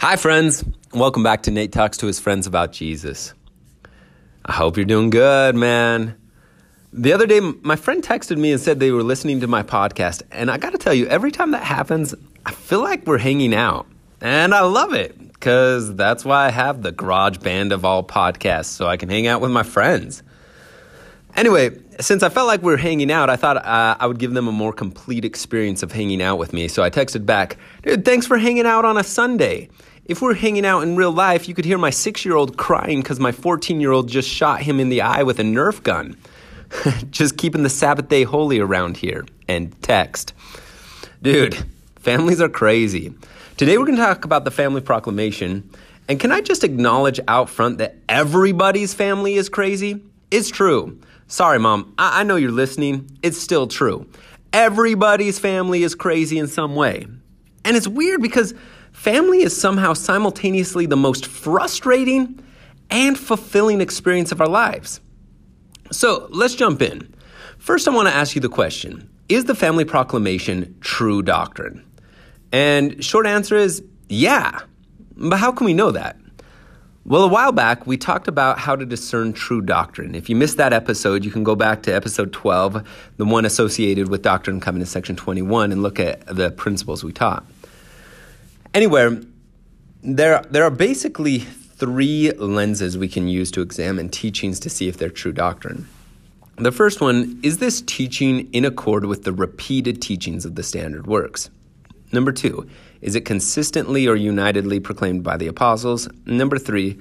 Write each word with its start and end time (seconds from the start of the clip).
Hi, 0.00 0.14
friends. 0.14 0.64
Welcome 0.94 1.24
back 1.24 1.42
to 1.42 1.50
Nate 1.50 1.72
Talks 1.72 1.96
to 1.98 2.06
his 2.06 2.20
friends 2.20 2.46
about 2.46 2.70
Jesus. 2.70 3.34
I 4.44 4.52
hope 4.52 4.76
you're 4.76 4.86
doing 4.86 5.10
good, 5.10 5.56
man. 5.56 6.16
The 6.92 7.12
other 7.12 7.26
day, 7.26 7.40
my 7.40 7.74
friend 7.74 8.00
texted 8.00 8.38
me 8.38 8.52
and 8.52 8.60
said 8.60 8.78
they 8.78 8.92
were 8.92 9.02
listening 9.02 9.40
to 9.40 9.48
my 9.48 9.64
podcast. 9.64 10.22
And 10.30 10.52
I 10.52 10.56
got 10.56 10.70
to 10.70 10.78
tell 10.78 10.94
you, 10.94 11.08
every 11.08 11.32
time 11.32 11.50
that 11.50 11.64
happens, 11.64 12.14
I 12.46 12.52
feel 12.52 12.80
like 12.80 13.08
we're 13.08 13.18
hanging 13.18 13.52
out. 13.52 13.88
And 14.20 14.54
I 14.54 14.60
love 14.60 14.94
it 14.94 15.18
because 15.32 15.92
that's 15.96 16.24
why 16.24 16.46
I 16.46 16.50
have 16.50 16.82
the 16.82 16.92
garage 16.92 17.38
band 17.38 17.72
of 17.72 17.84
all 17.84 18.04
podcasts 18.04 18.66
so 18.66 18.86
I 18.86 18.98
can 18.98 19.08
hang 19.08 19.26
out 19.26 19.40
with 19.40 19.50
my 19.50 19.64
friends. 19.64 20.22
Anyway, 21.34 21.76
since 21.98 22.22
I 22.22 22.28
felt 22.28 22.46
like 22.46 22.62
we 22.62 22.70
were 22.70 22.78
hanging 22.78 23.10
out, 23.10 23.30
I 23.30 23.36
thought 23.36 23.56
uh, 23.56 23.96
I 23.98 24.06
would 24.06 24.20
give 24.20 24.32
them 24.32 24.46
a 24.46 24.52
more 24.52 24.72
complete 24.72 25.24
experience 25.24 25.82
of 25.82 25.90
hanging 25.90 26.22
out 26.22 26.36
with 26.36 26.52
me. 26.52 26.68
So 26.68 26.84
I 26.84 26.90
texted 26.90 27.26
back, 27.26 27.58
dude, 27.82 28.04
thanks 28.04 28.28
for 28.28 28.38
hanging 28.38 28.64
out 28.64 28.84
on 28.84 28.96
a 28.96 29.02
Sunday. 29.02 29.70
If 30.08 30.22
we're 30.22 30.34
hanging 30.34 30.64
out 30.64 30.80
in 30.80 30.96
real 30.96 31.12
life, 31.12 31.48
you 31.48 31.54
could 31.54 31.66
hear 31.66 31.76
my 31.76 31.90
six 31.90 32.24
year 32.24 32.34
old 32.34 32.56
crying 32.56 33.02
because 33.02 33.20
my 33.20 33.30
14 33.30 33.78
year 33.78 33.92
old 33.92 34.08
just 34.08 34.26
shot 34.26 34.62
him 34.62 34.80
in 34.80 34.88
the 34.88 35.02
eye 35.02 35.22
with 35.22 35.38
a 35.38 35.42
Nerf 35.42 35.82
gun. 35.82 36.16
just 37.10 37.36
keeping 37.36 37.62
the 37.62 37.68
Sabbath 37.68 38.08
day 38.08 38.24
holy 38.24 38.58
around 38.58 38.96
here. 38.96 39.26
And 39.48 39.80
text. 39.82 40.32
Dude, 41.20 41.58
families 41.96 42.40
are 42.40 42.48
crazy. 42.48 43.12
Today 43.58 43.76
we're 43.76 43.84
going 43.84 43.98
to 43.98 44.02
talk 44.02 44.24
about 44.24 44.46
the 44.46 44.50
family 44.50 44.80
proclamation. 44.80 45.70
And 46.08 46.18
can 46.18 46.32
I 46.32 46.40
just 46.40 46.64
acknowledge 46.64 47.20
out 47.28 47.50
front 47.50 47.76
that 47.78 47.96
everybody's 48.08 48.94
family 48.94 49.34
is 49.34 49.50
crazy? 49.50 50.02
It's 50.30 50.48
true. 50.48 50.98
Sorry, 51.26 51.58
mom. 51.58 51.92
I, 51.98 52.20
I 52.20 52.22
know 52.22 52.36
you're 52.36 52.50
listening. 52.50 53.10
It's 53.22 53.38
still 53.38 53.66
true. 53.66 54.08
Everybody's 54.54 55.38
family 55.38 55.82
is 55.82 55.94
crazy 55.94 56.38
in 56.38 56.46
some 56.46 56.74
way. 56.74 57.06
And 57.62 57.76
it's 57.76 57.86
weird 57.86 58.22
because 58.22 58.54
family 58.98 59.42
is 59.42 59.58
somehow 59.58 59.92
simultaneously 59.92 60.84
the 60.84 60.96
most 60.96 61.24
frustrating 61.24 62.44
and 62.90 63.16
fulfilling 63.16 63.80
experience 63.80 64.32
of 64.32 64.40
our 64.40 64.48
lives. 64.48 65.00
So 65.92 66.26
let's 66.30 66.54
jump 66.54 66.82
in. 66.82 67.14
First, 67.58 67.86
I 67.86 67.92
want 67.92 68.08
to 68.08 68.14
ask 68.14 68.34
you 68.34 68.40
the 68.40 68.48
question 68.48 69.08
Is 69.28 69.44
the 69.44 69.54
family 69.54 69.84
proclamation 69.84 70.76
true 70.80 71.22
doctrine? 71.22 71.84
And 72.50 73.02
short 73.04 73.26
answer 73.26 73.56
is 73.56 73.82
yeah. 74.08 74.60
But 75.16 75.38
how 75.38 75.52
can 75.52 75.64
we 75.64 75.74
know 75.74 75.92
that? 75.92 76.16
Well, 77.04 77.22
a 77.22 77.28
while 77.28 77.52
back, 77.52 77.86
we 77.86 77.96
talked 77.96 78.28
about 78.28 78.58
how 78.58 78.76
to 78.76 78.84
discern 78.84 79.32
true 79.32 79.62
doctrine. 79.62 80.14
If 80.14 80.28
you 80.28 80.36
missed 80.36 80.58
that 80.58 80.72
episode, 80.72 81.24
you 81.24 81.30
can 81.30 81.42
go 81.42 81.54
back 81.54 81.82
to 81.84 81.94
episode 81.94 82.32
12, 82.32 82.86
the 83.16 83.24
one 83.24 83.46
associated 83.46 84.08
with 84.08 84.22
Doctrine 84.22 84.56
and 84.56 84.62
Covenants, 84.62 84.90
section 84.90 85.16
21, 85.16 85.72
and 85.72 85.82
look 85.82 85.98
at 85.98 86.26
the 86.26 86.50
principles 86.50 87.02
we 87.02 87.12
taught. 87.12 87.46
Anyway, 88.74 89.20
there, 90.02 90.42
there 90.50 90.64
are 90.64 90.70
basically 90.70 91.38
three 91.38 92.32
lenses 92.32 92.98
we 92.98 93.08
can 93.08 93.28
use 93.28 93.50
to 93.52 93.62
examine 93.62 94.08
teachings 94.08 94.60
to 94.60 94.70
see 94.70 94.88
if 94.88 94.96
they're 94.96 95.08
true 95.08 95.32
doctrine. 95.32 95.88
The 96.56 96.72
first 96.72 97.00
one 97.00 97.38
is 97.42 97.58
this 97.58 97.82
teaching 97.82 98.52
in 98.52 98.64
accord 98.64 99.04
with 99.04 99.22
the 99.22 99.32
repeated 99.32 100.02
teachings 100.02 100.44
of 100.44 100.56
the 100.56 100.62
standard 100.62 101.06
works? 101.06 101.50
Number 102.12 102.32
two, 102.32 102.68
is 103.00 103.14
it 103.14 103.24
consistently 103.24 104.08
or 104.08 104.16
unitedly 104.16 104.80
proclaimed 104.80 105.22
by 105.22 105.36
the 105.36 105.46
apostles? 105.46 106.08
Number 106.26 106.58
three, 106.58 106.98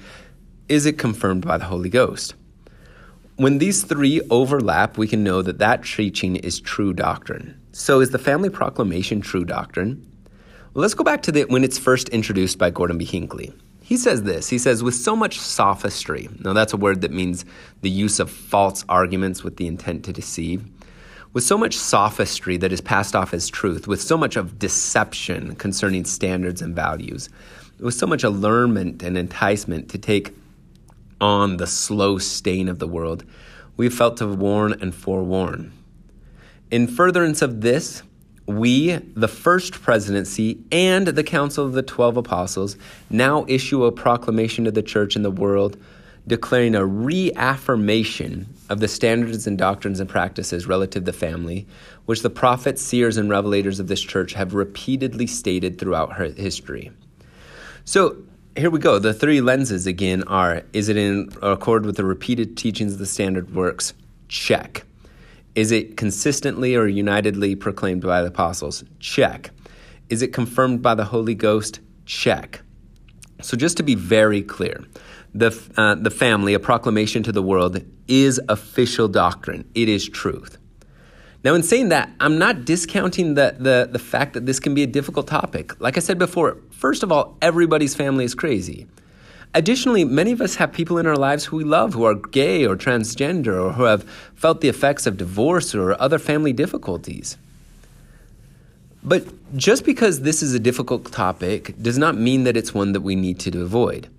is 0.69 0.85
it 0.85 0.97
confirmed 0.97 1.45
by 1.45 1.57
the 1.57 1.65
Holy 1.65 1.89
Ghost? 1.89 2.35
When 3.38 3.57
these 3.57 3.83
three 3.83 4.21
overlap, 4.29 4.97
we 4.97 5.07
can 5.07 5.23
know 5.23 5.41
that 5.41 5.59
that 5.59 5.83
teaching 5.83 6.35
is 6.38 6.59
true 6.59 6.93
doctrine. 6.93 7.59
So, 7.71 7.99
is 7.99 8.09
the 8.09 8.19
family 8.19 8.49
proclamation 8.49 9.21
true 9.21 9.45
doctrine? 9.45 10.06
Let's 10.78 10.94
go 10.94 11.03
back 11.03 11.23
to 11.23 11.31
the, 11.31 11.45
when 11.45 11.64
it's 11.64 11.80
first 11.80 12.08
introduced 12.09 12.59
by 12.59 12.70
Gordon 12.70 13.00
B. 13.00 13.03
Hinckley. 13.03 13.52
He 13.81 13.97
says 13.97 14.22
this 14.22 14.47
He 14.47 14.59
says, 14.59 14.84
with 14.84 14.94
so 14.94 15.16
much 15.16 15.39
sophistry, 15.39 16.30
now 16.42 16.53
that's 16.53 16.72
a 16.72 16.78
word 16.78 17.02
that 17.02 17.09
means 17.09 17.45
the 17.81 17.89
use 17.89 18.19
of 18.19 18.30
false 18.30 18.86
arguments 18.88 19.44
with 19.44 19.58
the 19.58 19.66
intent 19.66 20.06
to 20.06 20.13
deceive 20.13 20.63
with 21.34 21.44
so 21.44 21.57
much 21.57 21.75
sophistry 21.75 22.57
that 22.57 22.72
is 22.72 22.79
passed 22.79 23.16
off 23.16 23.34
as 23.34 23.50
truth, 23.50 23.88
with 23.88 24.00
so 24.00 24.18
much 24.18 24.35
of 24.35 24.59
deception 24.59 25.56
concerning 25.56 26.06
standards 26.06 26.62
and 26.62 26.75
values, 26.75 27.28
with 27.80 27.96
so 27.96 28.06
much 28.06 28.24
allurement 28.24 29.01
and 29.01 29.18
enticement 29.18 29.90
to 29.90 29.97
take 29.97 30.31
on 31.19 31.57
the 31.57 31.66
slow 31.66 32.19
stain 32.19 32.68
of 32.68 32.78
the 32.78 32.88
world, 32.88 33.24
we 33.78 33.90
felt 33.90 34.18
to 34.18 34.28
warn 34.28 34.74
and 34.74 34.94
forewarn. 34.94 35.72
In 36.69 36.88
furtherance 36.88 37.41
of 37.41 37.62
this, 37.62 38.03
we, 38.47 38.96
the 38.96 39.28
first 39.28 39.74
presidency, 39.74 40.58
and 40.72 41.08
the 41.08 41.24
Council 41.24 41.66
of 41.66 41.74
the 41.74 41.84
Twelve 41.84 42.18
Apostles 42.18 42.78
now 43.09 43.46
issue 43.47 43.84
a 43.84 43.91
proclamation 43.91 44.66
to 44.66 44.72
the 44.72 44.81
church 44.81 45.16
and 45.16 45.24
the 45.24 45.31
world 45.31 45.78
declaring 46.25 46.75
a 46.75 46.86
reaffirmation 46.86 48.47
of 48.69 48.80
the 48.80 48.88
standards 48.88 49.47
and 49.47 49.57
doctrines 49.57 50.00
and 50.00 50.09
practices 50.09 50.68
relative 50.68 51.03
to 51.03 51.12
the 51.12 51.18
family, 51.18 51.66
which 52.06 52.22
the 52.22 52.30
prophets, 52.30 52.81
seers, 52.81 53.18
and 53.18 53.30
revelators 53.30 53.80
of 53.80 53.88
this 53.88 54.02
church 54.02 54.34
have 54.34 54.53
repeatedly 54.53 55.28
stated 55.28 55.78
throughout 55.78 56.13
her 56.13 56.25
history. 56.25 56.91
So, 57.86 58.18
here 58.57 58.69
we 58.72 58.80
go. 58.80 58.97
The 58.97 59.13
three 59.13 59.40
lenses 59.40 59.86
again 59.86 60.24
are 60.24 60.63
is 60.74 60.90
it 60.90 60.97
in 60.97 61.30
accord 61.41 61.86
with 61.86 61.96
the 61.96 62.03
repeated 62.03 62.57
teachings 62.57 62.94
of 62.94 63.00
the 63.00 63.06
standard 63.06 63.53
works? 63.53 63.94
Check. 64.28 64.87
Is 65.57 65.72
it 65.72 65.97
consistently 65.97 66.75
or 66.75 66.85
unitedly 66.85 67.56
proclaimed 67.56 68.03
by 68.03 68.22
the 68.22 68.28
apostles? 68.28 68.84
Check. 69.00 69.50
Is 70.07 70.22
it 70.22 70.28
confirmed 70.28 70.84
by 70.84 70.94
the 70.94 71.06
Holy 71.06 71.34
Ghost? 71.34 71.79
Check. 72.06 72.62
So, 73.41 73.57
just 73.57 73.75
to 73.78 73.84
be 73.84 73.95
very 73.95 74.44
clear, 74.44 74.84
the, 75.34 75.59
uh, 75.75 75.95
the 75.95 76.12
family, 76.12 76.53
a 76.53 76.59
proclamation 76.59 77.23
to 77.23 77.31
the 77.31 77.41
world, 77.41 77.84
is 78.07 78.40
official 78.47 79.07
doctrine. 79.07 79.68
It 79.73 79.90
is 79.90 80.07
truth. 80.07 80.59
Now, 81.44 81.56
in 81.56 81.63
saying 81.63 81.89
that, 81.89 82.12
I'm 82.19 82.38
not 82.38 82.63
discounting 82.63 83.34
the, 83.34 83.56
the, 83.57 83.89
the 83.91 84.00
fact 84.00 84.34
that 84.34 84.45
this 84.45 84.59
can 84.59 84.75
be 84.75 84.84
a 84.84 84.88
difficult 84.88 85.25
topic. 85.25 85.81
Like 85.81 85.97
I 85.97 86.01
said 86.01 86.19
before, 86.19 86.59
first 86.69 87.01
of 87.01 87.12
all, 87.12 87.35
everybody's 87.41 87.95
family 87.95 88.25
is 88.25 88.35
crazy. 88.35 88.85
Additionally, 89.53 90.03
many 90.03 90.31
of 90.31 90.41
us 90.41 90.56
have 90.56 90.72
people 90.72 90.97
in 90.97 91.08
our 91.08 91.16
lives 91.16 91.46
who 91.46 91.58
we 91.58 91.63
love 91.63 91.94
who 91.94 92.03
are 92.03 92.16
gay 92.16 92.66
or 92.66 92.75
transgender 92.75 93.62
or 93.62 93.74
who 93.74 93.84
have 93.84 94.03
felt 94.35 94.62
the 94.62 94.69
effects 94.69 95.08
of 95.08 95.18
divorce 95.18 95.74
or 95.74 96.00
other 96.02 96.19
family 96.19 96.53
difficulties. 96.53 97.38
But 99.03 99.25
just 99.56 99.86
because 99.86 100.22
this 100.22 100.44
is 100.44 100.53
a 100.53 100.59
difficult 100.59 101.12
topic 101.12 101.81
does 101.81 101.97
not 101.97 102.18
mean 102.18 102.44
that 102.44 102.57
it's 102.57 102.74
one 102.74 102.91
that 102.91 103.02
we 103.02 103.16
need 103.16 103.40
to 103.40 103.62
avoid. 103.62 104.09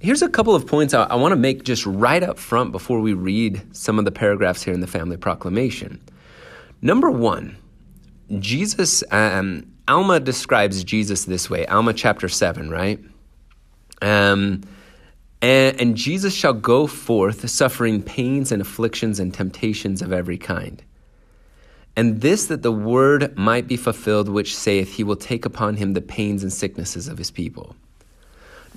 Here's 0.00 0.20
a 0.20 0.28
couple 0.28 0.54
of 0.54 0.66
points 0.66 0.94
I, 0.94 1.04
I 1.04 1.14
want 1.14 1.32
to 1.32 1.36
make 1.36 1.64
just 1.64 1.86
right 1.86 2.22
up 2.22 2.38
front 2.38 2.72
before 2.72 3.00
we 3.00 3.14
read 3.14 3.62
some 3.74 3.98
of 3.98 4.04
the 4.04 4.10
paragraphs 4.10 4.62
here 4.62 4.74
in 4.74 4.80
the 4.80 4.86
Family 4.86 5.16
Proclamation. 5.16 6.00
Number 6.82 7.10
one, 7.10 7.56
Jesus, 8.38 9.04
um, 9.10 9.64
Alma 9.88 10.20
describes 10.20 10.84
Jesus 10.84 11.24
this 11.24 11.48
way 11.48 11.66
Alma 11.66 11.92
chapter 11.92 12.28
7, 12.28 12.68
right? 12.68 12.98
Um, 14.02 14.62
and, 15.40 15.80
and 15.80 15.96
Jesus 15.96 16.34
shall 16.34 16.52
go 16.52 16.86
forth 16.86 17.48
suffering 17.48 18.02
pains 18.02 18.52
and 18.52 18.60
afflictions 18.60 19.18
and 19.18 19.32
temptations 19.32 20.02
of 20.02 20.12
every 20.12 20.38
kind. 20.38 20.82
And 21.96 22.20
this 22.20 22.46
that 22.46 22.62
the 22.62 22.72
word 22.72 23.36
might 23.36 23.66
be 23.66 23.76
fulfilled, 23.76 24.28
which 24.28 24.56
saith, 24.56 24.94
He 24.94 25.04
will 25.04 25.16
take 25.16 25.44
upon 25.44 25.76
him 25.76 25.92
the 25.92 26.00
pains 26.00 26.42
and 26.42 26.52
sicknesses 26.52 27.08
of 27.08 27.18
his 27.18 27.30
people. 27.30 27.76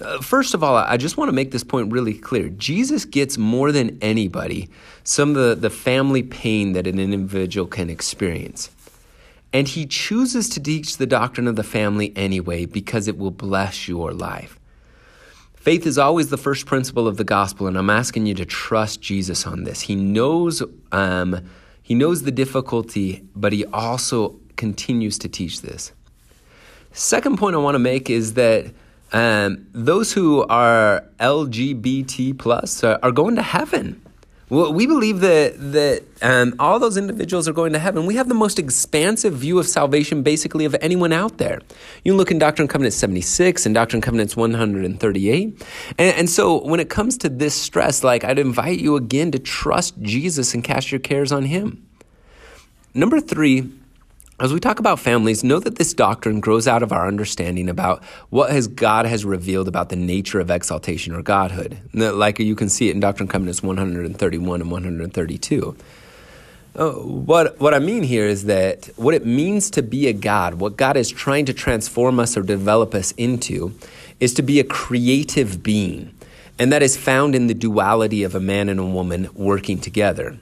Uh, 0.02 0.20
first 0.20 0.54
of 0.54 0.62
all, 0.62 0.76
I 0.76 0.98
just 0.98 1.16
want 1.16 1.30
to 1.30 1.34
make 1.34 1.52
this 1.52 1.64
point 1.64 1.92
really 1.92 2.14
clear. 2.14 2.50
Jesus 2.50 3.06
gets 3.06 3.38
more 3.38 3.72
than 3.72 3.98
anybody 4.02 4.70
some 5.06 5.30
of 5.30 5.36
the, 5.36 5.56
the 5.56 5.70
family 5.70 6.22
pain 6.22 6.74
that 6.74 6.86
an 6.86 7.00
individual 7.00 7.68
can 7.68 7.90
experience. 7.90 8.70
And 9.54 9.70
he 9.70 9.86
chooses 9.86 10.50
to 10.50 10.60
teach 10.60 10.98
the 10.98 11.06
doctrine 11.06 11.48
of 11.48 11.56
the 11.56 11.64
family 11.64 12.12
anyway 12.18 12.66
because 12.66 13.08
it 13.08 13.18
will 13.18 13.32
bless 13.32 13.88
your 13.88 14.12
life. 14.12 14.60
Faith 15.66 15.88
is 15.88 15.98
always 15.98 16.30
the 16.30 16.38
first 16.38 16.68
principle 16.68 17.08
of 17.08 17.18
the 17.18 17.24
gospel, 17.24 17.66
and 17.66 17.76
I'm 17.76 17.90
asking 17.90 18.28
you 18.28 18.36
to 18.36 18.46
trust 18.46 19.02
Jesus 19.02 19.48
on 19.48 19.64
this. 19.64 19.82
He 19.82 19.96
knows, 19.96 20.62
um, 20.92 21.44
he 21.82 21.96
knows 21.96 22.22
the 22.22 22.30
difficulty, 22.30 23.24
but 23.36 23.52
he 23.52 23.66
also 23.66 24.40
continues 24.58 25.18
to 25.18 25.28
teach 25.28 25.64
this. 25.64 25.92
Second 26.92 27.40
point 27.40 27.56
I 27.56 27.58
want 27.58 27.74
to 27.74 27.80
make 27.80 28.12
is 28.12 28.36
that 28.36 28.68
um, 29.12 29.66
those 29.72 30.14
who 30.14 30.44
are 30.44 31.04
LGBT 31.20 32.38
plus 32.38 32.84
are, 32.84 33.00
are 33.02 33.12
going 33.12 33.36
to 33.36 33.42
heaven. 33.42 34.05
Well, 34.48 34.72
we 34.74 34.86
believe 34.86 35.22
that 35.22 35.56
that 35.74 36.04
um, 36.22 36.54
all 36.60 36.78
those 36.78 36.98
individuals 36.98 37.48
are 37.48 37.54
going 37.54 37.74
to 37.74 37.80
heaven. 37.80 38.06
We 38.06 38.16
have 38.16 38.28
the 38.28 38.36
most 38.36 38.60
expansive 38.60 39.34
view 39.34 39.58
of 39.58 39.68
salvation, 39.68 40.22
basically, 40.22 40.66
of 40.66 40.76
anyone 40.82 41.12
out 41.12 41.40
there. 41.40 41.62
You 42.04 42.16
look 42.16 42.30
in 42.30 42.38
Doctrine 42.38 42.66
and 42.66 42.70
Covenants 42.70 42.96
76 42.98 43.66
and 43.66 43.74
Doctrine 43.74 43.98
and 43.98 44.04
Covenants 44.04 44.36
138. 44.36 45.66
And, 45.98 46.16
and 46.16 46.30
so, 46.30 46.64
when 46.64 46.80
it 46.80 46.90
comes 46.90 47.18
to 47.20 47.30
this 47.30 47.56
stress, 47.56 48.04
like 48.04 48.24
I'd 48.24 48.38
invite 48.38 48.80
you 48.80 48.96
again 48.96 49.32
to 49.32 49.40
trust 49.40 50.00
Jesus 50.02 50.54
and 50.54 50.64
cast 50.64 50.92
your 50.92 51.00
cares 51.00 51.32
on 51.32 51.46
Him. 51.46 51.84
Number 52.94 53.20
three, 53.20 53.72
As 54.38 54.52
we 54.52 54.60
talk 54.60 54.80
about 54.80 55.00
families, 55.00 55.46
know 55.46 55.60
that 55.62 55.78
this 55.78 55.94
doctrine 55.94 56.42
grows 56.42 56.68
out 56.68 56.84
of 56.84 56.92
our 56.92 57.08
understanding 57.08 57.70
about 57.70 58.04
what 58.30 58.52
has 58.52 58.68
God 58.68 59.06
has 59.06 59.24
revealed 59.24 59.70
about 59.70 59.88
the 59.88 59.96
nature 59.96 60.42
of 60.42 60.52
exaltation 60.52 61.16
or 61.16 61.22
godhood. 61.22 61.78
Like 61.94 62.40
you 62.40 62.54
can 62.54 62.68
see 62.68 62.90
it 62.90 62.96
in 62.96 63.00
Doctrine 63.00 63.26
and 63.26 63.32
Covenants 63.32 63.64
131 63.64 64.60
and 64.62 64.70
132. 64.70 65.78
Uh, 66.76 66.92
what 66.92 67.58
what 67.62 67.74
I 67.74 67.80
mean 67.80 68.04
here 68.04 68.26
is 68.26 68.44
that 68.44 68.90
what 68.98 69.14
it 69.14 69.26
means 69.26 69.70
to 69.72 69.82
be 69.82 70.08
a 70.08 70.14
God, 70.14 70.56
what 70.56 70.76
God 70.76 70.98
is 70.98 71.10
trying 71.10 71.46
to 71.46 71.54
transform 71.54 72.20
us 72.20 72.36
or 72.36 72.42
develop 72.42 72.94
us 72.94 73.14
into, 73.14 73.74
is 74.20 74.34
to 74.34 74.42
be 74.42 74.60
a 74.60 74.66
creative 74.66 75.64
being, 75.64 76.14
and 76.60 76.74
that 76.74 76.84
is 76.84 76.98
found 76.98 77.36
in 77.36 77.48
the 77.48 77.54
duality 77.54 78.24
of 78.24 78.36
a 78.36 78.42
man 78.42 78.68
and 78.68 78.82
a 78.82 78.86
woman 78.86 79.30
working 79.34 79.80
together. 79.80 80.38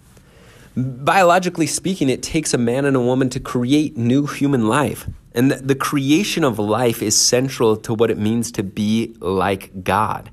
Biologically 0.76 1.68
speaking, 1.68 2.10
it 2.10 2.24
takes 2.24 2.54
a 2.54 2.58
man 2.58 2.86
and 2.86 2.96
a 2.96 3.02
woman 3.02 3.30
to 3.30 3.40
create 3.40 3.96
new 3.96 4.26
human 4.26 4.68
life. 4.68 5.08
And 5.36 5.52
the, 5.52 5.76
creation 5.76 6.44
of 6.44 6.60
life 6.60 7.02
is 7.02 7.20
central 7.20 7.76
to 7.78 7.94
what 7.94 8.12
it 8.12 8.18
means 8.18 8.52
to 8.54 8.64
be 8.64 9.16
like 9.20 9.84
God, 9.84 10.30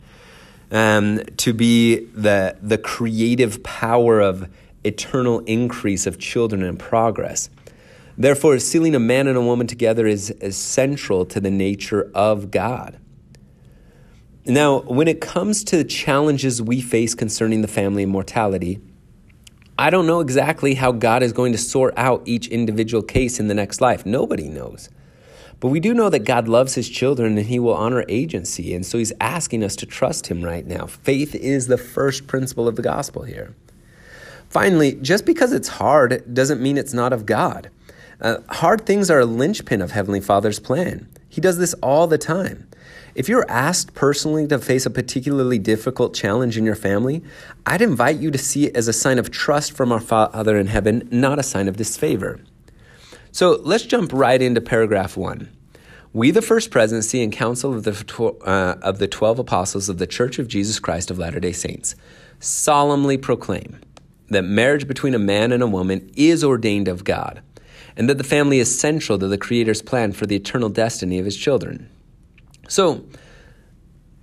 um, 0.71 1.23
to 1.39 1.55
be 1.55 2.05
the, 2.07 2.57
the 2.61 2.79
creative 2.79 3.63
power 3.63 4.21
of 4.21 4.49
eternal 4.85 5.41
increase 5.41 6.07
of 6.07 6.19
children 6.19 6.63
and 6.63 6.79
progress. 6.79 7.49
Therefore, 8.17 8.59
sealing 8.59 8.95
a 8.95 9.01
man 9.01 9.27
and 9.27 9.37
a 9.37 9.43
woman 9.43 9.67
together 9.67 10.07
is, 10.07 10.31
is 10.31 10.57
central 10.57 11.25
to 11.27 11.41
the 11.41 11.51
nature 11.51 12.11
of 12.15 12.51
God. 12.51 12.99
Now, 14.47 14.81
when 14.81 15.09
it 15.09 15.21
comes 15.21 15.65
to 15.65 15.77
the 15.77 15.85
challenges 15.85 16.61
we 16.61 16.81
face 16.81 17.15
concerning 17.15 17.63
the 17.63 17.69
family 17.69 18.03
and 18.03 18.13
mortality, 18.13 18.81
I 19.81 19.89
don't 19.89 20.07
know 20.07 20.21
exactly 20.21 20.75
how 20.75 20.93
God 20.93 21.23
is 21.23 21.33
going 21.33 21.53
to 21.53 21.59
sort 21.59 21.95
out 21.97 22.21
each 22.27 22.49
individual 22.49 23.03
case 23.03 23.41
in 23.41 23.49
the 23.49 23.55
next 23.55 23.81
life. 23.81 24.05
Nobody 24.05 24.47
knows. 24.47 24.91
But 25.59 25.69
we 25.69 25.81
do 25.81 25.95
know 25.95 26.11
that 26.11 26.27
God 26.27 26.49
loves 26.49 26.75
his 26.75 26.87
children 26.87 27.39
and 27.39 27.47
he 27.47 27.59
will 27.59 27.73
honor 27.73 28.05
agency. 28.07 28.75
And 28.75 28.85
so 28.85 28.99
he's 28.99 29.15
asking 29.23 29.65
us 29.65 29.75
to 29.77 29.87
trust 29.87 30.27
him 30.27 30.45
right 30.45 30.67
now. 30.67 30.85
Faith 30.85 31.35
is 31.35 31.67
the 31.67 31.79
first 31.79 32.27
principle 32.27 32.69
of 32.69 32.77
the 32.77 32.83
gospel 32.83 33.23
here. 33.23 33.55
Finally, 34.51 34.97
just 34.97 35.25
because 35.25 35.51
it's 35.51 35.69
hard 35.69 36.35
doesn't 36.35 36.61
mean 36.61 36.77
it's 36.77 36.93
not 36.93 37.15
of 37.15 37.25
God. 37.25 37.71
Uh, 38.21 38.37
hard 38.51 38.85
things 38.85 39.11
are 39.11 39.21
a 39.21 39.25
linchpin 39.25 39.81
of 39.81 39.93
Heavenly 39.93 40.21
Father's 40.21 40.61
plan. 40.61 41.09
He 41.31 41.41
does 41.41 41.57
this 41.57 41.73
all 41.83 42.07
the 42.07 42.19
time. 42.19 42.69
If 43.21 43.29
you're 43.29 43.45
asked 43.51 43.93
personally 43.93 44.47
to 44.47 44.59
face 44.59 44.87
a 44.87 44.91
particularly 44.91 45.59
difficult 45.59 46.15
challenge 46.15 46.57
in 46.57 46.65
your 46.65 46.75
family, 46.75 47.23
I'd 47.67 47.83
invite 47.83 48.17
you 48.17 48.31
to 48.31 48.39
see 48.39 48.65
it 48.65 48.75
as 48.75 48.89
a 48.89 48.95
sign 48.95 49.19
of 49.19 49.31
trust 49.31 49.73
from 49.73 49.93
our 49.93 50.01
Father 50.01 50.57
in 50.57 50.69
heaven, 50.69 51.07
not 51.13 51.39
a 51.39 51.43
sign 51.43 51.69
of 51.69 51.77
disfavor. 51.77 52.41
So 53.31 53.61
let's 53.63 53.85
jump 53.85 54.15
right 54.15 54.41
into 54.41 54.63
paragraph 54.63 55.19
one. 55.19 55.51
We, 56.15 56.31
the 56.31 56.41
First 56.41 56.71
Presidency 56.71 57.23
and 57.23 57.31
Council 57.31 57.75
of 57.75 57.85
the, 57.85 58.35
uh, 58.43 58.79
of 58.81 58.99
the 59.01 59.07
Twelve 59.07 59.39
Apostles 59.39 59.91
of 59.91 59.99
the 59.99 60.07
Church 60.07 60.39
of 60.39 60.49
Jesus 60.49 60.79
Christ 60.79 61.11
of 61.11 61.19
Latter 61.19 61.41
day 61.41 61.53
Saints, 61.53 61.97
solemnly 62.39 63.19
proclaim 63.19 63.81
that 64.31 64.45
marriage 64.45 64.89
between 64.89 65.13
a 65.13 65.19
man 65.19 65.53
and 65.53 65.63
a 65.63 65.67
woman 65.67 66.11
is 66.17 66.43
ordained 66.43 66.89
of 66.89 67.05
God, 67.05 67.43
and 67.99 68.09
that 68.09 68.17
the 68.17 68.25
family 68.25 68.61
is 68.61 68.81
central 68.81 69.19
to 69.19 69.29
the 69.29 69.37
Creator's 69.37 69.83
plan 69.83 70.13
for 70.13 70.25
the 70.25 70.37
eternal 70.37 70.71
destiny 70.71 71.19
of 71.19 71.27
His 71.27 71.37
children. 71.37 71.91
So, 72.71 73.05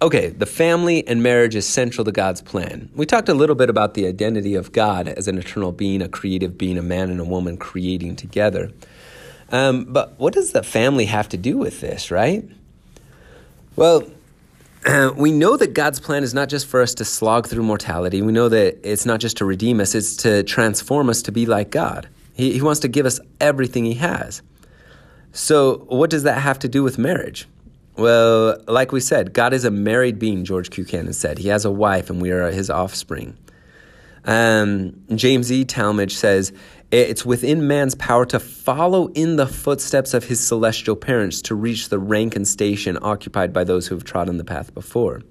okay, 0.01 0.29
the 0.29 0.45
family 0.45 1.05
and 1.05 1.21
marriage 1.21 1.53
is 1.53 1.67
central 1.67 2.05
to 2.05 2.13
God's 2.13 2.41
plan. 2.41 2.89
We 2.95 3.05
talked 3.05 3.27
a 3.27 3.33
little 3.33 3.57
bit 3.57 3.69
about 3.69 3.93
the 3.93 4.07
identity 4.07 4.55
of 4.55 4.71
God 4.71 5.09
as 5.09 5.27
an 5.27 5.37
eternal 5.37 5.73
being, 5.73 6.01
a 6.01 6.07
creative 6.07 6.57
being, 6.57 6.77
a 6.77 6.81
man 6.81 7.09
and 7.11 7.19
a 7.19 7.25
woman 7.25 7.57
creating 7.57 8.15
together. 8.15 8.71
Um, 9.51 9.83
but 9.83 10.17
what 10.17 10.33
does 10.33 10.53
the 10.53 10.63
family 10.63 11.07
have 11.07 11.27
to 11.29 11.37
do 11.37 11.57
with 11.57 11.81
this, 11.81 12.09
right? 12.09 12.47
Well, 13.75 14.05
we 15.17 15.33
know 15.33 15.57
that 15.57 15.73
God's 15.73 15.99
plan 15.99 16.23
is 16.23 16.33
not 16.33 16.47
just 16.47 16.67
for 16.67 16.81
us 16.81 16.93
to 16.95 17.05
slog 17.05 17.47
through 17.47 17.63
mortality. 17.63 18.21
We 18.21 18.31
know 18.31 18.47
that 18.47 18.79
it's 18.81 19.05
not 19.05 19.19
just 19.19 19.35
to 19.37 19.45
redeem 19.45 19.81
us, 19.81 19.93
it's 19.93 20.15
to 20.17 20.43
transform 20.43 21.09
us 21.09 21.21
to 21.23 21.33
be 21.33 21.45
like 21.45 21.69
God. 21.69 22.07
He, 22.33 22.53
he 22.53 22.61
wants 22.61 22.79
to 22.79 22.87
give 22.87 23.05
us 23.05 23.19
everything 23.41 23.83
He 23.83 23.95
has. 23.95 24.41
So, 25.33 25.85
what 25.89 26.09
does 26.09 26.23
that 26.23 26.39
have 26.39 26.59
to 26.59 26.69
do 26.69 26.81
with 26.81 26.97
marriage? 26.97 27.45
Well, 27.97 28.61
like 28.67 28.91
we 28.91 28.99
said, 28.99 29.33
God 29.33 29.53
is 29.53 29.65
a 29.65 29.71
married 29.71 30.19
being, 30.19 30.45
George 30.45 30.69
Q. 30.69 30.85
Cannon 30.85 31.13
said. 31.13 31.39
He 31.39 31.47
has 31.47 31.65
a 31.65 31.71
wife, 31.71 32.11
and 32.11 32.21
we 32.21 32.29
are 32.29 32.51
his 32.51 32.69
offspring. 32.69 33.35
Um, 34.23 35.01
James 35.15 35.51
E. 35.51 35.65
Talmage 35.65 36.11
says, 36.11 36.53
It's 36.91 37.25
within 37.25 37.65
man's 37.65 37.95
power 37.95 38.25
to 38.27 38.39
follow 38.39 39.07
in 39.09 39.37
the 39.37 39.47
footsteps 39.47 40.13
of 40.13 40.25
his 40.25 40.45
celestial 40.45 40.95
parents 40.95 41.41
to 41.43 41.55
reach 41.55 41.89
the 41.89 41.97
rank 41.97 42.35
and 42.35 42.47
station 42.47 42.99
occupied 43.01 43.51
by 43.51 43.63
those 43.63 43.87
who 43.87 43.95
have 43.95 44.03
trodden 44.03 44.37
the 44.37 44.43
path 44.43 44.73
before. 44.75 45.23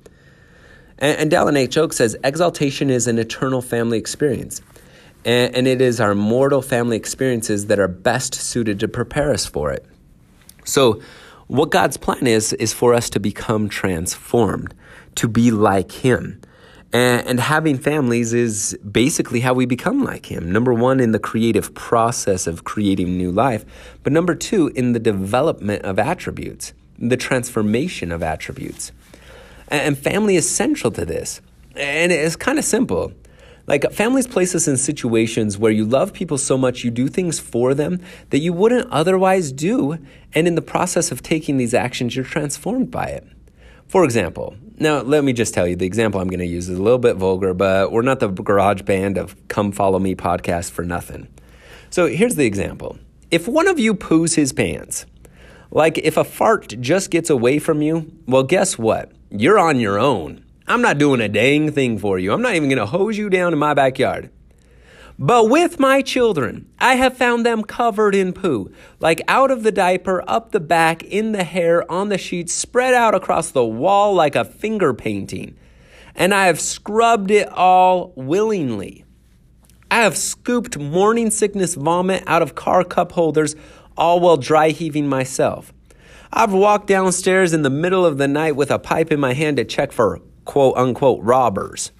And, 0.99 1.19
and 1.19 1.31
Dallin 1.31 1.57
H. 1.57 1.77
Oaks 1.79 1.97
says, 1.97 2.17
Exaltation 2.25 2.91
is 2.91 3.07
an 3.07 3.19
eternal 3.19 3.63
family 3.63 3.99
experience. 3.99 4.61
And, 5.25 5.55
and 5.55 5.69
it 5.69 5.81
is 5.81 6.01
our 6.01 6.17
mortal 6.17 6.63
family 6.63 6.97
experiences 6.97 7.67
that 7.67 7.79
are 7.79 7.89
best 7.89 8.35
suited 8.35 8.81
to 8.81 8.89
prepare 8.89 9.33
us 9.33 9.47
for 9.47 9.71
it. 9.71 9.87
So, 10.65 11.01
what 11.47 11.71
God's 11.71 11.97
plan 11.97 12.27
is, 12.27 12.53
is 12.55 12.73
for 12.73 12.95
us 12.95 13.11
to 13.11 13.21
become 13.21 13.69
transformed, 13.69 14.75
to 15.17 15.29
be 15.29 15.51
like 15.51 15.93
Him. 15.93 16.41
And, 16.93 17.27
and, 17.27 17.41
having 17.41 17.79
families 17.79 18.33
is 18.33 18.79
basically 18.91 19.41
how 19.41 19.55
we 19.55 19.67
become 19.67 20.03
like 20.03 20.27
Him. 20.27 20.51
Number 20.51 20.73
one, 20.73 21.01
in 21.01 21.13
the 21.13 21.19
creative 21.19 21.75
process 21.75 22.47
of 22.47 22.65
creating 22.65 23.17
new 23.19 23.31
life, 23.31 23.65
but 24.03 24.13
number 24.13 24.35
two, 24.35 24.69
in 24.69 24.93
the 24.93 25.01
development 25.01 25.85
of 25.85 25.99
attributes, 25.99 26.73
the 26.99 27.17
transformation 27.17 28.13
of 28.13 28.23
attributes. 28.23 28.93
And, 29.69 29.83
and 29.83 29.99
family 29.99 30.37
is 30.37 30.49
central 30.49 30.93
to 30.93 31.05
this. 31.05 31.41
And 31.75 32.13
it's 32.13 32.37
kind 32.37 32.59
of 32.59 32.65
simple. 32.65 33.13
Like 33.67 33.91
families 33.93 34.29
place 34.29 34.55
us 34.55 34.69
in 34.69 34.77
situations 34.77 35.59
where 35.59 35.73
you 35.73 35.85
love 35.85 36.13
people 36.13 36.39
so 36.39 36.57
much 36.57 36.85
you 36.85 36.91
do 36.91 37.09
things 37.09 37.41
for 37.41 37.75
them 37.75 38.01
that 38.31 38.39
you 38.39 38.53
wouldn't 38.53 38.91
otherwise 38.91 39.51
do, 39.51 39.99
and 40.35 40.47
in 40.47 40.55
the 40.55 40.63
process 40.63 41.11
of 41.11 41.23
taking 41.23 41.57
these 41.57 41.75
actions, 41.75 42.15
you're 42.15 42.25
transformed 42.25 42.91
by 42.91 43.07
it. 43.07 43.27
For 43.89 44.05
example, 44.05 44.55
now 44.79 45.01
let 45.01 45.25
me 45.25 45.33
just 45.33 45.53
tell 45.55 45.67
you 45.67 45.75
the 45.75 45.87
example 45.87 46.21
I'm 46.21 46.29
going 46.29 46.41
to 46.41 46.47
use 46.47 46.69
is 46.69 46.79
a 46.79 46.83
little 46.83 46.99
bit 46.99 47.17
vulgar, 47.17 47.55
but 47.55 47.91
we're 47.91 48.03
not 48.03 48.21
the 48.21 48.29
garage 48.29 48.83
band 48.83 49.19
of 49.19 49.37
Come 49.49 49.73
Follow 49.73 49.99
Me 49.99 50.15
podcast 50.15 50.71
for 50.71 50.85
nothing. 50.85 51.27
So 51.91 52.07
here's 52.07 52.37
the 52.37 52.47
example. 52.47 52.99
If 53.31 53.49
one 53.49 53.67
of 53.67 53.79
you 53.79 53.95
poos 53.95 54.37
his 54.37 54.53
pants, 54.53 55.07
like 55.73 55.99
if 55.99 56.17
a 56.17 56.25
fart 56.25 56.81
just 56.81 57.11
gets 57.11 57.31
away 57.31 57.59
from 57.59 57.83
you, 57.83 58.13
well, 58.27 58.45
guess 58.45 58.79
what? 58.79 59.11
You're 59.31 59.59
on 59.59 59.81
your 59.81 59.99
own. 59.99 60.45
I'm 60.69 60.83
not 60.83 60.99
doing 60.99 61.21
a 61.21 61.29
dang 61.29 61.71
thing 61.71 61.99
for 61.99 62.19
you. 62.19 62.33
I'm 62.33 62.43
not 62.43 62.55
even 62.55 62.69
going 62.69 62.79
to 62.79 62.87
hose 62.87 63.17
you 63.17 63.31
down 63.31 63.53
in 63.53 63.59
my 63.59 63.73
backyard. 63.73 64.31
But 65.19 65.49
with 65.49 65.79
my 65.79 66.03
children, 66.03 66.69
I 66.79 66.97
have 66.97 67.17
found 67.17 67.47
them 67.47 67.63
covered 67.63 68.15
in 68.15 68.33
poo, 68.33 68.71
like 69.01 69.23
out 69.29 69.51
of 69.51 69.63
the 69.63 69.73
diaper, 69.73 70.23
up 70.27 70.53
the 70.53 70.61
back, 70.61 71.03
in 71.05 71.33
the 71.33 71.45
hair, 71.45 71.91
on 71.91 72.11
the 72.11 72.19
sheets, 72.19 72.53
spread 72.53 72.93
out 72.93 73.15
across 73.15 73.51
the 73.51 73.65
wall 73.65 74.13
like 74.13 74.35
a 74.35 74.45
finger 74.45 74.93
painting. 74.93 75.57
And 76.15 76.35
I 76.35 76.47
have 76.47 76.61
scrubbed 76.61 77.31
it 77.31 77.49
all 77.49 78.13
willingly. 78.17 79.05
I 79.91 80.03
have 80.03 80.17
scooped 80.17 80.79
morning 80.79 81.31
sickness 81.31 81.77
vomit 81.77 82.25
out 82.27 82.43
of 82.43 82.55
car 82.55 82.85
cup 82.85 83.13
holders, 83.13 83.55
all 83.97 84.21
while 84.21 84.37
dry 84.37 84.71
heaving 84.71 85.09
myself. 85.09 85.73
I've 86.33 86.53
walked 86.53 86.89
downstairs 86.89 87.55
in 87.55 87.63
the 87.63 87.71
middle 87.71 88.05
of 88.05 88.19
the 88.19 88.29
night 88.29 88.57
with 88.57 88.71
a 88.71 88.79
pipe 88.79 89.13
in 89.13 89.21
my 89.21 89.33
hand 89.33 89.57
to 89.57 89.65
check 89.65 89.93
for 89.93 90.17
quote 90.47 90.77
unquote 90.77 91.23
robbers. 91.23 91.93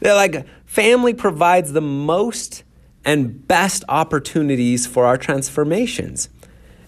They're 0.00 0.14
like, 0.14 0.46
family 0.66 1.14
provides 1.14 1.72
the 1.72 1.80
most 1.80 2.64
and 3.04 3.46
best 3.46 3.84
opportunities 3.88 4.86
for 4.86 5.06
our 5.06 5.16
transformations. 5.16 6.28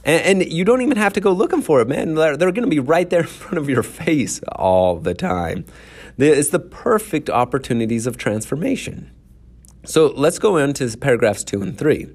And, 0.05 0.43
and 0.43 0.53
you 0.53 0.65
don't 0.65 0.83
even 0.83 0.97
have 0.97 1.13
to 1.15 1.21
go 1.21 1.33
looking 1.33 1.63
for 1.63 1.81
it, 1.81 1.89
man. 1.89 2.15
They're, 2.15 2.37
they're 2.37 2.53
going 2.53 2.69
to 2.69 2.71
be 2.71 2.81
right 2.81 3.09
there 3.09 3.21
in 3.23 3.27
front 3.27 3.59
of 3.59 3.69
your 3.69 3.83
face 3.83 4.41
all 4.53 4.97
the 4.97 5.15
time. 5.15 5.65
It's 6.19 6.51
the 6.51 6.59
perfect 6.59 7.31
opportunities 7.31 8.07
of 8.07 8.17
transformation. 8.17 9.11
So 9.85 10.09
let's 10.09 10.39
go 10.39 10.57
into 10.59 10.95
paragraphs 10.99 11.45
two 11.45 11.63
and 11.63 11.79
three. 11.79 12.09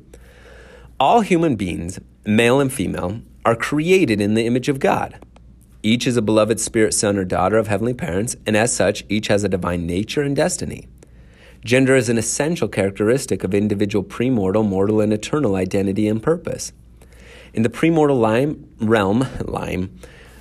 All 1.00 1.22
human 1.22 1.55
beings, 1.55 2.00
male 2.25 2.60
and 2.60 2.72
female, 2.72 3.22
are 3.43 3.55
created 3.55 4.22
in 4.22 4.36
the 4.36 4.45
image 4.45 4.69
of 4.69 4.79
God. 4.79 5.19
Each 5.86 6.08
is 6.08 6.18
a 6.18 6.22
beloved 6.24 6.60
spirit 6.60 6.96
son 6.96 7.15
or 7.15 7.24
daughter 7.24 7.60
of 7.60 7.68
heavenly 7.68 7.94
parents, 7.94 8.36
and 8.48 8.58
as 8.58 8.74
such, 8.74 9.06
each 9.08 9.27
has 9.27 9.44
a 9.44 9.50
divine 9.50 9.86
nature 9.86 10.24
and 10.24 10.36
destiny. 10.36 10.88
Gender 11.63 11.96
is 11.96 12.10
an 12.10 12.18
essential 12.18 12.68
characteristic 12.68 13.44
of 13.44 13.54
individual 13.54 14.04
premortal, 14.04 14.68
mortal, 14.68 15.00
and 15.00 15.13
eternal 15.13 15.54
identity 15.56 16.08
and 16.08 16.24
purpose. 16.24 16.74
In 17.54 17.62
the 17.62 17.70
premortal 17.70 18.20
lime, 18.20 18.68
realm, 18.80 19.27
lime, 19.46 19.96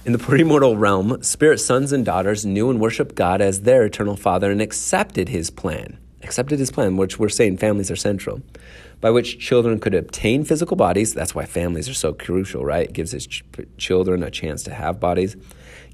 in 0.06 0.12
the 0.12 0.18
premortal 0.18 0.80
realm, 0.80 1.22
spirit 1.22 1.58
sons 1.58 1.92
and 1.92 2.06
daughters 2.06 2.46
knew 2.46 2.70
and 2.70 2.80
worshiped 2.80 3.14
God 3.14 3.42
as 3.42 3.60
their 3.60 3.84
eternal 3.84 4.16
Father 4.16 4.50
and 4.50 4.62
accepted 4.62 5.28
His 5.28 5.50
plan, 5.50 5.98
accepted 6.22 6.58
his 6.58 6.70
plan, 6.70 6.96
which 6.96 7.18
we're 7.18 7.28
saying 7.28 7.58
families 7.58 7.90
are 7.90 7.96
central, 7.96 8.40
by 9.04 9.10
which 9.10 9.38
children 9.38 9.78
could 9.78 9.94
obtain 9.94 10.44
physical 10.44 10.78
bodies. 10.78 11.12
That's 11.12 11.34
why 11.34 11.44
families 11.44 11.90
are 11.90 11.94
so 11.94 12.14
crucial, 12.14 12.64
right? 12.64 12.88
It 12.88 12.94
gives 12.94 13.12
his 13.12 13.26
ch- 13.26 13.44
children 13.76 14.22
a 14.22 14.30
chance 14.30 14.62
to 14.62 14.72
have 14.72 14.98
bodies, 14.98 15.36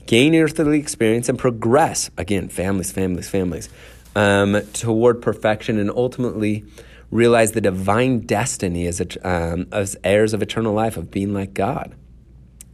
gain 0.07 0.33
earthly 0.37 0.79
experience, 0.79 1.29
and 1.29 1.37
progress. 1.37 2.09
Again, 2.17 2.49
families, 2.49 2.93
families, 2.93 3.29
families, 3.29 3.69
um, 4.15 4.63
toward 4.75 5.23
perfection 5.23 5.81
and 5.81 5.91
ultimately 5.91 6.65
realize 7.11 7.51
the 7.51 7.61
divine 7.61 8.21
destiny 8.21 8.87
as, 8.87 9.01
a, 9.01 9.29
um, 9.29 9.67
as 9.73 9.97
heirs 10.05 10.33
of 10.33 10.41
eternal 10.41 10.73
life, 10.73 10.97
of 10.97 11.11
being 11.11 11.35
like 11.35 11.53
God. 11.53 11.97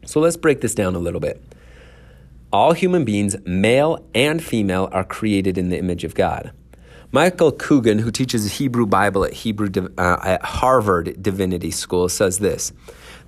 So 0.05 0.21
let's 0.21 0.37
break 0.37 0.61
this 0.61 0.75
down 0.75 0.95
a 0.95 0.99
little 0.99 1.21
bit. 1.21 1.43
All 2.53 2.75
human 2.75 3.07
beings, 3.07 3.37
male 3.47 4.05
and 4.15 4.45
female, 4.45 4.91
are 4.93 5.03
created 5.03 5.57
in 5.57 5.71
the 5.71 5.79
image 5.79 6.05
of 6.05 6.15
God. 6.15 6.53
Michael 7.13 7.53
Coogan, 7.53 8.01
who 8.01 8.11
teaches 8.11 8.55
Hebrew 8.55 8.85
Bible 8.85 9.25
at, 9.25 9.33
Hebrew, 9.33 9.71
uh, 9.97 10.17
at 10.25 10.43
Harvard 10.43 11.23
Divinity 11.23 11.71
School, 11.71 12.09
says 12.09 12.41
this 12.41 12.73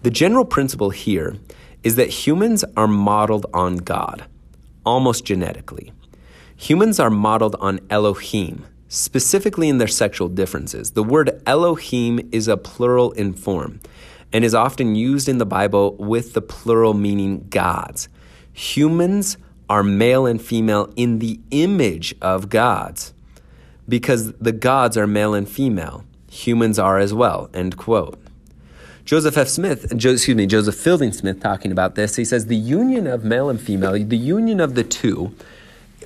The 0.02 0.11
general 0.11 0.44
principle 0.44 0.90
here 0.90 1.37
is 1.85 1.94
that 1.94 2.08
humans 2.08 2.64
are 2.76 2.88
modeled 2.88 3.47
on 3.54 3.76
God, 3.76 4.25
almost 4.85 5.25
genetically. 5.25 5.92
Humans 6.56 6.99
are 6.99 7.11
modeled 7.11 7.54
on 7.61 7.78
Elohim, 7.88 8.66
specifically 8.88 9.68
in 9.68 9.78
their 9.78 9.87
sexual 9.87 10.28
differences. 10.28 10.90
The 10.90 11.04
word 11.04 11.40
Elohim 11.47 12.28
is 12.32 12.49
a 12.49 12.56
plural 12.56 13.12
in 13.12 13.32
form 13.32 13.80
and 14.32 14.44
is 14.44 14.56
often 14.56 14.97
used 14.97 15.28
in 15.28 15.38
the 15.38 15.47
Bible 15.47 15.94
with 15.97 16.35
the 16.35 16.42
plural 16.42 16.94
meaning 16.94 17.47
gods. 17.49 18.08
Humans 18.52 19.37
are 19.70 19.85
male 19.85 20.26
and 20.26 20.42
female 20.42 20.92
in 20.97 21.20
the 21.20 21.38
image 21.52 22.14
of 22.20 22.49
gods 22.49 23.14
because 23.88 24.33
the 24.35 24.52
gods 24.52 24.97
are 24.97 25.07
male 25.07 25.35
and 25.35 25.49
female. 25.49 26.04
Humans 26.30 26.78
are 26.78 26.99
as 26.99 27.14
well. 27.14 27.49
End 27.54 27.76
quote. 27.76 28.18
Joseph 29.04 29.38
F. 29.38 29.49
Smith, 29.49 29.90
excuse 29.90 30.28
me, 30.28 30.47
Joseph 30.47 30.75
Fielding 30.75 31.12
Smith 31.12 31.40
talking 31.40 31.73
about 31.73 31.95
this, 31.95 32.16
he 32.16 32.26
says 32.26 32.45
the 32.45 32.57
union 32.57 33.07
of 33.07 33.25
male 33.25 33.49
and 33.49 33.59
female, 33.59 33.92
the 33.92 34.18
union 34.18 34.61
of 34.61 34.75
the 34.75 34.85
two, 34.85 35.35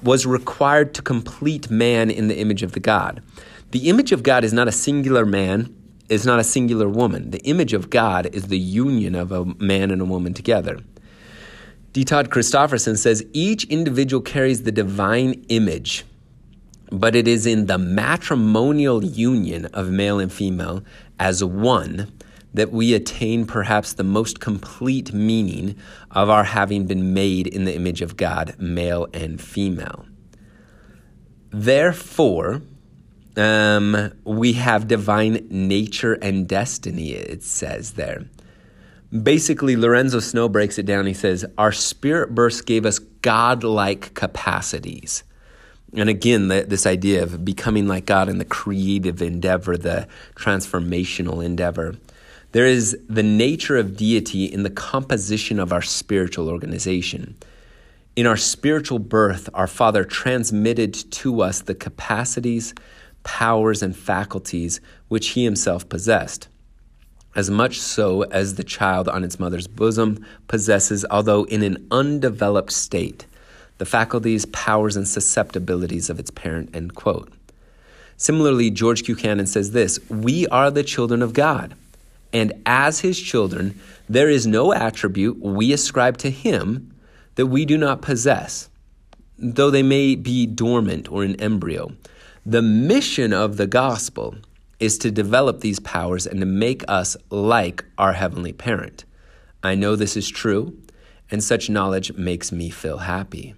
was 0.04 0.24
required 0.24 0.94
to 0.94 1.02
complete 1.02 1.68
man 1.68 2.10
in 2.10 2.28
the 2.28 2.38
image 2.38 2.62
of 2.62 2.72
the 2.72 2.80
God. 2.80 3.20
The 3.72 3.88
image 3.88 4.12
of 4.12 4.22
God 4.22 4.44
is 4.44 4.52
not 4.52 4.68
a 4.68 4.72
singular 4.72 5.26
man, 5.26 5.74
is 6.08 6.24
not 6.24 6.38
a 6.38 6.44
singular 6.44 6.88
woman. 6.88 7.32
The 7.32 7.40
image 7.40 7.72
of 7.72 7.90
God 7.90 8.32
is 8.32 8.48
the 8.48 8.58
union 8.58 9.16
of 9.16 9.32
a 9.32 9.44
man 9.44 9.90
and 9.90 10.00
a 10.00 10.04
woman 10.04 10.32
together. 10.32 10.78
D. 11.92 12.04
Todd 12.04 12.30
Christofferson 12.30 12.96
says 12.96 13.24
each 13.32 13.64
individual 13.64 14.22
carries 14.22 14.62
the 14.62 14.72
divine 14.72 15.44
image 15.48 16.04
but 16.92 17.16
it 17.16 17.26
is 17.26 17.46
in 17.46 17.66
the 17.66 17.78
matrimonial 17.78 19.02
union 19.02 19.64
of 19.66 19.90
male 19.90 20.20
and 20.20 20.30
female 20.30 20.84
as 21.18 21.42
one 21.42 22.12
that 22.52 22.70
we 22.70 22.92
attain 22.92 23.46
perhaps 23.46 23.94
the 23.94 24.04
most 24.04 24.40
complete 24.40 25.10
meaning 25.14 25.74
of 26.10 26.28
our 26.28 26.44
having 26.44 26.86
been 26.86 27.14
made 27.14 27.46
in 27.46 27.64
the 27.64 27.74
image 27.74 28.02
of 28.02 28.18
God, 28.18 28.54
male 28.58 29.08
and 29.14 29.40
female. 29.40 30.04
Therefore, 31.50 32.60
um, 33.38 34.12
we 34.24 34.52
have 34.52 34.86
divine 34.86 35.46
nature 35.48 36.14
and 36.14 36.46
destiny, 36.46 37.12
it 37.12 37.42
says 37.42 37.92
there. 37.92 38.26
Basically, 39.22 39.76
Lorenzo 39.76 40.20
Snow 40.20 40.46
breaks 40.46 40.78
it 40.78 40.84
down. 40.84 41.06
He 41.06 41.14
says, 41.14 41.46
Our 41.56 41.72
spirit 41.72 42.34
births 42.34 42.60
gave 42.60 42.84
us 42.84 42.98
godlike 42.98 44.12
capacities 44.12 45.24
and 45.94 46.08
again, 46.08 46.48
the, 46.48 46.64
this 46.66 46.86
idea 46.86 47.22
of 47.22 47.44
becoming 47.44 47.86
like 47.86 48.06
God 48.06 48.28
in 48.28 48.38
the 48.38 48.44
creative 48.44 49.20
endeavor, 49.20 49.76
the 49.76 50.08
transformational 50.34 51.44
endeavor. 51.44 51.96
There 52.52 52.66
is 52.66 52.98
the 53.08 53.22
nature 53.22 53.76
of 53.76 53.96
deity 53.96 54.44
in 54.44 54.62
the 54.62 54.70
composition 54.70 55.58
of 55.58 55.72
our 55.72 55.82
spiritual 55.82 56.48
organization. 56.48 57.36
In 58.14 58.26
our 58.26 58.36
spiritual 58.36 58.98
birth, 58.98 59.48
our 59.54 59.66
Father 59.66 60.04
transmitted 60.04 60.92
to 61.12 61.40
us 61.42 61.62
the 61.62 61.74
capacities, 61.74 62.74
powers, 63.22 63.82
and 63.82 63.96
faculties 63.96 64.80
which 65.08 65.30
He 65.30 65.44
Himself 65.44 65.88
possessed. 65.88 66.48
As 67.34 67.50
much 67.50 67.80
so 67.80 68.22
as 68.22 68.56
the 68.56 68.64
child 68.64 69.08
on 69.08 69.24
its 69.24 69.40
mother's 69.40 69.66
bosom 69.66 70.24
possesses, 70.48 71.06
although 71.10 71.44
in 71.44 71.62
an 71.62 71.86
undeveloped 71.90 72.72
state 72.72 73.26
the 73.82 73.86
faculties, 73.86 74.46
powers, 74.46 74.94
and 74.94 75.08
susceptibilities 75.08 76.08
of 76.08 76.20
its 76.20 76.30
parent, 76.30 76.70
end 76.72 76.94
quote. 76.94 77.32
Similarly, 78.16 78.70
George 78.70 79.02
Cannon 79.18 79.48
says 79.48 79.72
this 79.72 79.98
We 80.08 80.46
are 80.46 80.70
the 80.70 80.84
children 80.84 81.20
of 81.20 81.32
God, 81.32 81.74
and 82.32 82.52
as 82.64 83.00
his 83.00 83.20
children, 83.20 83.80
there 84.08 84.30
is 84.30 84.46
no 84.46 84.72
attribute 84.72 85.40
we 85.40 85.72
ascribe 85.72 86.16
to 86.18 86.30
him 86.30 86.94
that 87.34 87.46
we 87.46 87.64
do 87.64 87.76
not 87.76 88.02
possess, 88.02 88.68
though 89.36 89.72
they 89.72 89.82
may 89.82 90.14
be 90.14 90.46
dormant 90.46 91.10
or 91.10 91.24
in 91.24 91.34
embryo. 91.40 91.90
The 92.46 92.62
mission 92.62 93.32
of 93.32 93.56
the 93.56 93.66
gospel 93.66 94.36
is 94.78 94.96
to 94.98 95.10
develop 95.10 95.58
these 95.58 95.80
powers 95.80 96.24
and 96.24 96.38
to 96.38 96.46
make 96.46 96.84
us 96.86 97.16
like 97.30 97.84
our 97.98 98.12
heavenly 98.12 98.52
parent. 98.52 99.04
I 99.60 99.74
know 99.74 99.96
this 99.96 100.16
is 100.16 100.28
true, 100.28 100.78
and 101.32 101.42
such 101.42 101.68
knowledge 101.68 102.12
makes 102.12 102.52
me 102.52 102.70
feel 102.70 102.98
happy. 102.98 103.56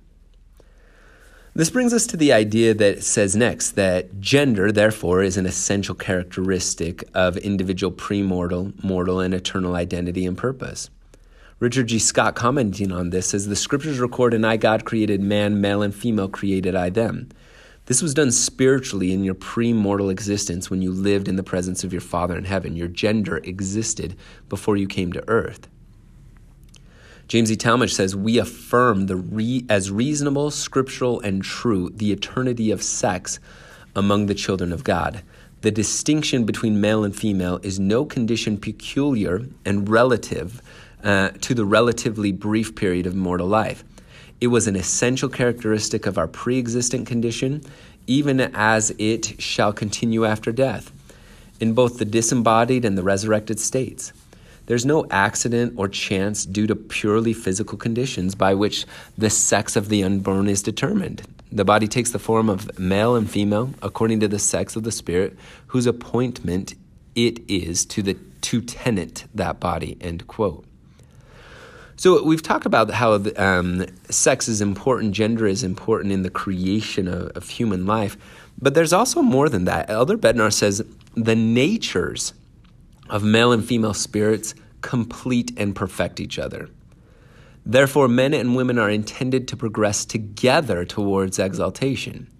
This 1.56 1.70
brings 1.70 1.94
us 1.94 2.08
to 2.08 2.16
the 2.16 2.32
idea 2.32 2.74
that 2.74 3.04
says 3.04 3.36
next 3.36 3.72
that 3.76 4.20
gender, 4.20 4.72
therefore, 4.72 5.22
is 5.22 5.36
an 5.36 5.46
essential 5.46 5.94
characteristic 5.94 7.04
of 7.14 7.36
individual 7.36 7.92
premortal, 7.92 8.82
mortal, 8.82 9.20
and 9.20 9.32
eternal 9.32 9.76
identity 9.76 10.26
and 10.26 10.36
purpose. 10.36 10.90
Richard 11.60 11.86
G. 11.86 12.00
Scott, 12.00 12.34
commenting 12.34 12.90
on 12.90 13.10
this, 13.10 13.28
says 13.28 13.46
the 13.46 13.54
scriptures 13.54 14.00
record, 14.00 14.34
And 14.34 14.44
I, 14.44 14.56
God, 14.56 14.84
created 14.84 15.20
man, 15.20 15.60
male 15.60 15.80
and 15.80 15.94
female, 15.94 16.28
created 16.28 16.74
I 16.74 16.90
them. 16.90 17.28
This 17.86 18.02
was 18.02 18.14
done 18.14 18.32
spiritually 18.32 19.12
in 19.12 19.22
your 19.22 19.36
premortal 19.36 20.10
existence 20.10 20.70
when 20.70 20.82
you 20.82 20.90
lived 20.90 21.28
in 21.28 21.36
the 21.36 21.44
presence 21.44 21.84
of 21.84 21.92
your 21.92 22.00
Father 22.00 22.36
in 22.36 22.46
heaven. 22.46 22.74
Your 22.74 22.88
gender 22.88 23.36
existed 23.36 24.16
before 24.48 24.76
you 24.76 24.88
came 24.88 25.12
to 25.12 25.22
earth. 25.28 25.68
James 27.26 27.50
E. 27.50 27.56
Talmage 27.56 27.92
says, 27.94 28.14
We 28.14 28.38
affirm 28.38 29.06
the 29.06 29.16
re- 29.16 29.64
as 29.68 29.90
reasonable, 29.90 30.50
scriptural, 30.50 31.20
and 31.20 31.42
true 31.42 31.90
the 31.90 32.12
eternity 32.12 32.70
of 32.70 32.82
sex 32.82 33.40
among 33.96 34.26
the 34.26 34.34
children 34.34 34.72
of 34.72 34.84
God. 34.84 35.22
The 35.62 35.70
distinction 35.70 36.44
between 36.44 36.80
male 36.80 37.04
and 37.04 37.16
female 37.16 37.58
is 37.62 37.80
no 37.80 38.04
condition 38.04 38.58
peculiar 38.58 39.46
and 39.64 39.88
relative 39.88 40.60
uh, 41.02 41.30
to 41.40 41.54
the 41.54 41.64
relatively 41.64 42.32
brief 42.32 42.74
period 42.74 43.06
of 43.06 43.14
mortal 43.14 43.46
life. 43.46 43.84
It 44.40 44.48
was 44.48 44.66
an 44.66 44.76
essential 44.76 45.30
characteristic 45.30 46.04
of 46.06 46.18
our 46.18 46.28
pre 46.28 46.58
existent 46.58 47.06
condition, 47.06 47.62
even 48.06 48.40
as 48.40 48.94
it 48.98 49.40
shall 49.40 49.72
continue 49.72 50.26
after 50.26 50.52
death, 50.52 50.92
in 51.60 51.72
both 51.72 51.98
the 51.98 52.04
disembodied 52.04 52.84
and 52.84 52.98
the 52.98 53.02
resurrected 53.02 53.58
states. 53.58 54.12
There's 54.66 54.86
no 54.86 55.06
accident 55.10 55.74
or 55.76 55.88
chance 55.88 56.46
due 56.46 56.66
to 56.66 56.74
purely 56.74 57.32
physical 57.32 57.76
conditions 57.76 58.34
by 58.34 58.54
which 58.54 58.86
the 59.18 59.30
sex 59.30 59.76
of 59.76 59.88
the 59.88 60.02
unborn 60.02 60.48
is 60.48 60.62
determined. 60.62 61.22
The 61.52 61.64
body 61.64 61.86
takes 61.86 62.10
the 62.10 62.18
form 62.18 62.48
of 62.48 62.78
male 62.78 63.14
and 63.14 63.30
female 63.30 63.70
according 63.82 64.20
to 64.20 64.28
the 64.28 64.38
sex 64.38 64.74
of 64.74 64.82
the 64.82 64.92
spirit, 64.92 65.36
whose 65.68 65.86
appointment 65.86 66.74
it 67.14 67.38
is 67.48 67.84
to 67.86 68.02
the 68.02 68.16
to 68.40 68.60
tenant 68.60 69.24
that 69.34 69.60
body. 69.60 69.96
End 70.00 70.26
quote. 70.26 70.64
So 71.96 72.24
we've 72.24 72.42
talked 72.42 72.66
about 72.66 72.90
how 72.90 73.22
um, 73.36 73.86
sex 74.10 74.48
is 74.48 74.60
important, 74.60 75.14
gender 75.14 75.46
is 75.46 75.62
important 75.62 76.12
in 76.12 76.22
the 76.22 76.30
creation 76.30 77.06
of, 77.06 77.28
of 77.36 77.48
human 77.48 77.86
life, 77.86 78.16
but 78.60 78.74
there's 78.74 78.92
also 78.92 79.22
more 79.22 79.48
than 79.48 79.64
that. 79.66 79.88
Elder 79.88 80.18
Bednar 80.18 80.52
says 80.52 80.82
the 81.14 81.36
natures 81.36 82.34
of 83.08 83.22
male 83.22 83.52
and 83.52 83.64
female 83.64 83.94
spirits 83.94 84.54
complete 84.80 85.52
and 85.56 85.74
perfect 85.74 86.20
each 86.20 86.38
other. 86.38 86.68
Therefore, 87.66 88.08
men 88.08 88.34
and 88.34 88.54
women 88.54 88.78
are 88.78 88.90
intended 88.90 89.48
to 89.48 89.56
progress 89.56 90.04
together 90.04 90.84
towards 90.84 91.38
exaltation. 91.38 92.30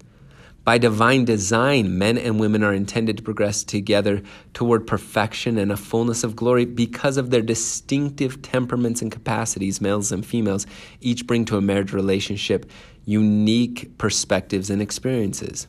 By 0.63 0.79
divine 0.79 1.25
design, 1.25 1.97
men 1.99 2.17
and 2.17 2.39
women 2.39 2.63
are 2.63 2.73
intended 2.73 3.17
to 3.17 3.23
progress 3.23 3.63
together 3.63 4.23
toward 4.53 4.87
perfection 4.87 5.59
and 5.59 5.71
a 5.71 5.77
fullness 5.77 6.23
of 6.23 6.35
glory 6.35 6.65
because 6.65 7.17
of 7.17 7.29
their 7.29 7.43
distinctive 7.43 8.41
temperaments 8.41 9.01
and 9.01 9.11
capacities, 9.11 9.79
males 9.79 10.11
and 10.11 10.25
females, 10.25 10.65
each 11.01 11.27
bring 11.27 11.45
to 11.45 11.57
a 11.57 11.61
marriage 11.61 11.93
relationship 11.93 12.69
unique 13.05 13.95
perspectives 13.99 14.71
and 14.71 14.81
experiences. 14.81 15.67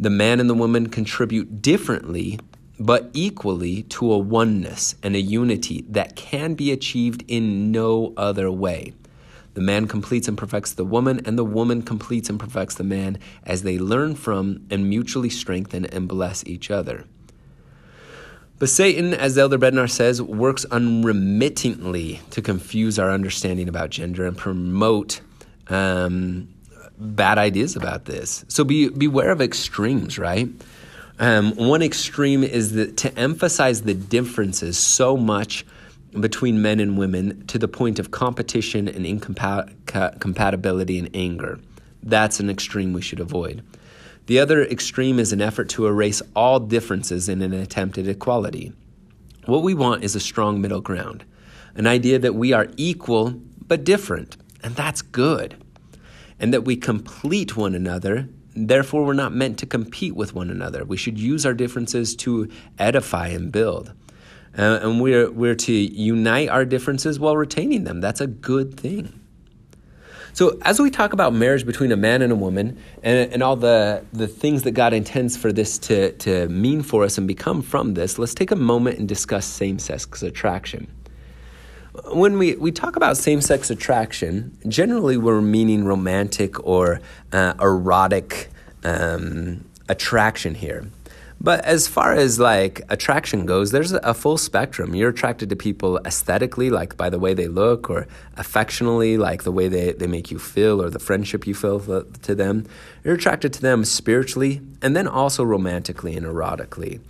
The 0.00 0.10
man 0.10 0.40
and 0.40 0.48
the 0.48 0.54
woman 0.54 0.88
contribute 0.88 1.60
differently 1.60 2.38
but 2.78 3.10
equally 3.12 3.82
to 3.84 4.12
a 4.12 4.18
oneness 4.18 4.94
and 5.02 5.16
a 5.16 5.20
unity 5.20 5.84
that 5.88 6.16
can 6.16 6.54
be 6.54 6.72
achieved 6.72 7.24
in 7.28 7.70
no 7.72 8.12
other 8.16 8.50
way. 8.50 8.92
The 9.54 9.62
man 9.62 9.88
completes 9.88 10.28
and 10.28 10.36
perfects 10.36 10.74
the 10.74 10.84
woman, 10.84 11.22
and 11.24 11.38
the 11.38 11.44
woman 11.44 11.80
completes 11.80 12.28
and 12.28 12.38
perfects 12.38 12.74
the 12.74 12.84
man 12.84 13.18
as 13.44 13.62
they 13.62 13.78
learn 13.78 14.14
from 14.14 14.66
and 14.70 14.88
mutually 14.88 15.30
strengthen 15.30 15.86
and 15.86 16.06
bless 16.06 16.46
each 16.46 16.70
other. 16.70 17.04
But 18.58 18.68
Satan, 18.68 19.14
as 19.14 19.36
Elder 19.36 19.58
Bednar 19.58 19.90
says, 19.90 20.20
works 20.20 20.64
unremittingly 20.70 22.20
to 22.30 22.42
confuse 22.42 22.98
our 22.98 23.10
understanding 23.10 23.68
about 23.68 23.90
gender 23.90 24.26
and 24.26 24.36
promote 24.36 25.20
um, 25.68 26.48
bad 26.98 27.38
ideas 27.38 27.76
about 27.76 28.06
this. 28.06 28.44
So 28.48 28.64
be 28.64 28.88
beware 28.88 29.30
of 29.30 29.40
extremes, 29.40 30.18
right? 30.18 30.48
Um, 31.18 31.52
one 31.56 31.82
extreme 31.82 32.44
is 32.44 32.72
that 32.72 32.96
to 32.98 33.18
emphasize 33.18 33.82
the 33.82 33.94
differences 33.94 34.76
so 34.76 35.16
much 35.16 35.64
between 36.20 36.62
men 36.62 36.80
and 36.80 36.98
women 36.98 37.46
to 37.46 37.58
the 37.58 37.68
point 37.68 37.98
of 37.98 38.10
competition 38.10 38.88
and 38.88 39.06
incompatibility 39.06 40.98
and 40.98 41.10
anger. 41.14 41.58
That's 42.02 42.40
an 42.40 42.50
extreme 42.50 42.92
we 42.92 43.02
should 43.02 43.20
avoid. 43.20 43.62
The 44.26 44.38
other 44.40 44.64
extreme 44.64 45.18
is 45.18 45.32
an 45.32 45.40
effort 45.40 45.68
to 45.70 45.86
erase 45.86 46.20
all 46.34 46.58
differences 46.60 47.28
in 47.28 47.42
an 47.42 47.52
attempt 47.52 47.96
at 47.98 48.08
equality. 48.08 48.72
What 49.46 49.62
we 49.62 49.74
want 49.74 50.04
is 50.04 50.16
a 50.16 50.20
strong 50.20 50.60
middle 50.60 50.80
ground, 50.80 51.24
an 51.76 51.86
idea 51.86 52.18
that 52.18 52.34
we 52.34 52.52
are 52.52 52.68
equal 52.76 53.40
but 53.66 53.84
different, 53.84 54.36
and 54.62 54.74
that's 54.74 55.02
good, 55.02 55.56
and 56.40 56.52
that 56.52 56.64
we 56.64 56.76
complete 56.76 57.56
one 57.56 57.74
another. 57.74 58.28
Therefore, 58.56 59.04
we're 59.04 59.12
not 59.12 59.34
meant 59.34 59.58
to 59.58 59.66
compete 59.66 60.16
with 60.16 60.34
one 60.34 60.50
another. 60.50 60.84
We 60.84 60.96
should 60.96 61.18
use 61.18 61.44
our 61.44 61.52
differences 61.52 62.16
to 62.16 62.48
edify 62.78 63.28
and 63.28 63.52
build. 63.52 63.92
Uh, 64.58 64.80
and 64.82 65.00
we're, 65.00 65.30
we're 65.30 65.54
to 65.54 65.72
unite 65.72 66.48
our 66.48 66.64
differences 66.64 67.20
while 67.20 67.36
retaining 67.36 67.84
them. 67.84 68.00
That's 68.00 68.22
a 68.22 68.26
good 68.26 68.78
thing. 68.80 69.20
So, 70.32 70.58
as 70.62 70.80
we 70.80 70.90
talk 70.90 71.12
about 71.12 71.32
marriage 71.32 71.64
between 71.64 71.92
a 71.92 71.96
man 71.96 72.20
and 72.20 72.30
a 72.30 72.36
woman 72.36 72.78
and, 73.02 73.32
and 73.32 73.42
all 73.42 73.56
the, 73.56 74.04
the 74.12 74.26
things 74.28 74.64
that 74.64 74.72
God 74.72 74.92
intends 74.92 75.36
for 75.36 75.50
this 75.50 75.78
to, 75.78 76.12
to 76.12 76.48
mean 76.48 76.82
for 76.82 77.04
us 77.04 77.16
and 77.16 77.26
become 77.26 77.62
from 77.62 77.94
this, 77.94 78.18
let's 78.18 78.34
take 78.34 78.50
a 78.50 78.56
moment 78.56 78.98
and 78.98 79.08
discuss 79.08 79.46
same 79.46 79.78
sex 79.78 80.22
attraction. 80.22 80.88
When 82.12 82.38
we, 82.38 82.56
we 82.56 82.72
talk 82.72 82.96
about 82.96 83.16
same 83.16 83.40
sex 83.40 83.70
attraction, 83.70 84.56
generally 84.68 85.16
we're 85.16 85.40
meaning 85.40 85.84
romantic 85.84 86.62
or 86.66 87.00
uh, 87.32 87.54
erotic 87.60 88.48
um, 88.84 89.64
attraction 89.88 90.54
here. 90.54 90.86
But 91.40 91.64
as 91.64 91.86
far 91.86 92.14
as 92.14 92.40
like 92.40 92.80
attraction 92.88 93.44
goes, 93.44 93.70
there's 93.70 93.92
a 93.92 94.14
full 94.14 94.38
spectrum. 94.38 94.94
You're 94.94 95.10
attracted 95.10 95.50
to 95.50 95.56
people 95.56 96.00
aesthetically, 96.04 96.70
like 96.70 96.96
by 96.96 97.10
the 97.10 97.18
way 97.18 97.34
they 97.34 97.46
look, 97.46 97.90
or 97.90 98.06
affectionally, 98.36 99.18
like 99.18 99.42
the 99.42 99.52
way 99.52 99.68
they, 99.68 99.92
they 99.92 100.06
make 100.06 100.30
you 100.30 100.38
feel, 100.38 100.82
or 100.82 100.88
the 100.88 100.98
friendship 100.98 101.46
you 101.46 101.54
feel 101.54 101.78
to 101.80 102.34
them. 102.34 102.66
You're 103.04 103.14
attracted 103.14 103.52
to 103.54 103.60
them 103.60 103.84
spiritually, 103.84 104.62
and 104.80 104.96
then 104.96 105.06
also 105.06 105.44
romantically 105.44 106.16
and 106.16 106.24
erotically. 106.24 107.00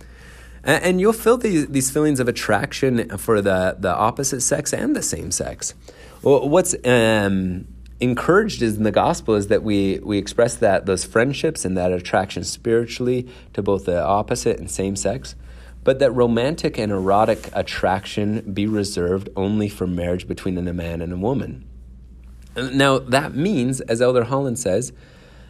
And, 0.67 0.83
and 0.83 1.01
you'll 1.01 1.13
feel 1.13 1.37
these, 1.37 1.65
these 1.67 1.89
feelings 1.89 2.19
of 2.19 2.27
attraction 2.27 3.17
for 3.17 3.41
the, 3.41 3.77
the 3.79 3.95
opposite 3.95 4.41
sex 4.41 4.71
and 4.71 4.95
the 4.95 5.01
same 5.01 5.31
sex. 5.31 5.73
Well, 6.21 6.47
what's 6.47 6.75
um, 6.85 7.67
encouraged 7.99 8.61
is 8.61 8.77
in 8.77 8.83
the 8.83 8.91
gospel 8.91 9.35
is 9.35 9.47
that 9.47 9.63
we 9.63 9.99
we 10.03 10.17
express 10.17 10.55
that 10.55 10.85
those 10.85 11.03
friendships 11.03 11.65
and 11.65 11.75
that 11.77 11.91
attraction 11.91 12.43
spiritually 12.43 13.27
to 13.53 13.63
both 13.63 13.85
the 13.85 14.03
opposite 14.03 14.59
and 14.59 14.69
same 14.69 14.95
sex 14.95 15.35
but 15.83 15.99
that 15.99 16.11
romantic 16.11 16.77
and 16.77 16.91
erotic 16.91 17.49
attraction 17.53 18.41
be 18.53 18.67
reserved 18.67 19.29
only 19.35 19.69
for 19.69 19.87
marriage 19.87 20.27
between 20.27 20.57
a 20.57 20.73
man 20.73 21.01
and 21.01 21.11
a 21.11 21.17
woman 21.17 21.67
now 22.55 22.99
that 22.99 23.33
means 23.33 23.81
as 23.81 24.01
elder 24.01 24.25
holland 24.25 24.59
says 24.59 24.93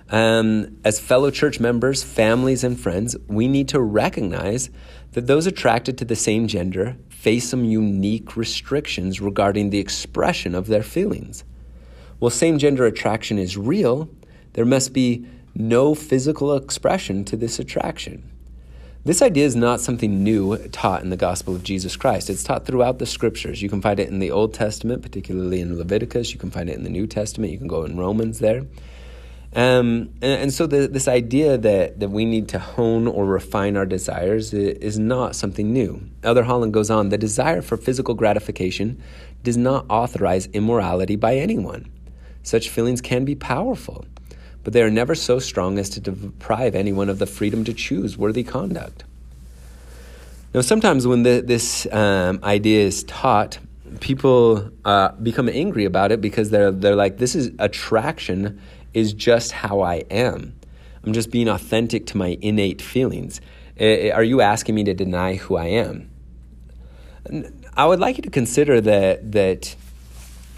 um, 0.10 0.78
as 0.86 1.02
fellow 1.02 1.30
church 1.30 1.60
members 1.60 2.02
families 2.02 2.64
and 2.64 2.80
friends 2.80 3.18
we 3.28 3.50
need 3.50 3.68
to 3.68 3.82
recognize 3.82 4.70
that 5.18 5.26
those 5.26 5.48
attracted 5.48 5.98
to 5.98 6.06
the 6.06 6.16
same 6.16 6.48
gender 6.48 6.96
face 7.10 7.50
some 7.50 7.66
unique 7.66 8.38
restrictions 8.38 9.20
regarding 9.20 9.72
the 9.72 9.80
expression 9.80 10.54
of 10.54 10.68
their 10.68 10.84
feelings 10.84 11.44
well, 12.20 12.32
same 12.32 12.58
gender 12.58 12.86
attraction 12.86 13.38
is 13.38 13.58
real, 13.58 14.10
there 14.54 14.66
must 14.66 14.92
be 14.92 15.28
no 15.54 15.94
physical 15.94 16.56
expression 16.56 17.24
to 17.26 17.38
this 17.38 17.60
attraction. 17.60 18.32
This 19.06 19.22
idea 19.22 19.46
is 19.46 19.56
not 19.56 19.82
something 19.82 20.24
new 20.24 20.58
taught 20.70 21.04
in 21.04 21.12
the 21.12 21.16
gospel 21.16 21.56
of 21.56 21.64
Jesus 21.64 21.96
Christ. 21.96 22.30
It's 22.30 22.44
taught 22.44 22.66
throughout 22.66 23.00
the 23.00 23.06
scriptures. 23.06 23.62
You 23.62 23.70
can 23.70 23.82
find 23.82 24.00
it 24.00 24.10
in 24.10 24.20
the 24.20 24.32
Old 24.32 24.54
Testament, 24.54 25.02
particularly 25.02 25.62
in 25.62 25.78
Leviticus. 25.78 26.34
You 26.34 26.40
can 26.40 26.52
find 26.52 26.70
it 26.70 26.76
in 26.76 26.84
the 26.84 26.90
New 26.90 27.08
Testament. 27.08 27.52
You 27.52 27.58
can 27.58 27.68
go 27.68 27.86
in 27.86 27.98
Romans 27.98 28.40
there. 28.40 28.64
Um, 29.58 30.14
and, 30.22 30.42
and, 30.44 30.54
so 30.54 30.68
the, 30.68 30.88
this 30.88 31.08
idea 31.08 31.58
that, 31.58 32.00
that 32.00 32.10
we 32.10 32.26
need 32.26 32.48
to 32.50 32.60
hone 32.60 33.08
or 33.08 33.26
refine 33.26 33.76
our 33.76 33.88
desires 33.88 34.54
is 34.54 35.00
not 35.00 35.36
something 35.36 35.74
new. 35.74 36.00
Elder 36.22 36.44
Holland 36.44 36.76
goes 36.76 36.92
on 36.92 37.10
the 37.10 37.18
desire 37.18 37.64
for 37.64 37.76
physical 37.76 38.14
gratification 38.14 39.02
does 39.42 39.58
not 39.58 39.88
authorize 39.90 40.46
immorality 40.54 41.16
by 41.16 41.38
anyone. 41.38 41.92
Such 42.44 42.70
feelings 42.70 43.02
can 43.02 43.26
be 43.26 43.34
powerful, 43.34 44.06
but 44.64 44.74
they 44.74 44.84
are 44.84 44.92
never 44.92 45.16
so 45.16 45.40
strong 45.40 45.80
as 45.80 45.90
to 45.90 46.00
deprive 46.00 46.76
anyone 46.76 47.10
of 47.10 47.18
the 47.18 47.26
freedom 47.26 47.64
to 47.64 47.74
choose 47.74 48.16
worthy 48.16 48.44
conduct. 48.44 49.06
Now, 50.54 50.62
sometimes 50.62 51.08
when 51.08 51.24
the, 51.24 51.42
this 51.44 51.88
um, 51.92 52.42
idea 52.44 52.86
is 52.86 53.04
taught, 53.06 53.58
people 54.02 54.70
uh, 54.86 55.14
become 55.14 55.50
angry 55.50 55.86
about 55.86 56.12
it 56.12 56.22
because 56.22 56.52
they're, 56.52 56.72
they're 56.72 56.96
like, 56.96 57.18
this 57.18 57.34
is 57.34 57.52
attraction 57.58 58.62
is 58.98 59.14
just 59.14 59.52
how 59.52 59.82
I 59.82 59.98
am. 60.10 60.56
I'm 61.04 61.14
just 61.14 61.30
being 61.30 61.48
authentic 61.48 62.08
to 62.08 62.18
my 62.18 62.36
innate 62.42 62.82
feelings. 62.82 63.40
Eh, 63.78 64.08
eh, 64.08 64.12
are 64.12 64.24
you 64.24 64.42
asking 64.42 64.74
me 64.74 64.84
to 64.86 64.96
deny 64.96 65.36
who 65.36 65.56
I 65.56 65.68
am? 65.68 66.10
I 67.76 67.86
would 67.86 68.00
like 68.00 68.18
you 68.18 68.24
to 68.24 68.32
consider 68.32 68.82
that, 68.82 69.32
that 69.34 69.76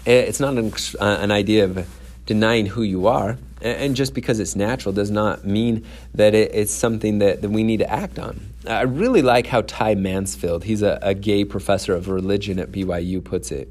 eh, 0.06 0.20
it's 0.20 0.40
not 0.40 0.56
an, 0.56 0.72
uh, 0.98 1.18
an 1.20 1.30
idea 1.30 1.64
of 1.64 1.86
denying 2.24 2.64
who 2.64 2.82
you 2.82 3.08
are. 3.08 3.36
And 3.60 3.94
just 3.94 4.14
because 4.14 4.40
it's 4.40 4.56
natural 4.56 4.94
does 4.94 5.10
not 5.10 5.44
mean 5.44 5.84
that 6.14 6.34
it's 6.34 6.72
something 6.72 7.18
that, 7.18 7.42
that 7.42 7.50
we 7.50 7.62
need 7.62 7.80
to 7.80 7.90
act 7.90 8.18
on. 8.18 8.40
I 8.66 8.82
really 8.82 9.20
like 9.20 9.46
how 9.46 9.60
Ty 9.60 9.96
Mansfield, 9.96 10.64
he's 10.64 10.80
a, 10.80 10.98
a 11.02 11.12
gay 11.12 11.44
professor 11.44 11.94
of 11.94 12.08
religion 12.08 12.58
at 12.58 12.72
BYU, 12.72 13.22
puts 13.22 13.52
it. 13.52 13.68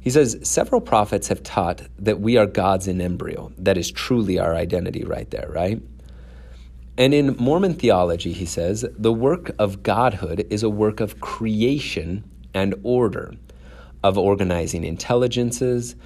He 0.00 0.10
says, 0.10 0.38
Several 0.42 0.80
prophets 0.80 1.28
have 1.28 1.42
taught 1.42 1.82
that 1.98 2.20
we 2.20 2.36
are 2.36 2.46
gods 2.46 2.88
in 2.88 3.00
embryo. 3.00 3.52
That 3.58 3.76
is 3.76 3.90
truly 3.90 4.38
our 4.38 4.54
identity 4.54 5.04
right 5.04 5.30
there, 5.30 5.48
right? 5.50 5.80
And 7.00 7.14
in 7.14 7.36
Mormon 7.38 7.74
theology, 7.74 8.32
he 8.34 8.44
says, 8.44 8.84
the 8.98 9.12
work 9.12 9.52
of 9.58 9.82
godhood 9.82 10.46
is 10.50 10.62
a 10.62 10.68
work 10.68 11.00
of 11.00 11.18
creation 11.20 12.24
and 12.52 12.74
order 12.82 13.32
of 14.02 14.18
organizing 14.18 14.84
intelligences 14.84 15.96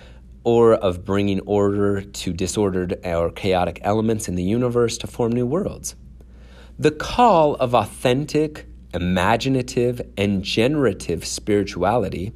or 0.44 0.74
of 0.74 1.04
bringing 1.04 1.40
order 1.40 2.02
to 2.02 2.32
disordered 2.32 2.98
or 3.04 3.30
chaotic 3.30 3.80
elements 3.82 4.28
in 4.28 4.36
the 4.36 4.44
universe 4.44 4.96
to 4.98 5.08
form 5.08 5.32
new 5.32 5.46
worlds. 5.46 5.96
The 6.78 6.92
call 6.92 7.56
of 7.56 7.74
authentic, 7.74 8.66
imaginative, 8.92 10.00
and 10.16 10.44
generative 10.44 11.24
spirituality 11.24 12.32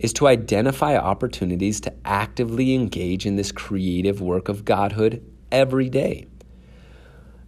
is 0.00 0.14
to 0.14 0.26
identify 0.26 0.96
opportunities 0.96 1.80
to 1.82 1.92
actively 2.04 2.74
engage 2.74 3.26
in 3.26 3.36
this 3.36 3.52
creative 3.52 4.20
work 4.20 4.48
of 4.48 4.64
Godhood 4.64 5.22
every 5.52 5.90
day. 5.90 6.26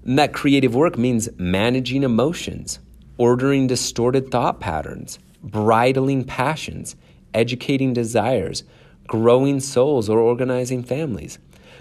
And 0.04 0.18
that 0.18 0.34
creative 0.34 0.74
work 0.74 0.98
means 0.98 1.30
managing 1.38 2.02
emotions, 2.02 2.78
ordering 3.16 3.66
distorted 3.66 4.30
thought 4.30 4.60
patterns, 4.60 5.18
bridling 5.42 6.24
passions, 6.24 6.94
educating 7.32 7.94
desires, 7.94 8.64
growing 9.06 9.58
souls, 9.58 10.10
or 10.10 10.18
organizing 10.18 10.82
families. 10.82 11.38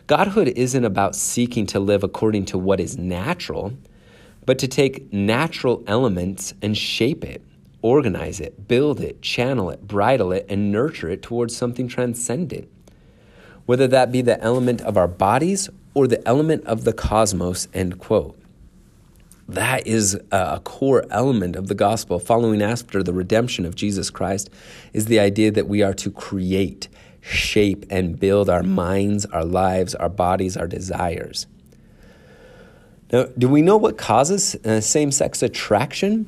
Godhood 0.08 0.48
isn't 0.50 0.86
about 0.86 1.16
seeking 1.16 1.66
to 1.68 1.80
live 1.80 2.04
according 2.04 2.46
to 2.46 2.58
what 2.58 2.80
is 2.80 2.98
natural, 2.98 3.74
but 4.46 4.58
to 4.60 4.68
take 4.68 5.12
natural 5.12 5.84
elements 5.86 6.54
and 6.62 6.78
shape 6.78 7.26
it, 7.26 7.44
organize 7.82 8.40
it, 8.40 8.68
build 8.68 9.00
it, 9.00 9.22
channel 9.22 9.70
it, 9.70 9.88
bridle 9.88 10.32
it, 10.32 10.46
and 10.50 10.72
nurture 10.72 11.10
it 11.10 11.22
towards 11.22 11.56
something 11.56 11.88
transcendent. 11.88 12.70
Whether 13.66 13.88
that 13.88 14.12
be 14.12 14.22
the 14.22 14.42
element 14.42 14.82
of 14.82 14.98
our 14.98 15.08
bodies 15.08 15.70
or 15.94 16.08
the 16.08 16.26
element 16.28 16.66
of 16.66 16.84
the 16.84 16.94
cosmos, 16.94 17.68
end 17.74 18.00
quote. 18.00 18.38
That 19.48 19.86
is 19.86 20.18
a 20.32 20.62
core 20.64 21.06
element 21.10 21.58
of 21.58 21.68
the 21.68 21.76
gospel. 21.76 22.20
Following 22.20 22.62
after 22.62 23.04
the 23.04 23.12
redemption 23.12 23.66
of 23.66 23.76
Jesus 23.76 24.10
Christ 24.10 24.50
is 24.94 25.06
the 25.06 25.20
idea 25.20 25.52
that 25.52 25.68
we 25.68 25.82
are 25.82 25.94
to 25.96 26.10
create, 26.10 26.88
shape, 27.20 27.86
and 27.90 28.18
build 28.18 28.50
our 28.50 28.64
minds, 28.64 29.26
our 29.26 29.44
lives, 29.44 29.94
our 29.96 30.08
bodies, 30.08 30.56
our 30.56 30.68
desires. 30.68 31.48
Now, 33.12 33.26
do 33.38 33.50
we 33.50 33.62
know 33.62 33.76
what 33.76 33.98
causes 33.98 34.56
uh, 34.64 34.80
same 34.80 35.12
sex 35.12 35.44
attraction? 35.44 36.28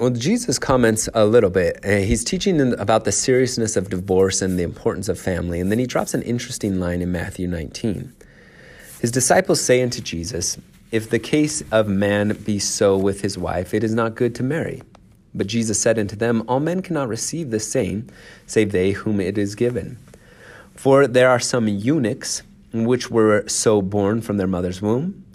Well, 0.00 0.08
Jesus 0.08 0.58
comments 0.58 1.10
a 1.12 1.26
little 1.26 1.50
bit. 1.50 1.84
He's 1.84 2.24
teaching 2.24 2.72
about 2.80 3.04
the 3.04 3.12
seriousness 3.12 3.76
of 3.76 3.90
divorce 3.90 4.40
and 4.40 4.58
the 4.58 4.62
importance 4.62 5.10
of 5.10 5.20
family, 5.20 5.60
and 5.60 5.70
then 5.70 5.78
he 5.78 5.84
drops 5.84 6.14
an 6.14 6.22
interesting 6.22 6.80
line 6.80 7.02
in 7.02 7.12
Matthew 7.12 7.46
19. 7.46 8.10
His 9.02 9.10
disciples 9.10 9.60
say 9.60 9.82
unto 9.82 10.00
Jesus, 10.00 10.56
If 10.90 11.10
the 11.10 11.18
case 11.18 11.62
of 11.70 11.86
man 11.86 12.32
be 12.46 12.58
so 12.58 12.96
with 12.96 13.20
his 13.20 13.36
wife, 13.36 13.74
it 13.74 13.84
is 13.84 13.92
not 13.92 14.14
good 14.14 14.34
to 14.36 14.42
marry. 14.42 14.80
But 15.34 15.48
Jesus 15.48 15.78
said 15.78 15.98
unto 15.98 16.16
them, 16.16 16.44
All 16.48 16.60
men 16.60 16.80
cannot 16.80 17.08
receive 17.08 17.50
the 17.50 17.60
same, 17.60 18.06
save 18.46 18.72
they 18.72 18.92
whom 18.92 19.20
it 19.20 19.36
is 19.36 19.54
given. 19.54 19.98
For 20.76 21.06
there 21.06 21.28
are 21.28 21.38
some 21.38 21.68
eunuchs 21.68 22.42
which 22.72 23.10
were 23.10 23.46
so 23.48 23.82
born 23.82 24.22
from 24.22 24.38
their 24.38 24.46
mother's 24.46 24.80
womb, 24.80 25.26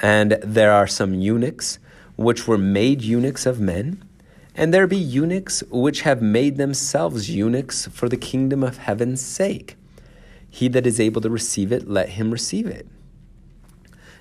and 0.00 0.38
there 0.42 0.72
are 0.72 0.86
some 0.86 1.12
eunuchs 1.12 1.78
which 2.16 2.48
were 2.48 2.56
made 2.56 3.02
eunuchs 3.02 3.44
of 3.44 3.60
men, 3.60 4.02
and 4.56 4.72
there 4.72 4.86
be 4.86 4.96
eunuchs 4.96 5.62
which 5.70 6.00
have 6.00 6.22
made 6.22 6.56
themselves 6.56 7.30
eunuchs 7.30 7.86
for 7.88 8.08
the 8.08 8.16
kingdom 8.16 8.62
of 8.62 8.78
heaven's 8.78 9.20
sake. 9.20 9.76
He 10.48 10.68
that 10.68 10.86
is 10.86 10.98
able 10.98 11.20
to 11.20 11.30
receive 11.30 11.70
it, 11.70 11.86
let 11.86 12.10
him 12.10 12.30
receive 12.30 12.66
it. 12.66 12.88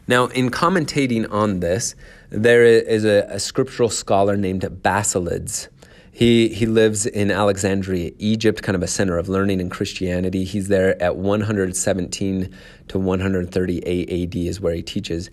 Now, 0.08 0.28
in 0.28 0.52
commentating 0.52 1.32
on 1.32 1.62
this, 1.62 1.96
there 2.30 2.64
is 2.66 3.06
a, 3.06 3.26
a 3.30 3.40
scriptural 3.40 3.90
scholar 3.90 4.36
named 4.36 4.62
Basilides. 4.62 5.70
He, 6.12 6.50
he 6.50 6.66
lives 6.66 7.06
in 7.06 7.32
Alexandria, 7.32 8.12
Egypt, 8.20 8.62
kind 8.62 8.76
of 8.76 8.84
a 8.84 8.88
center 8.88 9.18
of 9.18 9.28
learning 9.30 9.62
and 9.62 9.72
Christianity. 9.72 10.44
He's 10.44 10.68
there 10.68 11.02
at 11.02 11.16
117 11.16 12.56
to 12.90 13.00
138 13.00 14.24
AD, 14.24 14.36
is 14.36 14.62
where 14.62 14.74
he 14.74 14.82
teaches. 14.82 15.30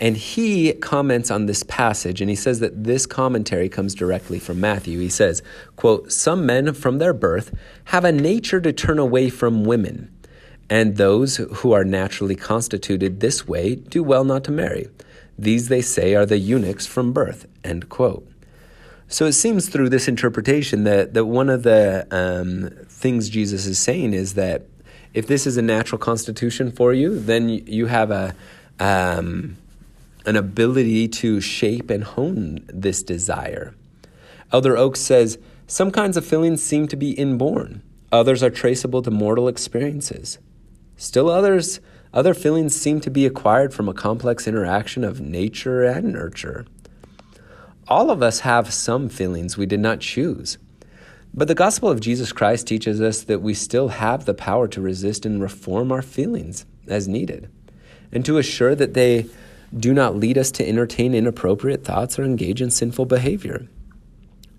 And 0.00 0.16
he 0.16 0.72
comments 0.72 1.30
on 1.30 1.44
this 1.46 1.62
passage, 1.62 2.22
and 2.22 2.30
he 2.30 2.36
says 2.36 2.60
that 2.60 2.84
this 2.84 3.04
commentary 3.04 3.68
comes 3.68 3.94
directly 3.94 4.38
from 4.38 4.58
Matthew. 4.58 4.98
He 4.98 5.10
says, 5.10 5.42
quote, 5.76 6.10
Some 6.10 6.46
men 6.46 6.72
from 6.72 6.98
their 6.98 7.12
birth 7.12 7.54
have 7.84 8.04
a 8.04 8.10
nature 8.10 8.62
to 8.62 8.72
turn 8.72 8.98
away 8.98 9.28
from 9.28 9.64
women 9.64 10.10
and 10.70 10.96
those 10.96 11.36
who 11.36 11.72
are 11.72 11.84
naturally 11.84 12.36
constituted 12.36 13.18
this 13.18 13.46
way 13.46 13.74
do 13.74 14.04
well 14.04 14.24
not 14.24 14.44
to 14.44 14.52
marry. 14.52 14.88
These, 15.36 15.68
they 15.68 15.82
say, 15.82 16.14
are 16.14 16.24
the 16.24 16.38
eunuchs 16.38 16.86
from 16.86 17.12
birth. 17.12 17.46
End 17.64 17.88
quote. 17.88 18.26
So 19.08 19.26
it 19.26 19.32
seems 19.32 19.68
through 19.68 19.88
this 19.88 20.06
interpretation 20.06 20.84
that, 20.84 21.14
that 21.14 21.24
one 21.24 21.48
of 21.50 21.64
the 21.64 22.06
um, 22.12 22.70
things 22.86 23.28
Jesus 23.28 23.66
is 23.66 23.80
saying 23.80 24.14
is 24.14 24.34
that 24.34 24.66
if 25.12 25.26
this 25.26 25.44
is 25.44 25.56
a 25.56 25.62
natural 25.62 25.98
constitution 25.98 26.70
for 26.70 26.94
you, 26.94 27.18
then 27.18 27.48
you 27.48 27.86
have 27.86 28.12
a 28.12 28.36
um, 28.78 29.56
an 30.26 30.36
ability 30.36 31.08
to 31.08 31.40
shape 31.40 31.90
and 31.90 32.04
hone 32.04 32.64
this 32.68 33.02
desire. 33.02 33.74
Elder 34.52 34.76
Oaks 34.76 35.00
says 35.00 35.38
some 35.66 35.90
kinds 35.90 36.16
of 36.16 36.26
feelings 36.26 36.62
seem 36.62 36.88
to 36.88 36.96
be 36.96 37.12
inborn, 37.12 37.82
others 38.10 38.42
are 38.42 38.50
traceable 38.50 39.02
to 39.02 39.10
mortal 39.10 39.48
experiences. 39.48 40.38
Still 40.96 41.30
others, 41.30 41.80
other 42.12 42.34
feelings 42.34 42.74
seem 42.74 43.00
to 43.00 43.10
be 43.10 43.24
acquired 43.24 43.72
from 43.72 43.88
a 43.88 43.94
complex 43.94 44.48
interaction 44.48 45.04
of 45.04 45.20
nature 45.20 45.84
and 45.84 46.12
nurture. 46.12 46.66
All 47.86 48.10
of 48.10 48.22
us 48.22 48.40
have 48.40 48.74
some 48.74 49.08
feelings 49.08 49.56
we 49.56 49.66
did 49.66 49.80
not 49.80 50.00
choose. 50.00 50.58
But 51.32 51.46
the 51.46 51.54
gospel 51.54 51.88
of 51.88 52.00
Jesus 52.00 52.32
Christ 52.32 52.66
teaches 52.66 53.00
us 53.00 53.22
that 53.22 53.40
we 53.40 53.54
still 53.54 53.88
have 53.88 54.24
the 54.24 54.34
power 54.34 54.66
to 54.68 54.80
resist 54.80 55.24
and 55.24 55.40
reform 55.40 55.92
our 55.92 56.02
feelings 56.02 56.66
as 56.88 57.06
needed, 57.06 57.48
and 58.10 58.24
to 58.24 58.38
assure 58.38 58.74
that 58.74 58.94
they 58.94 59.26
do 59.76 59.94
not 59.94 60.16
lead 60.16 60.36
us 60.36 60.50
to 60.50 60.68
entertain 60.68 61.14
inappropriate 61.14 61.84
thoughts 61.84 62.18
or 62.18 62.24
engage 62.24 62.60
in 62.60 62.70
sinful 62.70 63.06
behavior 63.06 63.68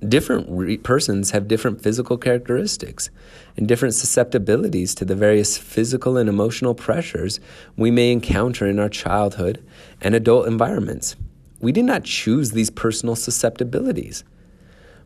different 0.08 0.48
re- 0.50 0.78
persons 0.78 1.32
have 1.32 1.48
different 1.48 1.82
physical 1.82 2.18
characteristics 2.18 3.10
and 3.56 3.68
different 3.68 3.94
susceptibilities 3.94 4.96
to 4.96 5.06
the 5.06 5.16
various 5.16 5.58
physical 5.58 6.18
and 6.18 6.28
emotional 6.28 6.74
pressures 6.74 7.40
we 7.78 7.92
may 7.92 8.12
encounter 8.12 8.66
in 8.68 8.80
our 8.80 8.90
childhood 8.90 9.64
and 10.02 10.16
adult 10.16 10.48
environments. 10.48 11.16
We 11.60 11.72
did 11.72 11.86
not 11.86 12.04
choose 12.04 12.52
these 12.52 12.72
personal 12.72 13.16
susceptibilities, 13.16 14.24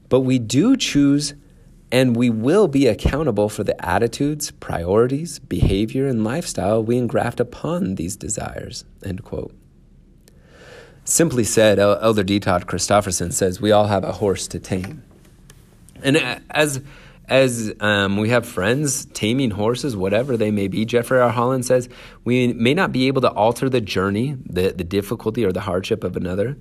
but 0.07 0.21
we 0.21 0.39
do 0.39 0.77
choose 0.77 1.33
and 1.91 2.15
we 2.15 2.29
will 2.29 2.67
be 2.67 2.87
accountable 2.87 3.47
for 3.47 3.63
the 3.63 3.85
attitudes, 3.85 4.51
priorities, 4.51 5.39
behavior, 5.39 6.07
and 6.07 6.23
lifestyle 6.23 6.83
we 6.83 6.97
engraft 6.97 7.39
upon 7.39 7.95
these 7.95 8.15
desires. 8.15 8.85
End 9.03 9.23
quote. 9.23 9.53
Simply 11.05 11.43
said, 11.43 11.79
Elder 11.79 12.23
D. 12.23 12.39
Todd 12.39 12.65
Christofferson 12.65 13.31
says, 13.31 13.61
we 13.61 13.71
all 13.71 13.85
have 13.85 14.03
a 14.03 14.11
horse 14.11 14.47
to 14.49 14.59
tame. 14.59 15.03
And 16.03 16.17
as 16.49 16.81
as 17.27 17.73
um, 17.79 18.17
we 18.17 18.29
have 18.29 18.45
friends 18.45 19.05
taming 19.05 19.51
horses, 19.51 19.95
whatever 19.95 20.37
they 20.37 20.51
may 20.51 20.67
be, 20.67 20.85
Jeffrey 20.85 21.19
R. 21.19 21.29
Holland 21.29 21.65
says, 21.65 21.89
we 22.23 22.53
may 22.53 22.73
not 22.73 22.91
be 22.91 23.07
able 23.07 23.21
to 23.21 23.31
alter 23.31 23.67
the 23.67 23.81
journey, 23.81 24.37
the, 24.45 24.71
the 24.71 24.83
difficulty 24.83 25.43
or 25.43 25.51
the 25.51 25.61
hardship 25.61 26.03
of 26.03 26.15
another, 26.15 26.55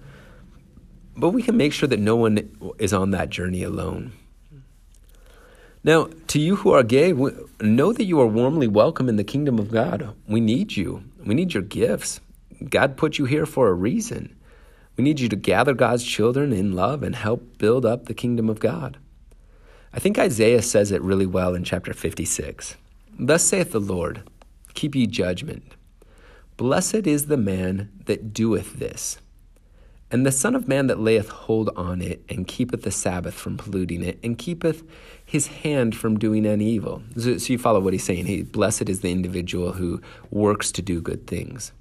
but 1.17 1.31
we 1.31 1.43
can 1.43 1.57
make 1.57 1.73
sure 1.73 1.89
that 1.89 2.01
no 2.01 2.17
one 2.17 2.75
is 2.79 2.95
on 2.95 3.11
that 3.11 3.29
journey 3.29 3.63
alone. 3.63 4.13
Now, 5.83 6.09
to 6.29 6.41
you 6.41 6.57
who 6.57 6.73
are 6.73 6.83
gay, 6.83 7.13
know 7.13 7.93
that 7.93 8.05
you 8.05 8.19
are 8.21 8.27
warmly 8.27 8.67
welcome 8.67 9.09
in 9.11 9.17
the 9.17 9.25
kingdom 9.25 9.59
of 9.59 9.71
God. 9.71 10.15
We 10.27 10.41
need 10.41 10.77
you, 10.77 11.05
we 11.25 11.35
need 11.35 11.53
your 11.53 11.63
gifts. 11.63 12.21
God 12.69 12.97
put 12.97 13.19
you 13.19 13.25
here 13.25 13.47
for 13.47 13.69
a 13.69 13.75
reason. 13.75 14.37
We 14.97 15.05
need 15.05 15.21
you 15.21 15.29
to 15.29 15.37
gather 15.37 15.75
God's 15.75 16.05
children 16.05 16.53
in 16.53 16.73
love 16.73 17.03
and 17.03 17.17
help 17.17 17.59
build 17.59 17.85
up 17.85 18.07
the 18.07 18.15
kingdom 18.15 18.49
of 18.49 18.61
God. 18.61 18.99
I 19.93 19.99
think 19.99 20.19
Isaiah 20.19 20.63
says 20.63 20.91
it 20.91 21.03
really 21.03 21.27
well 21.27 21.55
in 21.55 21.65
chapter 21.65 21.93
56. 21.93 22.77
Thus 23.19 23.45
saith 23.45 23.73
the 23.73 23.81
Lord, 23.81 24.23
Keep 24.75 24.95
ye 24.95 25.07
judgment. 25.07 25.75
Blessed 26.57 27.07
is 27.07 27.27
the 27.27 27.37
man 27.37 27.91
that 28.07 28.33
doeth 28.33 28.79
this, 28.79 29.19
and 30.11 30.25
the 30.25 30.33
Son 30.33 30.55
of 30.55 30.69
Man 30.69 30.87
that 30.87 31.01
layeth 31.01 31.29
hold 31.29 31.71
on 31.77 32.01
it, 32.01 32.25
and 32.29 32.47
keepeth 32.47 32.83
the 32.83 32.91
Sabbath 32.93 33.35
from 33.35 33.57
polluting 33.57 34.03
it, 34.03 34.19
and 34.23 34.39
keepeth 34.39 34.85
his 35.25 35.49
hand 35.49 35.97
from 35.97 36.19
doing 36.19 36.47
any 36.47 36.67
evil. 36.67 37.03
So, 37.17 37.39
so 37.39 37.53
you 37.53 37.59
follow 37.59 37.81
what 37.81 37.93
he's 37.93 38.05
saying. 38.05 38.27
He, 38.27 38.43
blessed 38.43 38.89
is 38.89 39.01
the 39.01 39.11
individual 39.11 39.73
who 39.73 40.01
works 40.31 40.71
to 40.73 40.83
do 40.83 41.01
good 41.01 41.27
things. 41.27 41.73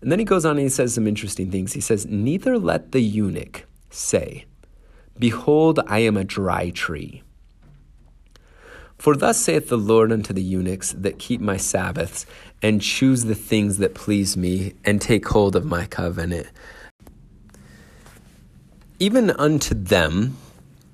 And 0.00 0.10
then 0.10 0.18
he 0.18 0.24
goes 0.24 0.44
on 0.44 0.52
and 0.52 0.60
he 0.60 0.68
says 0.68 0.94
some 0.94 1.06
interesting 1.06 1.50
things. 1.50 1.72
He 1.72 1.80
says, 1.80 2.06
Neither 2.06 2.58
let 2.58 2.92
the 2.92 3.00
eunuch 3.00 3.66
say, 3.90 4.46
Behold, 5.18 5.80
I 5.86 5.98
am 6.00 6.16
a 6.16 6.24
dry 6.24 6.70
tree. 6.70 7.22
For 8.96 9.16
thus 9.16 9.38
saith 9.38 9.68
the 9.68 9.78
Lord 9.78 10.12
unto 10.12 10.32
the 10.32 10.42
eunuchs 10.42 10.92
that 10.92 11.18
keep 11.18 11.40
my 11.40 11.56
Sabbaths, 11.56 12.26
and 12.62 12.82
choose 12.82 13.24
the 13.24 13.34
things 13.34 13.78
that 13.78 13.94
please 13.94 14.36
me, 14.36 14.74
and 14.84 15.00
take 15.00 15.26
hold 15.28 15.56
of 15.56 15.64
my 15.64 15.86
covenant. 15.86 16.48
Even 18.98 19.30
unto 19.30 19.74
them 19.74 20.36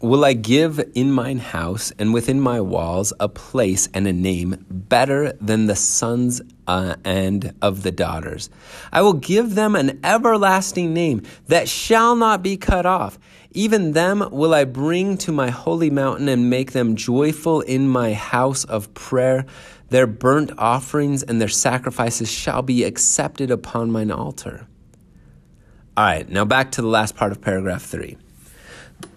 will 0.07 0.25
I 0.25 0.35
give 0.35 0.81
in 0.95 1.11
mine 1.11 1.39
house 1.39 1.93
and 1.99 2.15
within 2.15 2.41
my 2.41 2.61
walls 2.61 3.13
a 3.19 3.29
place 3.29 3.89
and 3.93 4.07
a 4.07 4.13
name 4.13 4.65
better 4.71 5.33
than 5.41 5.67
the 5.67 5.77
sons 5.77 6.41
uh, 6.67 6.97
and 7.05 7.55
of 7.61 7.83
the 7.83 7.93
daughters. 7.93 8.49
I 8.93 9.03
will 9.03 9.15
give 9.15 9.55
them 9.55 9.75
an 9.75 10.01
everlasting 10.05 10.95
name 10.95 11.23
that 11.47 11.69
shall 11.69 12.15
not 12.15 12.43
be 12.43 12.57
cut 12.57 12.87
off. 12.87 13.19
Even 13.51 13.93
them 13.93 14.29
will 14.31 14.55
I 14.55 14.65
bring 14.65 15.17
to 15.19 15.33
my 15.33 15.51
holy 15.51 15.91
mountain 15.91 16.29
and 16.29 16.51
make 16.51 16.73
them 16.73 16.95
joyful 16.95 17.63
in 17.63 17.89
my 17.89 18.13
house 18.13 18.65
of 18.65 18.93
prayer. 18.95 19.47
Their 19.89 20.07
burnt 20.07 20.53
offerings 20.59 21.23
and 21.23 21.41
their 21.41 21.49
sacrifices 21.49 22.31
shall 22.31 22.63
be 22.63 22.85
accepted 22.85 23.51
upon 23.51 23.91
mine 23.91 24.11
altar. 24.11 24.67
All 25.97 26.05
right, 26.05 26.29
now 26.29 26.45
back 26.45 26.73
to 26.73 26.83
the 26.83 26.89
last 26.89 27.17
part 27.17 27.33
of 27.33 27.41
paragraph 27.41 27.83
three. 27.83 28.19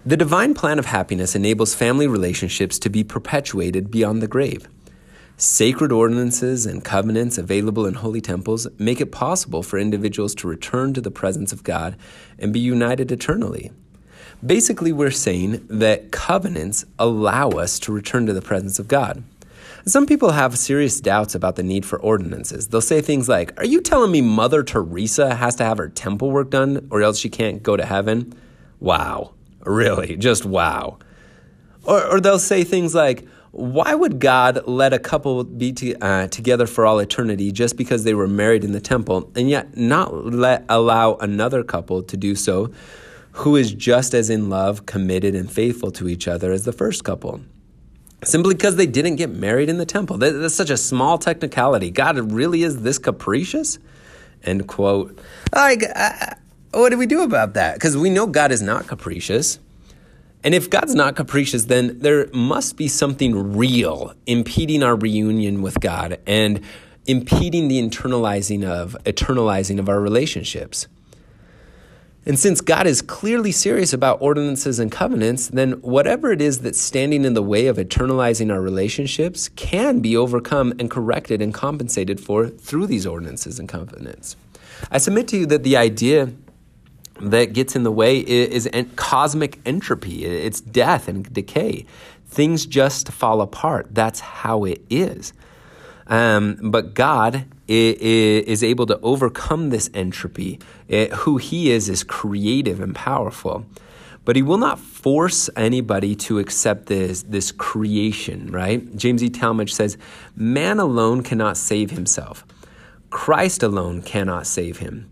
The 0.04 0.16
divine 0.16 0.54
plan 0.54 0.78
of 0.78 0.86
happiness 0.86 1.34
enables 1.34 1.74
family 1.74 2.06
relationships 2.06 2.78
to 2.78 2.88
be 2.88 3.04
perpetuated 3.04 3.90
beyond 3.90 4.22
the 4.22 4.28
grave. 4.28 4.66
Sacred 5.36 5.90
ordinances 5.90 6.66
and 6.66 6.84
covenants 6.84 7.38
available 7.38 7.86
in 7.86 7.94
holy 7.94 8.20
temples 8.20 8.66
make 8.78 9.00
it 9.00 9.12
possible 9.12 9.62
for 9.62 9.78
individuals 9.78 10.34
to 10.36 10.48
return 10.48 10.92
to 10.92 11.00
the 11.00 11.10
presence 11.10 11.52
of 11.52 11.64
God 11.64 11.96
and 12.38 12.52
be 12.52 12.60
united 12.60 13.10
eternally. 13.10 13.70
Basically, 14.44 14.92
we're 14.92 15.10
saying 15.10 15.66
that 15.68 16.10
covenants 16.12 16.84
allow 16.98 17.48
us 17.50 17.78
to 17.80 17.92
return 17.92 18.26
to 18.26 18.32
the 18.32 18.42
presence 18.42 18.78
of 18.78 18.88
God. 18.88 19.22
Some 19.86 20.06
people 20.06 20.32
have 20.32 20.58
serious 20.58 21.00
doubts 21.00 21.34
about 21.34 21.56
the 21.56 21.62
need 21.62 21.86
for 21.86 21.98
ordinances. 21.98 22.68
They'll 22.68 22.80
say 22.82 23.00
things 23.00 23.28
like, 23.28 23.58
Are 23.58 23.66
you 23.66 23.80
telling 23.80 24.12
me 24.12 24.20
Mother 24.20 24.62
Teresa 24.62 25.34
has 25.34 25.56
to 25.56 25.64
have 25.64 25.78
her 25.78 25.88
temple 25.88 26.30
work 26.30 26.50
done 26.50 26.88
or 26.90 27.02
else 27.02 27.18
she 27.18 27.30
can't 27.30 27.62
go 27.62 27.76
to 27.76 27.84
heaven? 27.84 28.34
Wow, 28.78 29.32
really, 29.64 30.16
just 30.16 30.44
wow. 30.44 30.98
Or, 31.84 32.04
or 32.06 32.20
they'll 32.20 32.38
say 32.38 32.64
things 32.64 32.94
like, 32.94 33.26
why 33.52 33.94
would 33.94 34.20
God 34.20 34.66
let 34.66 34.92
a 34.92 34.98
couple 34.98 35.42
be 35.42 35.72
to, 35.72 35.94
uh, 36.04 36.28
together 36.28 36.66
for 36.66 36.86
all 36.86 37.00
eternity 37.00 37.50
just 37.50 37.76
because 37.76 38.04
they 38.04 38.14
were 38.14 38.28
married 38.28 38.62
in 38.62 38.72
the 38.72 38.80
temple 38.80 39.30
and 39.34 39.50
yet 39.50 39.76
not 39.76 40.26
let 40.26 40.64
allow 40.68 41.14
another 41.16 41.64
couple 41.64 42.02
to 42.02 42.16
do 42.16 42.34
so 42.34 42.70
who 43.32 43.56
is 43.56 43.72
just 43.72 44.14
as 44.14 44.30
in 44.30 44.50
love, 44.50 44.86
committed, 44.86 45.34
and 45.34 45.50
faithful 45.50 45.90
to 45.92 46.08
each 46.08 46.28
other 46.28 46.52
as 46.52 46.64
the 46.64 46.72
first 46.72 47.04
couple. 47.04 47.40
Simply 48.22 48.54
because 48.54 48.76
they 48.76 48.86
didn't 48.86 49.16
get 49.16 49.30
married 49.30 49.68
in 49.68 49.78
the 49.78 49.86
temple. 49.86 50.18
That's 50.18 50.54
such 50.54 50.70
a 50.70 50.76
small 50.76 51.16
technicality. 51.16 51.90
God 51.90 52.32
really 52.32 52.62
is 52.62 52.82
this 52.82 52.98
capricious? 52.98 53.78
End 54.42 54.66
quote. 54.68 55.18
Uh, 55.52 56.34
Oh, 56.72 56.82
what 56.82 56.90
do 56.90 56.98
we 56.98 57.06
do 57.06 57.22
about 57.22 57.54
that? 57.54 57.74
Because 57.74 57.96
we 57.96 58.10
know 58.10 58.26
God 58.26 58.52
is 58.52 58.62
not 58.62 58.86
capricious. 58.86 59.58
And 60.44 60.54
if 60.54 60.70
God's 60.70 60.94
not 60.94 61.16
capricious, 61.16 61.64
then 61.64 61.98
there 61.98 62.28
must 62.32 62.76
be 62.76 62.88
something 62.88 63.56
real 63.56 64.14
impeding 64.26 64.82
our 64.82 64.96
reunion 64.96 65.62
with 65.62 65.80
God 65.80 66.18
and 66.26 66.60
impeding 67.06 67.68
the 67.68 67.82
internalizing 67.82 68.64
of 68.64 68.96
eternalizing 69.04 69.78
of 69.78 69.88
our 69.88 70.00
relationships. 70.00 70.86
And 72.24 72.38
since 72.38 72.60
God 72.60 72.86
is 72.86 73.02
clearly 73.02 73.50
serious 73.50 73.92
about 73.92 74.20
ordinances 74.20 74.78
and 74.78 74.92
covenants, 74.92 75.48
then 75.48 75.72
whatever 75.80 76.30
it 76.30 76.40
is 76.40 76.60
that's 76.60 76.78
standing 76.78 77.24
in 77.24 77.34
the 77.34 77.42
way 77.42 77.66
of 77.66 77.78
eternalizing 77.78 78.52
our 78.52 78.60
relationships 78.60 79.48
can 79.56 80.00
be 80.00 80.16
overcome 80.16 80.72
and 80.78 80.90
corrected 80.90 81.42
and 81.42 81.52
compensated 81.52 82.20
for 82.20 82.48
through 82.48 82.86
these 82.86 83.06
ordinances 83.06 83.58
and 83.58 83.68
covenants. 83.68 84.36
I 84.90 84.98
submit 84.98 85.28
to 85.28 85.38
you 85.38 85.46
that 85.46 85.62
the 85.62 85.76
idea 85.76 86.32
that 87.20 87.52
gets 87.52 87.76
in 87.76 87.82
the 87.82 87.92
way 87.92 88.18
is, 88.18 88.68
cosmic 88.96 89.60
entropy, 89.66 90.24
it's 90.24 90.60
death 90.60 91.08
and 91.08 91.30
decay. 91.32 91.86
Things 92.26 92.66
just 92.66 93.10
fall 93.10 93.40
apart. 93.40 93.88
That's 93.90 94.20
how 94.20 94.64
it 94.64 94.82
is. 94.88 95.32
Um, 96.06 96.58
but 96.70 96.94
God 96.94 97.46
is 97.68 98.64
able 98.64 98.86
to 98.86 98.98
overcome 99.00 99.70
this 99.70 99.90
entropy. 99.94 100.58
It, 100.88 101.12
who 101.12 101.36
He 101.36 101.70
is 101.70 101.88
is 101.88 102.02
creative 102.02 102.80
and 102.80 102.94
powerful. 102.94 103.64
But 104.24 104.36
He 104.36 104.42
will 104.42 104.58
not 104.58 104.78
force 104.78 105.48
anybody 105.56 106.14
to 106.16 106.38
accept 106.38 106.86
this, 106.86 107.22
this 107.22 107.52
creation, 107.52 108.50
right? 108.50 108.96
James 108.96 109.22
E. 109.22 109.30
Talmage 109.30 109.70
says, 109.70 109.96
Man 110.34 110.78
alone 110.78 111.22
cannot 111.22 111.56
save 111.56 111.90
himself, 111.90 112.44
Christ 113.10 113.62
alone 113.62 114.02
cannot 114.02 114.46
save 114.46 114.78
him. 114.78 115.09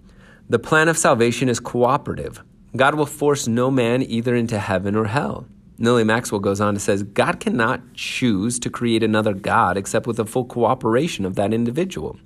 The 0.51 0.59
plan 0.59 0.89
of 0.89 0.97
salvation 0.97 1.51
is 1.51 1.61
cooperative. 1.61 2.43
God 2.75 2.95
will 2.95 3.05
force 3.07 3.47
no 3.47 3.71
man 3.71 4.03
either 4.03 4.35
into 4.35 4.59
heaven 4.59 4.97
or 4.97 5.05
hell. 5.05 5.47
Neal 5.77 6.03
Maxwell 6.05 6.41
goes 6.41 6.61
on 6.61 6.73
to 6.73 6.81
says, 6.81 7.03
God 7.03 7.39
cannot 7.39 7.93
choose 7.93 8.59
to 8.61 8.71
create 8.71 9.03
another 9.03 9.35
God 9.35 9.77
except 9.77 10.07
with 10.07 10.17
the 10.17 10.25
full 10.25 10.47
cooperation 10.47 11.27
of 11.27 11.35
that 11.35 11.53
individual. 11.53 12.19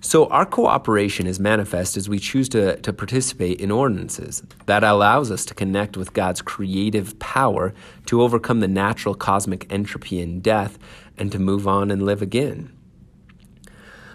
So 0.00 0.26
our 0.26 0.46
cooperation 0.46 1.26
is 1.26 1.40
manifest 1.40 1.96
as 1.96 2.08
we 2.08 2.20
choose 2.20 2.48
to, 2.50 2.76
to 2.76 2.92
participate 2.92 3.60
in 3.60 3.72
ordinances. 3.72 4.44
That 4.66 4.84
allows 4.84 5.32
us 5.32 5.44
to 5.46 5.54
connect 5.54 5.96
with 5.96 6.12
God's 6.12 6.40
creative 6.40 7.18
power 7.18 7.74
to 8.06 8.22
overcome 8.22 8.60
the 8.60 8.68
natural 8.68 9.14
cosmic 9.14 9.70
entropy 9.72 10.20
and 10.20 10.42
death 10.42 10.78
and 11.18 11.32
to 11.32 11.38
move 11.40 11.66
on 11.66 11.90
and 11.90 12.02
live 12.02 12.22
again. 12.22 12.76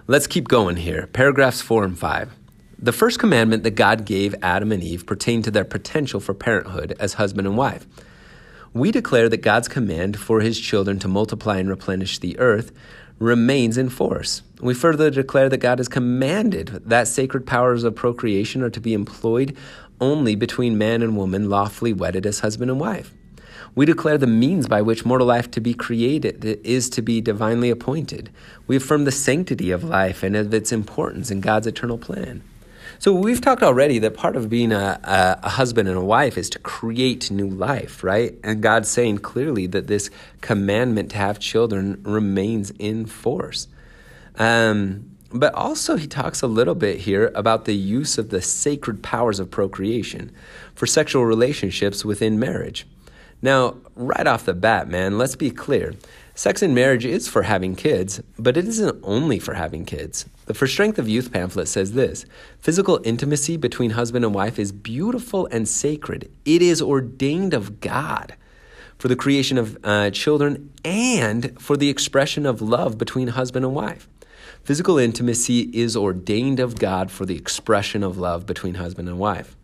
Let's 0.07 0.27
keep 0.27 0.47
going 0.47 0.77
here. 0.77 1.07
Paragraphs 1.07 1.61
4 1.61 1.83
and 1.83 1.99
5. 1.99 2.38
The 2.81 2.93
first 2.93 3.19
commandment 3.19 3.63
that 3.63 3.71
God 3.71 4.05
gave 4.05 4.33
Adam 4.41 4.71
and 4.71 4.81
Eve 4.81 5.05
pertained 5.05 5.43
to 5.43 5.51
their 5.51 5.65
potential 5.65 6.19
for 6.19 6.33
parenthood 6.33 6.95
as 6.99 7.15
husband 7.15 7.45
and 7.45 7.57
wife 7.57 7.85
we 8.73 8.91
declare 8.91 9.29
that 9.29 9.37
God's 9.37 9.67
command 9.67 10.19
for 10.19 10.41
his 10.41 10.59
children 10.59 10.99
to 10.99 11.07
multiply 11.07 11.57
and 11.57 11.69
replenish 11.69 12.19
the 12.19 12.37
earth 12.39 12.71
remains 13.17 13.77
in 13.77 13.89
force. 13.89 14.43
We 14.61 14.73
further 14.73 15.09
declare 15.09 15.49
that 15.49 15.57
God 15.57 15.79
has 15.79 15.87
commanded 15.87 16.67
that 16.85 17.07
sacred 17.07 17.45
powers 17.45 17.83
of 17.83 17.95
procreation 17.95 18.61
are 18.61 18.69
to 18.69 18.79
be 18.79 18.93
employed 18.93 19.57
only 19.99 20.35
between 20.35 20.77
man 20.77 21.01
and 21.01 21.17
woman 21.17 21.49
lawfully 21.49 21.93
wedded 21.93 22.25
as 22.25 22.39
husband 22.39 22.71
and 22.71 22.79
wife. 22.79 23.13
We 23.75 23.85
declare 23.85 24.17
the 24.17 24.27
means 24.27 24.67
by 24.67 24.81
which 24.81 25.05
mortal 25.05 25.27
life 25.27 25.51
to 25.51 25.61
be 25.61 25.73
created 25.73 26.43
is 26.63 26.89
to 26.91 27.01
be 27.01 27.21
divinely 27.21 27.69
appointed. 27.69 28.29
We 28.67 28.77
affirm 28.77 29.05
the 29.05 29.11
sanctity 29.11 29.71
of 29.71 29.83
life 29.83 30.23
and 30.23 30.35
of 30.35 30.53
its 30.53 30.71
importance 30.71 31.29
in 31.29 31.41
God's 31.41 31.67
eternal 31.67 31.97
plan. 31.97 32.41
So 33.01 33.13
we've 33.13 33.39
talked 33.39 33.63
already 33.63 33.97
that 33.99 34.13
part 34.13 34.35
of 34.35 34.49
being 34.49 34.73
a, 34.73 34.99
a, 35.01 35.39
a, 35.43 35.49
husband 35.49 35.87
and 35.87 35.97
a 35.97 36.03
wife 36.03 36.37
is 36.37 36.49
to 36.49 36.59
create 36.59 37.31
new 37.31 37.47
life, 37.47 38.03
right? 38.03 38.37
And 38.43 38.61
God's 38.61 38.89
saying 38.89 39.19
clearly 39.19 39.67
that 39.67 39.87
this 39.87 40.09
commandment 40.41 41.11
to 41.11 41.17
have 41.17 41.39
children 41.39 42.01
remains 42.03 42.71
in 42.71 43.05
force. 43.05 43.69
Um, 44.35 45.15
but 45.31 45.53
also, 45.53 45.95
he 45.95 46.07
talks 46.07 46.41
a 46.41 46.47
little 46.47 46.75
bit 46.75 46.97
here 46.99 47.31
about 47.35 47.63
the 47.63 47.75
use 47.75 48.17
of 48.17 48.31
the 48.31 48.41
sacred 48.41 49.01
powers 49.01 49.39
of 49.39 49.49
procreation 49.49 50.33
for 50.75 50.85
sexual 50.85 51.23
relationships 51.23 52.03
within 52.03 52.37
marriage. 52.37 52.85
Now, 53.41 53.77
right 53.95 54.27
off 54.27 54.43
the 54.43 54.53
bat, 54.53 54.89
man, 54.89 55.17
let's 55.17 55.37
be 55.37 55.51
clear. 55.51 55.93
Sex 56.35 56.61
in 56.61 56.73
marriage 56.73 57.05
is 57.05 57.29
for 57.29 57.43
having 57.43 57.77
kids, 57.77 58.21
but 58.37 58.57
it 58.57 58.67
isn't 58.67 58.99
only 59.03 59.39
for 59.39 59.53
having 59.53 59.85
kids. 59.85 60.25
The 60.49 60.55
For 60.55 60.65
Strength 60.65 60.97
of 60.97 61.07
Youth 61.07 61.31
pamphlet 61.31 61.67
says 61.67 61.91
this 61.91 62.25
Physical 62.57 62.99
intimacy 63.03 63.55
between 63.55 63.91
husband 63.91 64.25
and 64.25 64.33
wife 64.33 64.57
is 64.57 64.71
beautiful 64.71 65.47
and 65.51 65.67
sacred. 65.67 66.27
It 66.43 66.63
is 66.63 66.81
ordained 66.81 67.53
of 67.53 67.79
God 67.81 68.33
for 68.97 69.09
the 69.09 69.15
creation 69.15 69.59
of 69.59 69.77
uh, 69.83 70.09
children 70.09 70.71
and 70.83 71.55
for 71.61 71.77
the 71.77 71.89
expression 71.89 72.47
of 72.47 72.63
love 72.63 72.97
between 72.97 73.27
husband 73.27 73.63
and 73.63 73.75
wife. 73.75 74.09
Physical 74.63 74.97
intimacy 74.97 75.69
is 75.71 75.95
ordained 75.95 76.59
of 76.59 76.79
God 76.79 77.11
for 77.11 77.27
the 77.27 77.37
expression 77.37 78.01
of 78.01 78.17
love 78.17 78.47
between 78.47 78.73
husband 78.73 79.07
and 79.07 79.19
wife. 79.19 79.55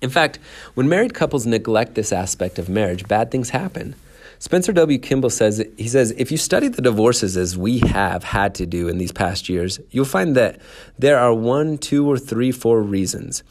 In 0.00 0.10
fact, 0.10 0.38
when 0.74 0.88
married 0.88 1.14
couples 1.14 1.46
neglect 1.46 1.96
this 1.96 2.12
aspect 2.12 2.60
of 2.60 2.68
marriage, 2.68 3.08
bad 3.08 3.32
things 3.32 3.50
happen. 3.50 3.96
Spencer 4.38 4.72
W. 4.72 4.98
Kimball 4.98 5.30
says 5.30 5.64
he 5.76 5.88
says 5.88 6.12
if 6.16 6.30
you 6.30 6.36
study 6.36 6.68
the 6.68 6.82
divorces 6.82 7.36
as 7.36 7.56
we 7.56 7.78
have 7.78 8.22
had 8.24 8.54
to 8.56 8.66
do 8.66 8.88
in 8.88 8.98
these 8.98 9.12
past 9.12 9.48
years, 9.48 9.80
you'll 9.90 10.04
find 10.04 10.36
that 10.36 10.60
there 10.98 11.18
are 11.18 11.32
one, 11.32 11.78
two, 11.78 12.08
or 12.08 12.18
three, 12.18 12.52
four 12.52 12.82
reasons. 12.82 13.42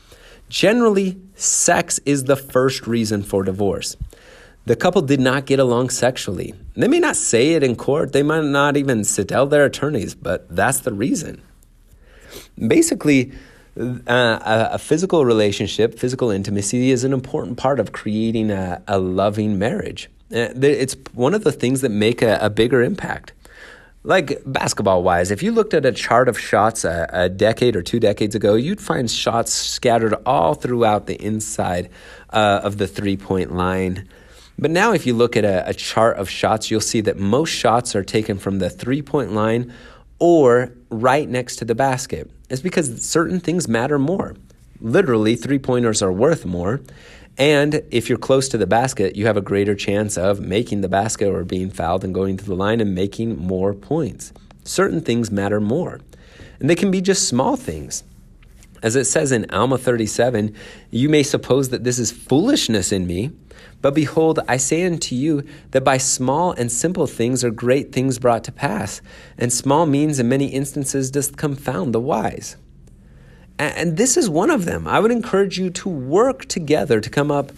Generally, 0.50 1.18
sex 1.36 2.00
is 2.06 2.26
the 2.26 2.36
first 2.36 2.86
reason 2.86 3.24
for 3.24 3.44
divorce. 3.44 3.98
The 4.66 4.76
couple 4.76 5.02
did 5.02 5.20
not 5.20 5.46
get 5.46 5.60
along 5.60 5.90
sexually. 5.90 6.54
They 6.76 6.88
may 6.88 7.00
not 7.00 7.16
say 7.16 7.54
it 7.54 7.64
in 7.64 7.76
court, 7.76 8.14
they 8.14 8.24
might 8.24 8.44
not 8.44 8.78
even 8.78 9.04
sit 9.04 9.28
tell 9.30 9.48
their 9.48 9.66
attorneys, 9.66 10.16
but 10.16 10.48
that's 10.56 10.80
the 10.80 10.94
reason. 10.94 11.42
Basically, 12.58 13.32
uh, 13.78 14.40
a, 14.72 14.80
physical 14.80 15.26
relationship, 15.26 16.00
physical 16.00 16.32
intimacy, 16.32 16.92
is 16.92 17.04
an 17.04 17.14
important 17.14 17.58
part 17.58 17.80
of 17.80 17.92
creating 17.92 18.50
a, 18.50 18.82
a 18.88 18.98
loving 18.98 19.60
marriage. 19.60 20.10
Uh, 20.32 20.50
it's 20.62 20.96
one 21.14 21.34
of 21.34 21.44
the 21.44 21.52
things 21.52 21.82
that 21.82 21.90
make 21.90 22.22
a, 22.22 22.38
a 22.42 22.50
bigger 22.50 22.82
impact. 22.82 23.34
Like 24.04 24.40
basketball 24.46 25.02
wise, 25.02 25.32
if 25.32 25.42
you 25.42 25.52
looked 25.52 25.74
at 25.74 25.86
a 25.86 25.92
chart 25.92 26.30
of 26.30 26.40
shots 26.40 26.84
a, 26.84 27.10
a, 27.12 27.28
decade 27.28 27.76
or 27.76 27.82
two 27.82 28.00
decades 28.00 28.36
ago, 28.36 28.54
you'd 28.54 28.80
find 28.80 29.10
shots 29.10 29.52
scattered 29.52 30.14
all 30.28 30.54
throughout 30.54 31.08
the 31.08 31.16
inside 31.16 31.90
uh, 32.30 32.62
of 32.64 32.78
the 32.78 32.88
three 32.88 33.18
point 33.18 33.56
line. 33.56 34.08
But 34.58 34.72
now, 34.72 34.94
if 34.94 35.06
you 35.06 35.14
look 35.14 35.36
at 35.36 35.44
a, 35.44 35.68
a 35.68 35.74
chart 35.74 36.18
of 36.18 36.30
shots, 36.30 36.70
you'll 36.70 36.82
see 36.82 37.02
that 37.02 37.18
most 37.18 37.50
shots 37.50 37.96
are 37.96 38.04
taken 38.04 38.38
from 38.38 38.60
the 38.60 38.70
three 38.70 39.02
point 39.02 39.32
line 39.34 39.74
or 40.20 40.72
right 40.90 41.28
next 41.28 41.58
to 41.58 41.66
the 41.66 41.76
basket. 41.76 42.30
It's 42.50 42.62
because 42.62 43.04
certain 43.04 43.40
things 43.40 43.68
matter 43.68 44.00
more. 44.00 44.36
Literally, 44.82 45.36
three 45.36 45.60
pointers 45.60 46.02
are 46.02 46.12
worth 46.12 46.46
more. 46.46 46.82
And 47.38 47.84
if 47.92 48.08
you're 48.08 48.18
close 48.18 48.48
to 48.50 48.58
the 48.58 48.68
basket, 48.68 49.16
you 49.16 49.26
have 49.26 49.36
a 49.36 49.42
greater 49.42 49.76
chance 49.76 50.18
of 50.18 50.40
making 50.40 50.82
the 50.82 50.88
basket 50.88 51.28
or 51.28 51.44
being 51.44 51.70
fouled 51.70 52.04
and 52.04 52.14
going 52.14 52.38
to 52.38 52.46
the 52.46 52.56
line 52.56 52.80
and 52.80 52.96
making 52.96 53.38
more 53.38 53.74
points. 53.74 54.32
Certain 54.64 55.02
things 55.02 55.32
matter 55.32 55.60
more. 55.60 56.00
And 56.60 56.70
they 56.70 56.76
can 56.76 56.92
be 56.92 57.02
just 57.02 57.28
small 57.28 57.58
things. 57.58 58.04
As 58.82 58.96
it 58.96 59.06
says 59.06 59.32
in 59.32 59.50
Alma 59.50 59.78
37, 59.78 60.56
you 60.92 61.10
may 61.10 61.24
suppose 61.24 61.70
that 61.70 61.84
this 61.84 62.00
is 62.00 62.12
foolishness 62.12 62.92
in 62.92 63.08
me, 63.08 63.32
but 63.82 63.96
behold, 63.96 64.40
I 64.48 64.58
say 64.58 64.86
unto 64.86 65.16
you 65.16 65.44
that 65.72 65.84
by 65.84 65.98
small 65.98 66.52
and 66.52 66.72
simple 66.72 67.08
things 67.08 67.44
are 67.44 67.52
great 67.52 67.92
things 67.92 68.20
brought 68.20 68.44
to 68.46 68.52
pass, 68.52 69.02
and 69.38 69.52
small 69.52 69.86
means 69.86 70.20
in 70.20 70.30
many 70.30 70.48
instances 70.48 71.12
doth 71.12 71.36
confound 71.36 71.94
the 71.94 72.00
wise. 72.00 72.58
And 73.58 73.96
this 73.96 74.18
is 74.18 74.30
one 74.30 74.50
of 74.50 74.66
them. 74.66 74.88
I 74.88 75.00
would 75.00 75.12
encourage 75.12 75.58
you 75.58 75.70
to 75.70 75.90
work 75.90 76.46
together 76.46 77.00
to 77.00 77.10
come 77.10 77.32
up 77.32 77.52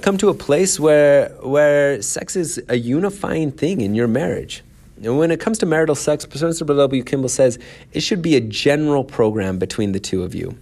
come 0.00 0.16
to 0.18 0.28
a 0.28 0.34
place 0.34 0.80
where 0.80 1.28
where 1.42 2.00
sex 2.02 2.34
is 2.34 2.62
a 2.68 2.76
unifying 2.76 3.52
thing 3.52 3.80
in 3.80 3.94
your 3.94 4.08
marriage. 4.08 4.62
And 5.02 5.18
when 5.18 5.30
it 5.30 5.40
comes 5.40 5.58
to 5.58 5.66
marital 5.66 5.94
sex, 5.94 6.24
Spencer 6.24 6.64
W. 6.64 7.02
Kimball 7.02 7.28
says 7.28 7.58
it 7.92 8.00
should 8.00 8.22
be 8.22 8.36
a 8.36 8.40
general 8.40 9.04
program 9.04 9.58
between 9.58 9.92
the 9.92 10.00
two 10.00 10.22
of 10.22 10.34
you. 10.34 10.56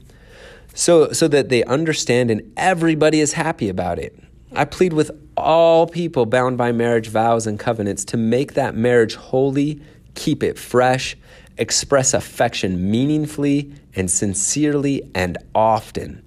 So 0.75 1.13
so 1.13 1.29
that 1.29 1.49
they 1.49 1.65
understand 1.65 2.31
and 2.31 2.53
everybody 2.57 3.21
is 3.21 3.35
happy 3.35 3.69
about 3.69 3.99
it. 3.99 4.19
I 4.55 4.65
plead 4.65 4.93
with 4.93 5.11
all 5.37 5.87
people 5.87 6.27
bound 6.27 6.59
by 6.59 6.73
marriage 6.73 7.09
vows 7.09 7.47
and 7.47 7.59
covenants 7.59 8.05
to 8.07 8.17
make 8.17 8.55
that 8.55 8.75
marriage 8.75 9.15
holy, 9.15 9.81
keep 10.15 10.43
it 10.43 10.59
fresh, 10.59 11.17
express 11.57 12.13
affection 12.13 12.91
meaningfully 12.91 13.73
and 13.95 14.11
sincerely 14.11 15.03
and 15.15 15.39
often. 15.55 16.25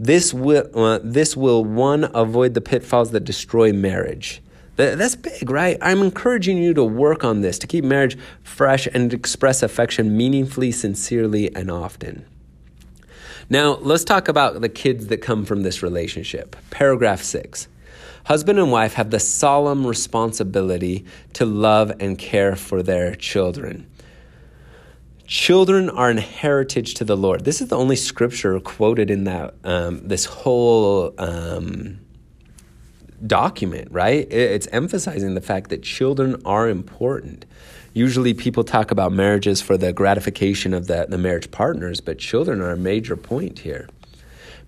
This 0.00 0.34
will, 0.34 0.68
uh, 0.74 0.98
this 1.02 1.36
will 1.36 1.64
one, 1.64 2.10
avoid 2.14 2.54
the 2.54 2.60
pitfalls 2.60 3.12
that 3.12 3.24
destroy 3.24 3.72
marriage. 3.72 4.42
That's 4.76 5.16
big, 5.16 5.50
right? 5.50 5.76
I'm 5.82 6.02
encouraging 6.02 6.56
you 6.56 6.74
to 6.74 6.82
work 6.82 7.24
on 7.24 7.42
this, 7.42 7.58
to 7.58 7.66
keep 7.66 7.84
marriage 7.84 8.16
fresh 8.42 8.86
and 8.86 9.12
express 9.12 9.62
affection 9.62 10.16
meaningfully, 10.16 10.72
sincerely, 10.72 11.54
and 11.54 11.70
often. 11.70 12.24
Now, 13.50 13.74
let's 13.74 14.02
talk 14.02 14.28
about 14.28 14.60
the 14.60 14.68
kids 14.70 15.08
that 15.08 15.18
come 15.18 15.44
from 15.44 15.62
this 15.62 15.82
relationship. 15.82 16.56
Paragraph 16.70 17.22
six. 17.22 17.68
Husband 18.24 18.58
and 18.58 18.72
wife 18.72 18.94
have 18.94 19.10
the 19.10 19.20
solemn 19.20 19.86
responsibility 19.86 21.04
to 21.34 21.44
love 21.44 21.92
and 22.00 22.18
care 22.18 22.56
for 22.56 22.82
their 22.82 23.14
children. 23.14 23.86
Children 25.26 25.88
are 25.88 26.10
an 26.10 26.18
heritage 26.18 26.94
to 26.94 27.04
the 27.04 27.16
Lord. 27.16 27.44
This 27.44 27.60
is 27.60 27.68
the 27.68 27.76
only 27.76 27.96
scripture 27.96 28.58
quoted 28.60 29.10
in 29.10 29.24
that 29.24 29.54
um, 29.64 30.06
this 30.06 30.24
whole 30.24 31.14
um, 31.18 32.00
document, 33.24 33.88
right? 33.92 34.26
It's 34.30 34.66
emphasizing 34.72 35.34
the 35.34 35.40
fact 35.40 35.70
that 35.70 35.82
children 35.82 36.42
are 36.44 36.68
important. 36.68 37.46
Usually, 37.94 38.34
people 38.34 38.64
talk 38.64 38.90
about 38.90 39.12
marriages 39.12 39.62
for 39.62 39.76
the 39.76 39.92
gratification 39.92 40.74
of 40.74 40.86
the, 40.86 41.06
the 41.08 41.18
marriage 41.18 41.50
partners, 41.50 42.00
but 42.00 42.18
children 42.18 42.60
are 42.60 42.72
a 42.72 42.76
major 42.76 43.16
point 43.16 43.60
here. 43.60 43.88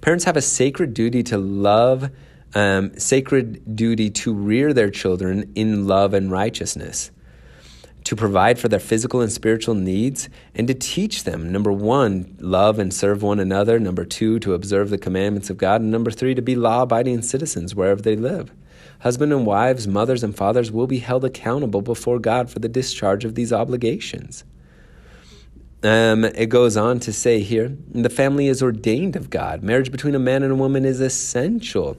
Parents 0.03 0.25
have 0.25 0.37
a 0.37 0.43
sacred 0.43 0.95
duty 0.95 1.23
to 1.25 1.39
love, 1.39 2.11
um, 2.55 2.97
sacred 2.99 3.75
duty 3.75 4.09
to 4.11 4.33
rear 4.33 4.73
their 4.73 4.91
children 4.91 5.51
in 5.55 5.87
love 5.87 6.15
and 6.15 6.31
righteousness 6.31 7.11
to 8.05 8.15
provide 8.15 8.59
for 8.59 8.69
their 8.69 8.79
physical 8.79 9.21
and 9.21 9.33
spiritual 9.33 9.75
needs, 9.75 10.29
and 10.55 10.69
to 10.69 10.75
teach 10.75 11.25
them 11.25 11.51
number 11.51 11.73
one, 11.73 12.37
love 12.39 12.79
and 12.79 12.93
serve 12.93 13.23
one 13.23 13.41
another, 13.41 13.79
number 13.79 14.05
two, 14.05 14.39
to 14.41 14.55
observe 14.55 14.91
the 14.91 14.99
commandments 14.99 15.51
of 15.51 15.57
God, 15.57 15.81
and 15.81 15.91
number 15.91 16.11
three, 16.11 16.35
to 16.35 16.43
be 16.43 16.55
law 16.55 16.83
abiding 16.83 17.23
citizens 17.23 17.75
wherever 17.75 18.03
they 18.03 18.17
live. 18.17 18.53
Husband 19.01 19.33
and 19.33 19.47
wives, 19.47 19.89
mothers 19.89 20.23
and 20.23 20.37
fathers 20.37 20.71
will 20.71 20.87
be 20.87 20.99
held 20.99 21.25
accountable 21.25 21.83
before 21.83 22.19
God 22.19 22.51
for 22.51 22.59
the 22.59 22.69
discharge 22.69 23.25
of 23.25 23.35
these 23.35 23.53
obligations. 23.53 24.45
Um, 25.85 26.25
it 26.25 26.47
goes 26.47 26.79
on 26.79 26.99
to 27.01 27.13
say 27.13 27.41
here 27.41 27.77
the 27.93 28.09
family 28.09 28.49
is 28.49 28.63
ordained 28.63 29.17
of 29.17 29.29
God. 29.29 29.63
Marriage 29.63 29.93
between 29.93 30.15
a 30.15 30.19
man 30.19 30.43
and 30.43 30.51
a 30.51 30.57
woman 30.57 30.87
is 30.87 30.99
essential 30.99 31.99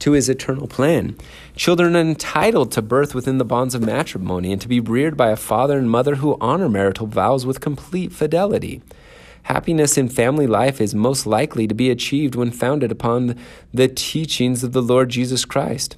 to 0.00 0.12
his 0.12 0.28
eternal 0.28 0.66
plan. 0.66 1.16
Children 1.56 1.96
are 1.96 2.00
entitled 2.00 2.70
to 2.72 2.82
birth 2.82 3.14
within 3.14 3.38
the 3.38 3.44
bonds 3.46 3.74
of 3.74 3.80
matrimony 3.80 4.52
and 4.52 4.60
to 4.60 4.68
be 4.68 4.80
reared 4.80 5.16
by 5.16 5.30
a 5.30 5.36
father 5.36 5.78
and 5.78 5.90
mother 5.90 6.16
who 6.16 6.36
honor 6.42 6.68
marital 6.68 7.06
vows 7.06 7.46
with 7.46 7.62
complete 7.62 8.12
fidelity. 8.12 8.82
Happiness 9.44 9.96
in 9.96 10.10
family 10.10 10.46
life 10.46 10.78
is 10.78 10.94
most 10.94 11.26
likely 11.26 11.66
to 11.66 11.74
be 11.74 11.88
achieved 11.88 12.34
when 12.34 12.50
founded 12.50 12.92
upon 12.92 13.34
the 13.72 13.88
teachings 13.88 14.62
of 14.62 14.72
the 14.72 14.82
Lord 14.82 15.08
Jesus 15.08 15.46
Christ. 15.46 15.96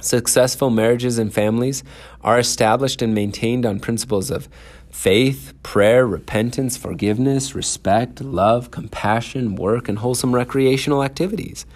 Successful 0.00 0.70
marriages 0.70 1.18
and 1.18 1.32
families 1.32 1.82
are 2.22 2.38
established 2.38 3.02
and 3.02 3.14
maintained 3.14 3.66
on 3.66 3.80
principles 3.80 4.30
of 4.30 4.48
faith, 4.90 5.52
prayer, 5.62 6.06
repentance, 6.06 6.76
forgiveness, 6.76 7.54
respect, 7.54 8.20
love, 8.20 8.70
compassion, 8.70 9.54
work, 9.54 9.88
and 9.88 9.98
wholesome 9.98 10.34
recreational 10.34 11.04
activities. 11.04 11.66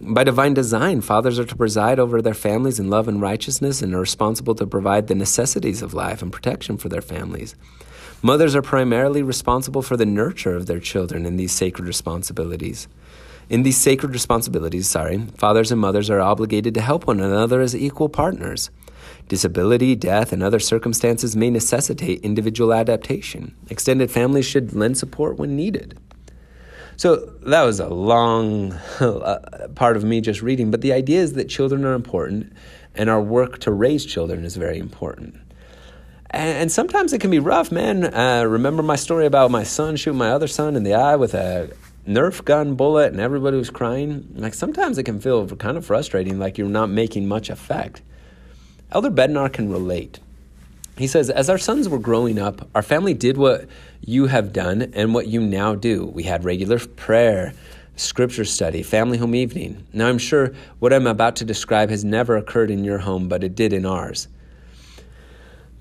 By 0.00 0.22
divine 0.22 0.54
design, 0.54 1.00
fathers 1.00 1.38
are 1.40 1.44
to 1.44 1.56
preside 1.56 1.98
over 1.98 2.22
their 2.22 2.34
families 2.34 2.78
in 2.78 2.88
love 2.88 3.08
and 3.08 3.20
righteousness 3.20 3.82
and 3.82 3.92
are 3.94 4.00
responsible 4.00 4.54
to 4.54 4.66
provide 4.66 5.08
the 5.08 5.14
necessities 5.16 5.82
of 5.82 5.92
life 5.92 6.22
and 6.22 6.32
protection 6.32 6.76
for 6.76 6.88
their 6.88 7.02
families. 7.02 7.56
Mothers 8.22 8.54
are 8.54 8.62
primarily 8.62 9.22
responsible 9.22 9.82
for 9.82 9.96
the 9.96 10.06
nurture 10.06 10.54
of 10.54 10.66
their 10.66 10.78
children 10.78 11.26
in 11.26 11.36
these 11.36 11.52
sacred 11.52 11.86
responsibilities. 11.86 12.86
In 13.50 13.62
these 13.62 13.76
sacred 13.76 14.12
responsibilities, 14.12 14.88
sorry, 14.88 15.18
fathers 15.36 15.72
and 15.72 15.80
mothers 15.80 16.10
are 16.10 16.20
obligated 16.20 16.74
to 16.74 16.80
help 16.80 17.06
one 17.06 17.20
another 17.20 17.60
as 17.60 17.74
equal 17.74 18.08
partners. 18.08 18.70
Disability, 19.28 19.94
death, 19.94 20.32
and 20.32 20.42
other 20.42 20.58
circumstances 20.58 21.36
may 21.36 21.50
necessitate 21.50 22.20
individual 22.22 22.72
adaptation. 22.72 23.54
Extended 23.68 24.10
families 24.10 24.46
should 24.46 24.74
lend 24.74 24.96
support 24.96 25.36
when 25.36 25.54
needed. 25.54 25.98
So 26.96 27.16
that 27.42 27.62
was 27.62 27.78
a 27.78 27.88
long 27.88 28.72
uh, 29.00 29.68
part 29.76 29.96
of 29.96 30.02
me 30.02 30.20
just 30.20 30.42
reading, 30.42 30.70
but 30.70 30.80
the 30.80 30.92
idea 30.92 31.20
is 31.20 31.34
that 31.34 31.48
children 31.48 31.84
are 31.84 31.92
important 31.92 32.52
and 32.94 33.08
our 33.08 33.22
work 33.22 33.60
to 33.60 33.70
raise 33.70 34.04
children 34.04 34.44
is 34.44 34.56
very 34.56 34.78
important. 34.78 35.36
And, 36.30 36.70
sometimes 36.70 37.12
it 37.12 37.20
can 37.20 37.30
be 37.30 37.38
rough, 37.38 37.72
man. 37.72 38.12
Uh, 38.12 38.44
remember 38.44 38.82
my 38.82 38.96
story 38.96 39.24
about 39.24 39.50
my 39.50 39.62
son 39.62 39.96
shooting 39.96 40.18
my 40.18 40.30
other 40.30 40.48
son 40.48 40.76
in 40.76 40.82
the 40.82 40.92
eye 40.92 41.16
with 41.16 41.34
a 41.34 41.70
Nerf 42.06 42.44
gun 42.44 42.74
bullet 42.74 43.12
and 43.12 43.20
everybody 43.20 43.56
was 43.56 43.70
crying. 43.70 44.26
Like 44.34 44.54
sometimes 44.54 44.98
it 44.98 45.04
can 45.04 45.20
feel 45.20 45.46
kind 45.46 45.76
of 45.76 45.86
frustrating, 45.86 46.38
like 46.38 46.58
you're 46.58 46.68
not 46.68 46.90
making 46.90 47.28
much 47.28 47.48
effect. 47.48 48.02
Elder 48.90 49.10
Bednar 49.10 49.52
can 49.52 49.70
relate. 49.70 50.20
He 50.96 51.06
says, 51.06 51.30
As 51.30 51.50
our 51.50 51.58
sons 51.58 51.88
were 51.88 51.98
growing 51.98 52.38
up, 52.38 52.68
our 52.74 52.82
family 52.82 53.14
did 53.14 53.36
what 53.36 53.66
you 54.00 54.26
have 54.26 54.52
done 54.52 54.90
and 54.94 55.14
what 55.14 55.28
you 55.28 55.40
now 55.40 55.74
do. 55.74 56.06
We 56.06 56.22
had 56.24 56.44
regular 56.44 56.78
prayer, 56.78 57.52
scripture 57.96 58.44
study, 58.44 58.82
family 58.82 59.18
home 59.18 59.34
evening. 59.34 59.86
Now, 59.92 60.08
I'm 60.08 60.18
sure 60.18 60.54
what 60.78 60.92
I'm 60.92 61.06
about 61.06 61.36
to 61.36 61.44
describe 61.44 61.90
has 61.90 62.04
never 62.04 62.36
occurred 62.36 62.70
in 62.70 62.84
your 62.84 62.98
home, 62.98 63.28
but 63.28 63.44
it 63.44 63.54
did 63.54 63.72
in 63.72 63.84
ours. 63.86 64.28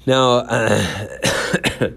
Now, 0.05 0.39
uh, 0.39 1.07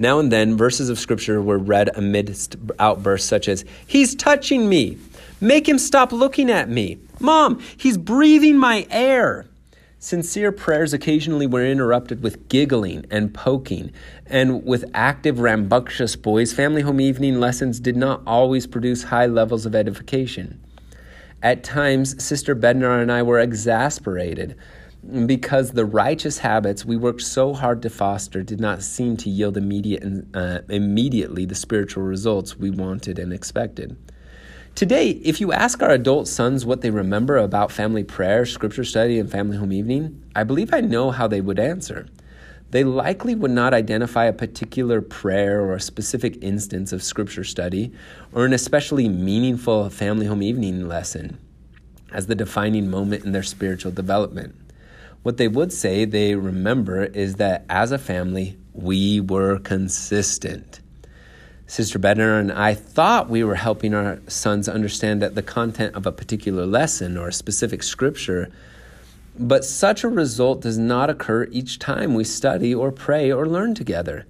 Now 0.00 0.20
and 0.20 0.30
then, 0.30 0.56
verses 0.56 0.90
of 0.90 0.98
scripture 0.98 1.42
were 1.42 1.58
read 1.58 1.90
amidst 1.96 2.54
outbursts 2.78 3.28
such 3.28 3.48
as, 3.48 3.64
He's 3.86 4.14
touching 4.14 4.68
me! 4.68 4.96
Make 5.40 5.68
him 5.68 5.78
stop 5.78 6.12
looking 6.12 6.50
at 6.50 6.68
me! 6.68 6.98
Mom, 7.18 7.60
he's 7.76 7.98
breathing 7.98 8.58
my 8.58 8.86
air! 8.90 9.47
Sincere 10.00 10.52
prayers 10.52 10.92
occasionally 10.92 11.48
were 11.48 11.64
interrupted 11.64 12.22
with 12.22 12.48
giggling 12.48 13.04
and 13.10 13.34
poking, 13.34 13.90
and 14.26 14.64
with 14.64 14.88
active, 14.94 15.40
rambunctious 15.40 16.14
boys, 16.14 16.52
family 16.52 16.82
home 16.82 17.00
evening 17.00 17.40
lessons 17.40 17.80
did 17.80 17.96
not 17.96 18.22
always 18.24 18.64
produce 18.64 19.02
high 19.02 19.26
levels 19.26 19.66
of 19.66 19.74
edification. 19.74 20.60
At 21.42 21.64
times, 21.64 22.22
Sister 22.22 22.54
Bednar 22.54 23.02
and 23.02 23.10
I 23.10 23.24
were 23.24 23.40
exasperated 23.40 24.56
because 25.26 25.72
the 25.72 25.84
righteous 25.84 26.38
habits 26.38 26.84
we 26.84 26.96
worked 26.96 27.22
so 27.22 27.52
hard 27.52 27.82
to 27.82 27.90
foster 27.90 28.44
did 28.44 28.60
not 28.60 28.82
seem 28.82 29.16
to 29.16 29.30
yield 29.30 29.56
immediate, 29.56 30.04
uh, 30.32 30.60
immediately 30.68 31.44
the 31.44 31.56
spiritual 31.56 32.04
results 32.04 32.56
we 32.56 32.70
wanted 32.70 33.18
and 33.18 33.32
expected. 33.32 33.96
Today, 34.78 35.10
if 35.24 35.40
you 35.40 35.50
ask 35.52 35.82
our 35.82 35.90
adult 35.90 36.28
sons 36.28 36.64
what 36.64 36.82
they 36.82 36.90
remember 36.90 37.36
about 37.36 37.72
family 37.72 38.04
prayer, 38.04 38.46
scripture 38.46 38.84
study, 38.84 39.18
and 39.18 39.28
family 39.28 39.56
home 39.56 39.72
evening, 39.72 40.22
I 40.36 40.44
believe 40.44 40.72
I 40.72 40.82
know 40.82 41.10
how 41.10 41.26
they 41.26 41.40
would 41.40 41.58
answer. 41.58 42.06
They 42.70 42.84
likely 42.84 43.34
would 43.34 43.50
not 43.50 43.74
identify 43.74 44.26
a 44.26 44.32
particular 44.32 45.00
prayer 45.00 45.62
or 45.62 45.74
a 45.74 45.80
specific 45.80 46.38
instance 46.44 46.92
of 46.92 47.02
scripture 47.02 47.42
study 47.42 47.90
or 48.32 48.44
an 48.44 48.52
especially 48.52 49.08
meaningful 49.08 49.90
family 49.90 50.26
home 50.26 50.44
evening 50.44 50.86
lesson 50.86 51.40
as 52.12 52.28
the 52.28 52.36
defining 52.36 52.88
moment 52.88 53.24
in 53.24 53.32
their 53.32 53.42
spiritual 53.42 53.90
development. 53.90 54.54
What 55.24 55.38
they 55.38 55.48
would 55.48 55.72
say 55.72 56.04
they 56.04 56.36
remember 56.36 57.02
is 57.02 57.34
that 57.34 57.64
as 57.68 57.90
a 57.90 57.98
family, 57.98 58.56
we 58.74 59.18
were 59.22 59.58
consistent. 59.58 60.78
Sister 61.68 61.98
Bednar 61.98 62.40
and 62.40 62.50
I 62.50 62.72
thought 62.72 63.28
we 63.28 63.44
were 63.44 63.54
helping 63.54 63.92
our 63.92 64.20
sons 64.26 64.70
understand 64.70 65.20
that 65.20 65.34
the 65.34 65.42
content 65.42 65.94
of 65.94 66.06
a 66.06 66.12
particular 66.12 66.64
lesson 66.64 67.18
or 67.18 67.28
a 67.28 67.32
specific 67.32 67.82
scripture, 67.82 68.50
but 69.38 69.66
such 69.66 70.02
a 70.02 70.08
result 70.08 70.62
does 70.62 70.78
not 70.78 71.10
occur 71.10 71.44
each 71.52 71.78
time 71.78 72.14
we 72.14 72.24
study 72.24 72.74
or 72.74 72.90
pray 72.90 73.30
or 73.30 73.46
learn 73.46 73.74
together. 73.74 74.26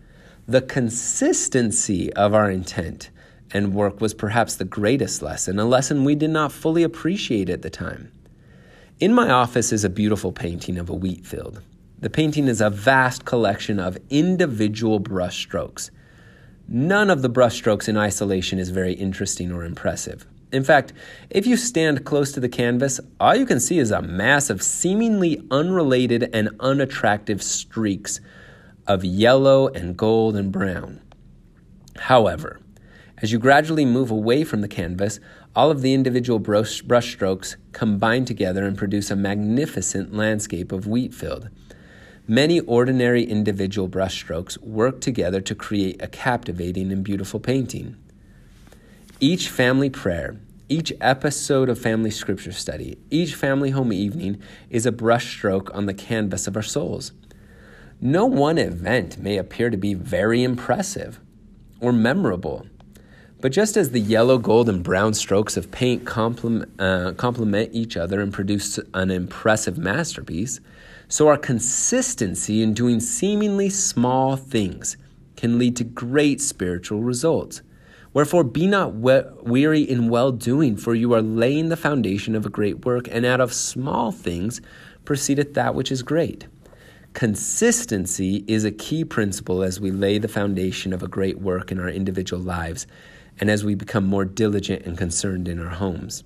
The 0.49 0.61
consistency 0.61 2.13
of 2.15 2.35
our 2.35 2.51
intent 2.51 3.11
and 3.53 3.73
work 3.73 4.01
was 4.01 4.15
perhaps 4.15 4.57
the 4.57 4.65
greatest 4.65 5.23
lesson, 5.23 5.61
a 5.61 5.65
lesson 5.65 6.05
we 6.05 6.17
did 6.17 6.31
not 6.31 6.51
fully 6.51 6.83
appreciate 6.83 7.49
at 7.49 7.63
the 7.63 7.71
time. 7.71 8.11
In 8.99 9.15
my 9.15 9.31
office 9.31 9.73
is 9.73 9.85
a 9.85 9.89
beautiful 9.89 10.33
painting 10.33 10.77
of 10.77 10.91
a 10.91 10.95
wheat 10.95 11.25
field. 11.25 11.63
The 12.01 12.11
painting 12.11 12.49
is 12.49 12.61
a 12.61 12.69
vast 12.69 13.25
collection 13.25 13.79
of 13.79 13.97
individual 14.11 15.01
brushstrokes. 15.01 15.91
None 16.71 17.09
of 17.09 17.23
the 17.23 17.31
brushstrokes 17.31 17.89
in 17.89 17.97
isolation 17.97 18.59
is 18.59 18.69
very 18.69 18.93
interesting 18.93 19.51
or 19.51 19.65
impressive. 19.65 20.27
In 20.53 20.63
fact, 20.63 20.93
if 21.31 21.47
you 21.47 21.57
stand 21.57 22.05
close 22.05 22.31
to 22.33 22.41
the 22.41 22.49
canvas, 22.49 23.01
all 23.19 23.35
you 23.35 23.47
can 23.47 23.59
see 23.59 23.79
is 23.79 23.91
a 23.91 24.03
mass 24.03 24.51
of 24.51 24.63
seemingly 24.63 25.43
unrelated 25.51 26.29
and 26.35 26.51
unattractive 26.61 27.43
streaks 27.43 28.21
of 28.87 29.03
yellow 29.03 29.69
and 29.69 29.97
gold 29.97 30.37
and 30.37 30.53
brown. 30.53 31.01
However, 31.97 32.61
as 33.23 33.33
you 33.33 33.39
gradually 33.39 33.87
move 33.87 34.11
away 34.11 34.45
from 34.45 34.61
the 34.61 34.69
canvas, 34.69 35.21
all 35.57 35.71
of 35.71 35.81
the 35.81 35.95
individual 35.95 36.39
brush, 36.39 36.83
strokes 37.01 37.57
combine 37.73 38.27
together 38.27 38.65
and 38.65 38.77
produce 38.77 39.11
a 39.11 39.17
magnificent 39.17 40.15
landscape 40.15 40.71
of 40.71 40.87
wheat 40.87 41.15
field. 41.15 41.49
Many 42.31 42.61
ordinary 42.61 43.25
individual 43.25 43.89
brushstrokes 43.89 44.59
work 44.59 45.01
together 45.01 45.41
to 45.41 45.55
create 45.55 46.03
a 46.03 46.07
captivating 46.07 46.93
and 46.93 47.03
beautiful 47.03 47.41
painting. 47.41 47.97
Each 49.19 49.49
family 49.49 49.89
prayer, 49.89 50.39
Each 50.69 50.93
episode 51.01 51.71
of 51.71 51.79
Family 51.79 52.11
Scripture 52.11 52.53
Study, 52.53 52.99
each 53.11 53.35
family 53.35 53.71
home 53.71 53.91
evening 53.91 54.43
is 54.69 54.85
a 54.85 54.93
brushstroke 54.93 55.75
on 55.75 55.87
the 55.87 55.95
canvas 55.95 56.47
of 56.47 56.57
our 56.57 56.63
souls. 56.63 57.13
No 58.03 58.27
one 58.27 58.59
event 58.59 59.17
may 59.17 59.39
appear 59.39 59.71
to 59.71 59.79
be 59.79 59.95
very 59.95 60.45
impressive 60.45 61.21
or 61.81 61.95
memorable, 61.95 62.67
but 63.41 63.53
just 63.53 63.79
as 63.79 63.93
the 63.93 64.01
yellow, 64.01 64.37
gold, 64.37 64.69
and 64.69 64.83
brown 64.83 65.15
strokes 65.15 65.57
of 65.57 65.71
paint 65.71 66.05
complement, 66.05 66.71
uh, 66.79 67.13
complement 67.13 67.71
each 67.73 67.97
other 67.97 68.21
and 68.21 68.31
produce 68.31 68.79
an 68.93 69.11
impressive 69.11 69.79
masterpiece, 69.79 70.61
so 71.09 71.29
our 71.29 71.39
consistency 71.39 72.63
in 72.63 72.75
doing 72.75 73.01
seemingly 73.01 73.71
small 73.71 74.37
things 74.37 74.97
can 75.37 75.59
lead 75.59 75.77
to 75.77 75.85
great 75.85 76.41
spiritual 76.41 77.03
results. 77.03 77.63
Wherefore, 78.13 78.45
be 78.45 78.67
not 78.67 78.95
we- 78.95 79.23
weary 79.43 79.83
in 79.83 80.09
well 80.09 80.33
doing, 80.33 80.77
for 80.77 80.95
you 80.95 81.15
are 81.15 81.23
laying 81.23 81.69
the 81.69 81.77
foundation 81.77 82.35
of 82.35 82.45
a 82.45 82.51
great 82.51 82.85
work, 82.85 83.09
and 83.11 83.25
out 83.25 83.41
of 83.41 83.53
small 83.53 84.13
things 84.13 84.61
proceedeth 85.05 85.55
that 85.55 85.75
which 85.75 85.93
is 85.93 86.03
great. 86.03 86.47
Consistency 87.15 88.45
is 88.47 88.65
a 88.65 88.71
key 88.71 89.05
principle 89.05 89.63
as 89.63 89.81
we 89.81 89.91
lay 89.91 90.19
the 90.19 90.29
foundation 90.29 90.93
of 90.93 91.03
a 91.03 91.09
great 91.09 91.41
work 91.41 91.73
in 91.73 91.81
our 91.81 91.89
individual 91.89 92.43
lives 92.43 92.87
and 93.41 93.51
as 93.51 93.65
we 93.65 93.75
become 93.75 94.05
more 94.05 94.25
diligent 94.25 94.85
and 94.85 94.99
concerned 94.99 95.49
in 95.49 95.59
our 95.59 95.71
homes. 95.71 96.25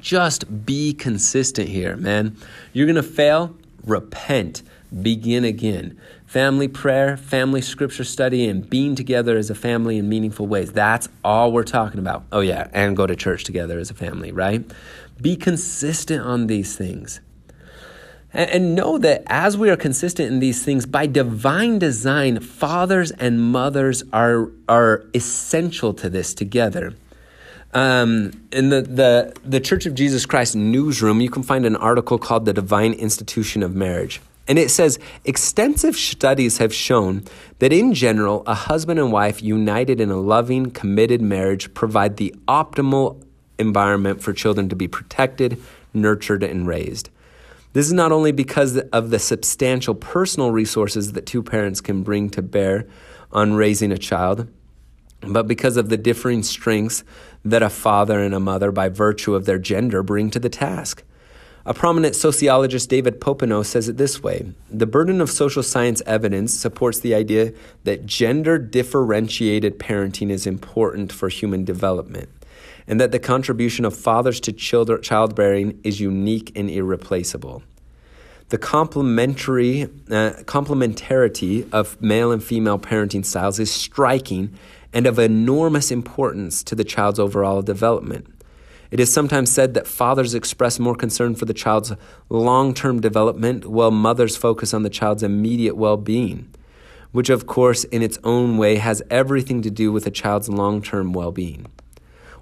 Just 0.00 0.64
be 0.64 0.94
consistent 0.94 1.68
here, 1.68 1.96
man. 1.96 2.36
You're 2.72 2.86
going 2.86 2.96
to 2.96 3.02
fail, 3.02 3.56
repent, 3.84 4.62
begin 5.02 5.44
again. 5.44 5.98
Family 6.26 6.68
prayer, 6.68 7.16
family 7.16 7.62
scripture 7.62 8.04
study, 8.04 8.48
and 8.48 8.68
being 8.68 8.94
together 8.94 9.36
as 9.36 9.50
a 9.50 9.54
family 9.54 9.98
in 9.98 10.08
meaningful 10.08 10.46
ways. 10.46 10.72
That's 10.72 11.08
all 11.24 11.52
we're 11.52 11.64
talking 11.64 11.98
about. 11.98 12.24
Oh, 12.32 12.40
yeah, 12.40 12.68
and 12.72 12.96
go 12.96 13.06
to 13.06 13.16
church 13.16 13.44
together 13.44 13.78
as 13.78 13.90
a 13.90 13.94
family, 13.94 14.32
right? 14.32 14.64
Be 15.20 15.36
consistent 15.36 16.22
on 16.22 16.46
these 16.46 16.76
things. 16.76 17.20
And, 18.32 18.74
know 18.74 18.98
that 18.98 19.22
as 19.26 19.56
we 19.56 19.70
are 19.70 19.76
consistent 19.76 20.30
in 20.30 20.38
these 20.38 20.62
things, 20.62 20.84
by 20.84 21.06
divine 21.06 21.78
design, 21.78 22.40
fathers 22.40 23.10
and 23.12 23.40
mothers 23.40 24.04
are, 24.12 24.50
are 24.68 25.06
essential 25.14 25.94
to 25.94 26.10
this 26.10 26.34
together. 26.34 26.94
Um, 27.74 28.32
in 28.50 28.70
the, 28.70 28.82
the, 28.82 29.34
the 29.44 29.60
Church 29.60 29.84
of 29.86 29.94
Jesus 29.94 30.24
Christ 30.24 30.56
newsroom, 30.56 31.20
you 31.20 31.30
can 31.30 31.42
find 31.42 31.66
an 31.66 31.76
article 31.76 32.18
called 32.18 32.46
The 32.46 32.52
Divine 32.52 32.94
Institution 32.94 33.62
of 33.62 33.74
Marriage. 33.74 34.20
And 34.46 34.58
it 34.58 34.70
says 34.70 34.98
extensive 35.26 35.94
studies 35.94 36.56
have 36.56 36.72
shown 36.72 37.24
that 37.58 37.70
in 37.70 37.92
general, 37.92 38.42
a 38.46 38.54
husband 38.54 38.98
and 38.98 39.12
wife 39.12 39.42
united 39.42 40.00
in 40.00 40.10
a 40.10 40.16
loving, 40.16 40.70
committed 40.70 41.20
marriage 41.20 41.72
provide 41.74 42.16
the 42.16 42.34
optimal 42.48 43.22
environment 43.58 44.22
for 44.22 44.32
children 44.32 44.70
to 44.70 44.76
be 44.76 44.88
protected, 44.88 45.60
nurtured, 45.92 46.42
and 46.42 46.66
raised. 46.66 47.10
This 47.74 47.86
is 47.86 47.92
not 47.92 48.12
only 48.12 48.32
because 48.32 48.78
of 48.78 49.10
the 49.10 49.18
substantial 49.18 49.94
personal 49.94 50.50
resources 50.50 51.12
that 51.12 51.26
two 51.26 51.42
parents 51.42 51.82
can 51.82 52.02
bring 52.02 52.30
to 52.30 52.40
bear 52.40 52.86
on 53.30 53.52
raising 53.52 53.92
a 53.92 53.98
child, 53.98 54.48
but 55.20 55.48
because 55.48 55.76
of 55.76 55.88
the 55.88 55.96
differing 55.96 56.42
strengths 56.42 57.04
that 57.44 57.62
a 57.62 57.70
father 57.70 58.20
and 58.20 58.34
a 58.34 58.40
mother, 58.40 58.70
by 58.70 58.88
virtue 58.88 59.34
of 59.34 59.44
their 59.44 59.58
gender, 59.58 60.02
bring 60.02 60.30
to 60.30 60.38
the 60.38 60.48
task. 60.48 61.02
A 61.66 61.74
prominent 61.74 62.16
sociologist, 62.16 62.88
David 62.88 63.20
Popenoe, 63.20 63.62
says 63.62 63.88
it 63.88 63.98
this 63.98 64.22
way 64.22 64.52
The 64.70 64.86
burden 64.86 65.20
of 65.20 65.30
social 65.30 65.62
science 65.62 66.00
evidence 66.06 66.54
supports 66.54 67.00
the 67.00 67.14
idea 67.14 67.52
that 67.84 68.06
gender 68.06 68.58
differentiated 68.58 69.78
parenting 69.78 70.30
is 70.30 70.46
important 70.46 71.12
for 71.12 71.28
human 71.28 71.64
development, 71.64 72.30
and 72.86 72.98
that 73.00 73.12
the 73.12 73.18
contribution 73.18 73.84
of 73.84 73.94
fathers 73.94 74.40
to 74.40 74.52
childbearing 74.52 75.78
is 75.84 76.00
unique 76.00 76.52
and 76.56 76.70
irreplaceable. 76.70 77.62
The 78.48 78.56
complementary 78.56 79.82
uh, 79.82 80.40
complementarity 80.44 81.70
of 81.70 82.00
male 82.00 82.32
and 82.32 82.42
female 82.42 82.78
parenting 82.78 83.26
styles 83.26 83.58
is 83.58 83.70
striking 83.70 84.56
and 84.92 85.06
of 85.06 85.18
enormous 85.18 85.90
importance 85.90 86.62
to 86.62 86.74
the 86.74 86.84
child's 86.84 87.18
overall 87.18 87.62
development. 87.62 88.26
It 88.90 89.00
is 89.00 89.12
sometimes 89.12 89.52
said 89.52 89.74
that 89.74 89.86
fathers 89.86 90.34
express 90.34 90.78
more 90.78 90.94
concern 90.94 91.34
for 91.34 91.44
the 91.44 91.54
child's 91.54 91.92
long 92.30 92.72
term 92.72 93.00
development, 93.00 93.66
while 93.66 93.90
mothers 93.90 94.36
focus 94.36 94.72
on 94.72 94.82
the 94.82 94.90
child's 94.90 95.22
immediate 95.22 95.76
well 95.76 95.98
being, 95.98 96.48
which, 97.12 97.28
of 97.28 97.46
course, 97.46 97.84
in 97.84 98.02
its 98.02 98.18
own 98.24 98.56
way 98.56 98.76
has 98.76 99.02
everything 99.10 99.60
to 99.62 99.70
do 99.70 99.92
with 99.92 100.06
a 100.06 100.10
child's 100.10 100.48
long 100.48 100.80
term 100.80 101.12
well 101.12 101.32
being. 101.32 101.66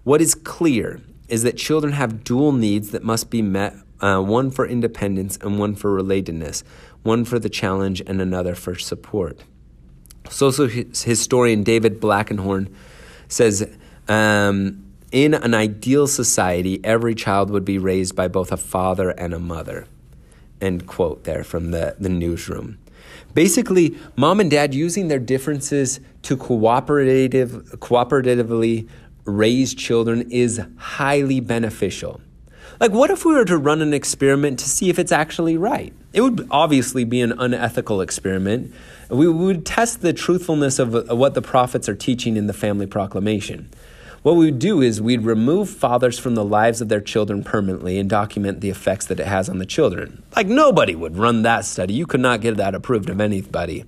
What 0.05 0.21
is 0.21 0.37
clear 0.37 1.01
is 1.29 1.43
that 1.43 1.57
children 1.57 1.95
have 1.95 2.23
dual 2.23 2.53
needs 2.53 2.91
that 2.91 3.03
must 3.03 3.29
be 3.29 3.43
met 3.43 3.75
uh, 4.01 4.21
one 4.21 4.51
for 4.51 4.67
independence 4.67 5.37
and 5.41 5.59
one 5.59 5.75
for 5.75 6.01
relatedness, 6.01 6.63
one 7.03 7.25
for 7.25 7.39
the 7.39 7.49
challenge 7.49 8.03
and 8.07 8.21
another 8.21 8.55
for 8.55 8.77
support. 8.77 9.43
Social 10.31 10.67
historian 10.67 11.63
David 11.63 12.01
Blankenhorn 12.01 12.69
says, 13.29 13.69
um, 14.09 14.83
in 15.13 15.35
an 15.35 15.55
ideal 15.55 16.07
society, 16.07 16.81
every 16.85 17.15
child 17.15 17.51
would 17.51 17.65
be 17.65 17.79
raised 17.79 18.15
by 18.17 18.29
both 18.29 18.53
a 18.53 18.57
father 18.57 19.11
and 19.11 19.33
a 19.33 19.39
mother. 19.39 19.87
End 20.61 20.87
quote 20.87 21.25
there 21.25 21.45
from 21.45 21.71
the, 21.71 21.97
the 21.99 22.09
newsroom. 22.09 22.79
Basically, 23.35 23.97
mom 24.17 24.41
and 24.41 24.51
dad 24.51 24.75
using 24.75 25.09
their 25.09 25.19
differences 25.19 26.01
to 26.23 26.37
cooperative, 26.37 27.51
cooperatively 27.79 28.89
raise 29.25 29.75
children 29.75 30.31
is 30.31 30.61
highly 30.77 31.41
beneficial. 31.41 32.21
Like, 32.79 32.93
what 32.93 33.11
if 33.11 33.25
we 33.25 33.35
were 33.35 33.45
to 33.47 33.57
run 33.57 33.81
an 33.81 33.95
experiment 33.95 34.59
to 34.59 34.69
see 34.69 34.91
if 34.91 34.99
it's 34.99 35.13
actually 35.13 35.57
right? 35.57 35.93
It 36.13 36.21
would 36.21 36.47
obviously 36.51 37.05
be 37.05 37.21
an 37.21 37.33
unethical 37.33 38.01
experiment. 38.01 38.75
We 39.09 39.29
would 39.29 39.65
test 39.65 40.03
the 40.03 40.13
truthfulness 40.13 40.79
of 40.79 41.09
what 41.11 41.35
the 41.35 41.43
prophets 41.43 41.89
are 41.89 41.95
teaching 41.95 42.37
in 42.37 42.47
the 42.47 42.53
family 42.53 42.87
proclamation. 42.87 43.71
What 44.23 44.35
we 44.35 44.47
would 44.47 44.59
do 44.59 44.83
is 44.83 45.01
we'd 45.01 45.23
remove 45.23 45.71
fathers 45.71 46.19
from 46.19 46.35
the 46.35 46.45
lives 46.45 46.81
of 46.81 46.89
their 46.89 47.01
children 47.01 47.45
permanently 47.45 47.97
and 47.99 48.11
document 48.11 48.61
the 48.61 48.71
effects 48.71 49.07
that 49.07 49.21
it 49.21 49.27
has 49.27 49.49
on 49.49 49.59
the 49.59 49.67
children. 49.67 50.25
Like 50.35 50.49
nobody 50.49 50.97
would 50.97 51.17
run 51.17 51.43
that 51.43 51.65
study. 51.65 51.95
You 51.95 52.07
could 52.07 52.21
not 52.21 52.41
get 52.41 52.57
that 52.57 52.75
approved 52.75 53.09
of 53.09 53.21
anybody. 53.21 53.85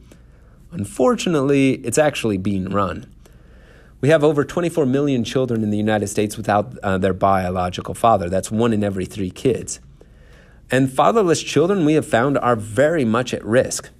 Unfortunately, 0.71 1.73
it's 1.85 1.99
actually 1.99 2.39
being 2.39 2.69
run. 2.69 3.13
We 4.01 4.11
have 4.11 4.23
over 4.23 4.45
24 4.45 4.87
million 4.87 5.25
children 5.25 5.63
in 5.65 5.71
the 5.71 5.77
United 5.77 6.07
States 6.07 6.37
without 6.37 6.79
uh, 6.85 6.99
their 6.99 7.13
biological 7.13 7.95
father. 7.95 8.29
That's 8.29 8.51
one 8.51 8.73
in 8.73 8.85
every 8.85 9.07
three 9.07 9.31
kids. 9.31 9.81
And 10.71 10.93
fatherless 10.93 11.43
children, 11.43 11.85
we 11.85 11.95
have 11.95 12.07
found, 12.07 12.39
are 12.39 12.55
very 12.55 13.05
much 13.05 13.35
at 13.35 13.45
risk. 13.45 13.91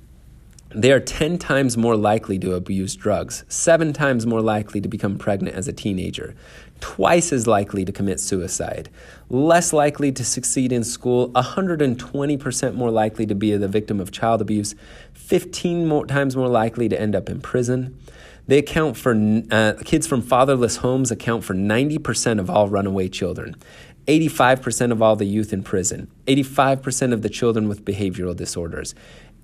They 0.71 0.93
are 0.93 1.01
10 1.01 1.39
times 1.39 1.77
more 1.77 1.97
likely 1.97 2.39
to 2.41 2.53
abuse 2.55 2.95
drugs, 2.95 3.43
seven 3.49 3.93
times 3.93 4.27
more 4.27 4.43
likely 4.43 4.81
to 4.83 4.89
become 4.89 5.17
pregnant 5.17 5.57
as 5.57 5.67
a 5.67 5.73
teenager, 5.73 6.37
twice 6.79 7.33
as 7.33 7.47
likely 7.47 7.87
to 7.87 7.91
commit 7.91 8.21
suicide, 8.21 8.91
less 9.31 9.73
likely 9.73 10.13
to 10.13 10.23
succeed 10.23 10.71
in 10.71 10.85
school, 10.85 11.31
120% 11.31 12.75
more 12.75 12.91
likely 12.91 13.27
to 13.27 13.35
be 13.35 13.57
the 13.57 13.67
victim 13.67 13.99
of 13.99 14.13
child 14.13 14.43
abuse, 14.43 14.75
15 15.15 15.89
more 15.89 16.07
times 16.07 16.37
more 16.37 16.49
likely 16.49 16.89
to 16.89 17.01
end 17.01 17.17
up 17.17 17.31
in 17.31 17.41
prison. 17.41 17.99
They 18.49 18.59
account 18.59 18.97
for 18.97 19.15
uh, 19.51 19.75
kids 19.85 20.07
from 20.07 20.23
fatherless 20.23 20.77
homes 20.77 21.11
account 21.11 21.45
for 21.45 21.55
90% 21.55 22.41
of 22.41 22.49
all 22.49 22.69
runaway 22.69 23.09
children. 23.09 23.57
85% 24.07 24.91
of 24.91 25.03
all 25.03 25.17
the 25.17 25.27
youth 25.27 25.53
in 25.53 25.63
prison, 25.63 26.11
85% 26.27 27.13
of 27.13 27.21
the 27.21 27.29
children 27.29 27.69
with 27.69 27.85
behavioral 27.85 28.35
disorders, 28.35 28.95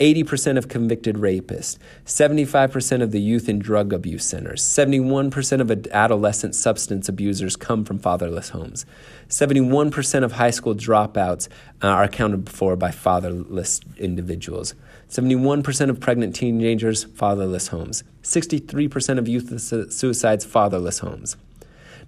80% 0.01 0.57
of 0.57 0.69
convicted 0.69 1.17
rapists, 1.17 1.77
75% 2.07 3.03
of 3.03 3.13
the 3.13 3.21
youth 3.21 3.47
in 3.47 3.59
drug 3.59 3.93
abuse 3.93 4.25
centers, 4.25 4.63
71% 4.63 5.61
of 5.61 5.87
adolescent 5.89 6.55
substance 6.55 7.11
abusers 7.11 7.57
come 7.57 7.85
from 7.85 7.99
fatherless 7.99 8.49
homes, 8.49 8.87
71% 9.29 10.25
of 10.25 10.33
high 10.33 10.51
school 10.51 10.75
dropouts 10.75 11.49
uh, 11.83 11.89
are 11.89 12.05
accounted 12.05 12.49
for 12.49 12.75
by 12.75 12.91
fatherless 12.91 13.81
individuals, 13.99 14.75
71% 15.15 15.91
of 15.91 16.01
pregnant 16.01 16.35
teenagers, 16.35 17.05
fatherless 17.05 17.69
homes, 17.69 18.03
63% 18.25 19.17
of 19.17 19.29
youth 19.29 19.61
suicides, 19.93 20.45
fatherless 20.45 20.99
homes. 20.99 21.37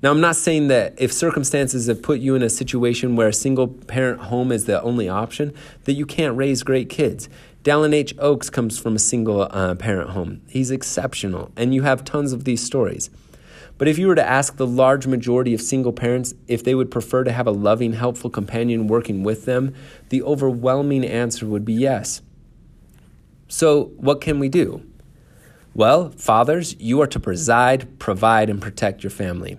Now, 0.02 0.10
I'm 0.10 0.20
not 0.20 0.34
saying 0.34 0.66
that 0.68 0.94
if 0.98 1.12
circumstances 1.12 1.86
have 1.86 2.02
put 2.02 2.18
you 2.18 2.34
in 2.34 2.42
a 2.42 2.50
situation 2.50 3.14
where 3.14 3.28
a 3.28 3.32
single 3.32 3.68
parent 3.68 4.22
home 4.22 4.50
is 4.50 4.64
the 4.64 4.82
only 4.82 5.08
option, 5.08 5.54
that 5.84 5.92
you 5.92 6.04
can't 6.04 6.36
raise 6.36 6.64
great 6.64 6.88
kids. 6.88 7.28
Dallin 7.62 7.94
H. 7.94 8.12
Oaks 8.18 8.50
comes 8.50 8.76
from 8.76 8.96
a 8.96 8.98
single 8.98 9.42
uh, 9.52 9.76
parent 9.76 10.10
home. 10.10 10.40
He's 10.48 10.72
exceptional, 10.72 11.52
and 11.54 11.72
you 11.72 11.82
have 11.82 12.04
tons 12.04 12.32
of 12.32 12.42
these 12.42 12.64
stories. 12.64 13.08
But 13.78 13.86
if 13.86 13.98
you 13.98 14.08
were 14.08 14.16
to 14.16 14.28
ask 14.28 14.56
the 14.56 14.66
large 14.66 15.06
majority 15.06 15.54
of 15.54 15.60
single 15.60 15.92
parents 15.92 16.34
if 16.48 16.64
they 16.64 16.74
would 16.74 16.90
prefer 16.90 17.22
to 17.22 17.30
have 17.30 17.46
a 17.46 17.52
loving, 17.52 17.92
helpful 17.92 18.30
companion 18.30 18.88
working 18.88 19.22
with 19.22 19.44
them, 19.44 19.74
the 20.08 20.24
overwhelming 20.24 21.04
answer 21.04 21.46
would 21.46 21.64
be 21.64 21.74
yes. 21.74 22.20
So, 23.48 23.92
what 23.96 24.20
can 24.20 24.38
we 24.38 24.48
do? 24.48 24.82
Well, 25.74 26.10
fathers, 26.10 26.74
you 26.78 27.00
are 27.02 27.06
to 27.06 27.20
preside, 27.20 27.98
provide, 27.98 28.50
and 28.50 28.60
protect 28.60 29.04
your 29.04 29.10
family. 29.10 29.58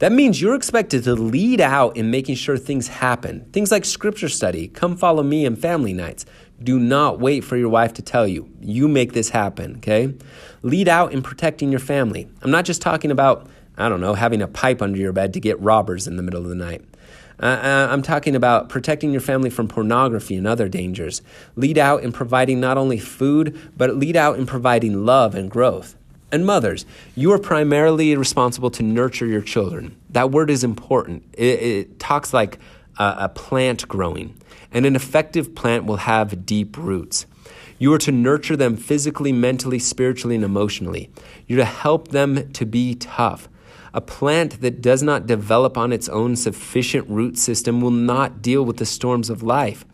That 0.00 0.10
means 0.10 0.42
you're 0.42 0.56
expected 0.56 1.04
to 1.04 1.14
lead 1.14 1.60
out 1.60 1.96
in 1.96 2.10
making 2.10 2.34
sure 2.34 2.58
things 2.58 2.88
happen. 2.88 3.48
Things 3.52 3.70
like 3.70 3.84
scripture 3.84 4.28
study, 4.28 4.66
come 4.66 4.96
follow 4.96 5.22
me, 5.22 5.46
and 5.46 5.56
family 5.56 5.92
nights. 5.92 6.26
Do 6.60 6.80
not 6.80 7.20
wait 7.20 7.44
for 7.44 7.56
your 7.56 7.68
wife 7.68 7.94
to 7.94 8.02
tell 8.02 8.26
you. 8.26 8.50
You 8.60 8.88
make 8.88 9.12
this 9.12 9.28
happen, 9.28 9.76
okay? 9.76 10.12
Lead 10.62 10.88
out 10.88 11.12
in 11.12 11.22
protecting 11.22 11.70
your 11.70 11.78
family. 11.78 12.28
I'm 12.42 12.50
not 12.50 12.64
just 12.64 12.82
talking 12.82 13.12
about, 13.12 13.48
I 13.78 13.88
don't 13.88 14.00
know, 14.00 14.14
having 14.14 14.42
a 14.42 14.48
pipe 14.48 14.82
under 14.82 14.98
your 14.98 15.12
bed 15.12 15.32
to 15.34 15.40
get 15.40 15.60
robbers 15.60 16.08
in 16.08 16.16
the 16.16 16.22
middle 16.22 16.42
of 16.42 16.48
the 16.48 16.56
night. 16.56 16.84
Uh, 17.40 17.46
uh, 17.46 17.88
I'm 17.90 18.02
talking 18.02 18.36
about 18.36 18.68
protecting 18.68 19.12
your 19.12 19.20
family 19.20 19.50
from 19.50 19.68
pornography 19.68 20.36
and 20.36 20.46
other 20.46 20.68
dangers. 20.68 21.22
Lead 21.56 21.78
out 21.78 22.02
in 22.02 22.12
providing 22.12 22.60
not 22.60 22.78
only 22.78 22.98
food, 22.98 23.58
but 23.76 23.96
lead 23.96 24.16
out 24.16 24.38
in 24.38 24.46
providing 24.46 25.04
love 25.04 25.34
and 25.34 25.50
growth. 25.50 25.96
And 26.30 26.46
mothers, 26.46 26.86
you 27.14 27.30
are 27.32 27.38
primarily 27.38 28.16
responsible 28.16 28.70
to 28.70 28.82
nurture 28.82 29.26
your 29.26 29.42
children. 29.42 29.96
That 30.10 30.30
word 30.30 30.48
is 30.48 30.64
important. 30.64 31.24
It, 31.34 31.62
it 31.62 31.98
talks 31.98 32.32
like 32.32 32.58
a, 32.98 33.14
a 33.20 33.28
plant 33.28 33.86
growing, 33.86 34.34
and 34.72 34.86
an 34.86 34.96
effective 34.96 35.54
plant 35.54 35.84
will 35.84 35.96
have 35.96 36.46
deep 36.46 36.78
roots. 36.78 37.26
You 37.78 37.92
are 37.92 37.98
to 37.98 38.12
nurture 38.12 38.56
them 38.56 38.76
physically, 38.76 39.32
mentally, 39.32 39.78
spiritually, 39.78 40.36
and 40.36 40.44
emotionally. 40.44 41.10
You're 41.46 41.58
to 41.58 41.64
help 41.64 42.08
them 42.08 42.50
to 42.52 42.64
be 42.64 42.94
tough. 42.94 43.48
A 43.94 44.00
plant 44.00 44.62
that 44.62 44.80
does 44.80 45.02
not 45.02 45.26
develop 45.26 45.76
on 45.76 45.92
its 45.92 46.08
own 46.08 46.34
sufficient 46.36 47.08
root 47.10 47.36
system 47.36 47.80
will 47.80 47.90
not 47.90 48.40
deal 48.40 48.64
with 48.64 48.78
the 48.78 48.86
storms 48.86 49.28
of 49.28 49.42
life. 49.42 49.84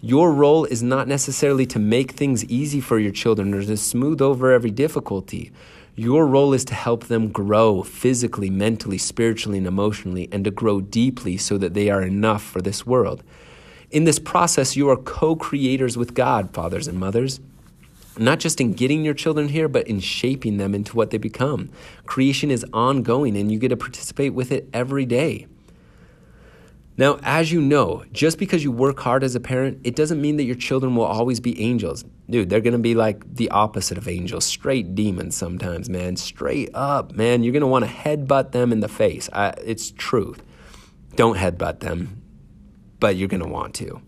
Your 0.00 0.32
role 0.32 0.66
is 0.66 0.82
not 0.82 1.08
necessarily 1.08 1.66
to 1.66 1.78
make 1.78 2.12
things 2.12 2.44
easy 2.44 2.80
for 2.80 2.98
your 2.98 3.10
children 3.10 3.52
or 3.52 3.62
to 3.62 3.76
smooth 3.76 4.20
over 4.20 4.52
every 4.52 4.70
difficulty. 4.70 5.50
Your 5.96 6.26
role 6.26 6.52
is 6.52 6.64
to 6.66 6.74
help 6.74 7.04
them 7.04 7.28
grow 7.28 7.82
physically, 7.82 8.50
mentally, 8.50 8.98
spiritually, 8.98 9.58
and 9.58 9.66
emotionally, 9.66 10.28
and 10.30 10.44
to 10.44 10.50
grow 10.50 10.80
deeply 10.80 11.36
so 11.36 11.58
that 11.58 11.74
they 11.74 11.88
are 11.88 12.02
enough 12.02 12.42
for 12.42 12.60
this 12.60 12.86
world. 12.86 13.22
In 13.90 14.04
this 14.04 14.18
process, 14.18 14.76
you 14.76 14.88
are 14.90 14.96
co 14.96 15.34
creators 15.34 15.96
with 15.96 16.14
God, 16.14 16.52
fathers 16.52 16.86
and 16.86 16.98
mothers 16.98 17.40
not 18.18 18.38
just 18.38 18.60
in 18.60 18.72
getting 18.72 19.04
your 19.04 19.14
children 19.14 19.48
here, 19.48 19.68
but 19.68 19.86
in 19.88 20.00
shaping 20.00 20.56
them 20.56 20.74
into 20.74 20.96
what 20.96 21.10
they 21.10 21.18
become. 21.18 21.70
Creation 22.06 22.50
is 22.50 22.64
ongoing 22.72 23.36
and 23.36 23.50
you 23.50 23.58
get 23.58 23.68
to 23.68 23.76
participate 23.76 24.34
with 24.34 24.52
it 24.52 24.68
every 24.72 25.06
day. 25.06 25.46
Now, 26.96 27.18
as 27.24 27.50
you 27.50 27.60
know, 27.60 28.04
just 28.12 28.38
because 28.38 28.62
you 28.62 28.70
work 28.70 29.00
hard 29.00 29.24
as 29.24 29.34
a 29.34 29.40
parent, 29.40 29.80
it 29.82 29.96
doesn't 29.96 30.20
mean 30.20 30.36
that 30.36 30.44
your 30.44 30.54
children 30.54 30.94
will 30.94 31.04
always 31.04 31.40
be 31.40 31.60
angels. 31.60 32.04
Dude, 32.30 32.48
they're 32.48 32.60
to 32.72 32.78
be 32.78 32.94
like 32.94 33.34
the 33.34 33.50
opposite 33.50 33.98
of 33.98 34.06
angels, 34.06 34.44
straight 34.44 34.94
demons 34.94 35.36
sometimes, 35.36 35.90
man. 35.90 36.16
Straight 36.16 36.70
up, 36.72 37.12
man. 37.12 37.42
You're 37.42 37.52
want 37.66 37.84
to 37.84 37.90
headbutt 37.90 38.52
them 38.52 38.70
in 38.70 38.78
the 38.78 38.88
face. 38.88 39.28
I, 39.32 39.54
it's 39.64 39.90
truth. 39.90 40.44
Don't 41.16 41.36
headbutt 41.36 41.80
them, 41.80 42.22
but 43.00 43.16
you're 43.16 43.28
to 43.42 43.48
want 43.48 43.74
to. 43.74 44.00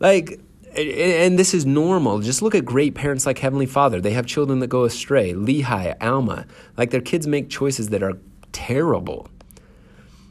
Like, 0.00 0.40
and 0.76 1.38
this 1.38 1.54
is 1.54 1.66
normal. 1.66 2.20
Just 2.20 2.42
look 2.42 2.54
at 2.54 2.64
great 2.64 2.94
parents 2.94 3.26
like 3.26 3.38
Heavenly 3.38 3.66
Father. 3.66 4.00
They 4.00 4.12
have 4.12 4.26
children 4.26 4.60
that 4.60 4.68
go 4.68 4.84
astray. 4.84 5.32
Lehi, 5.32 5.96
Alma, 6.00 6.46
like 6.76 6.90
their 6.90 7.00
kids 7.00 7.26
make 7.26 7.50
choices 7.50 7.88
that 7.88 8.02
are 8.02 8.18
terrible. 8.52 9.28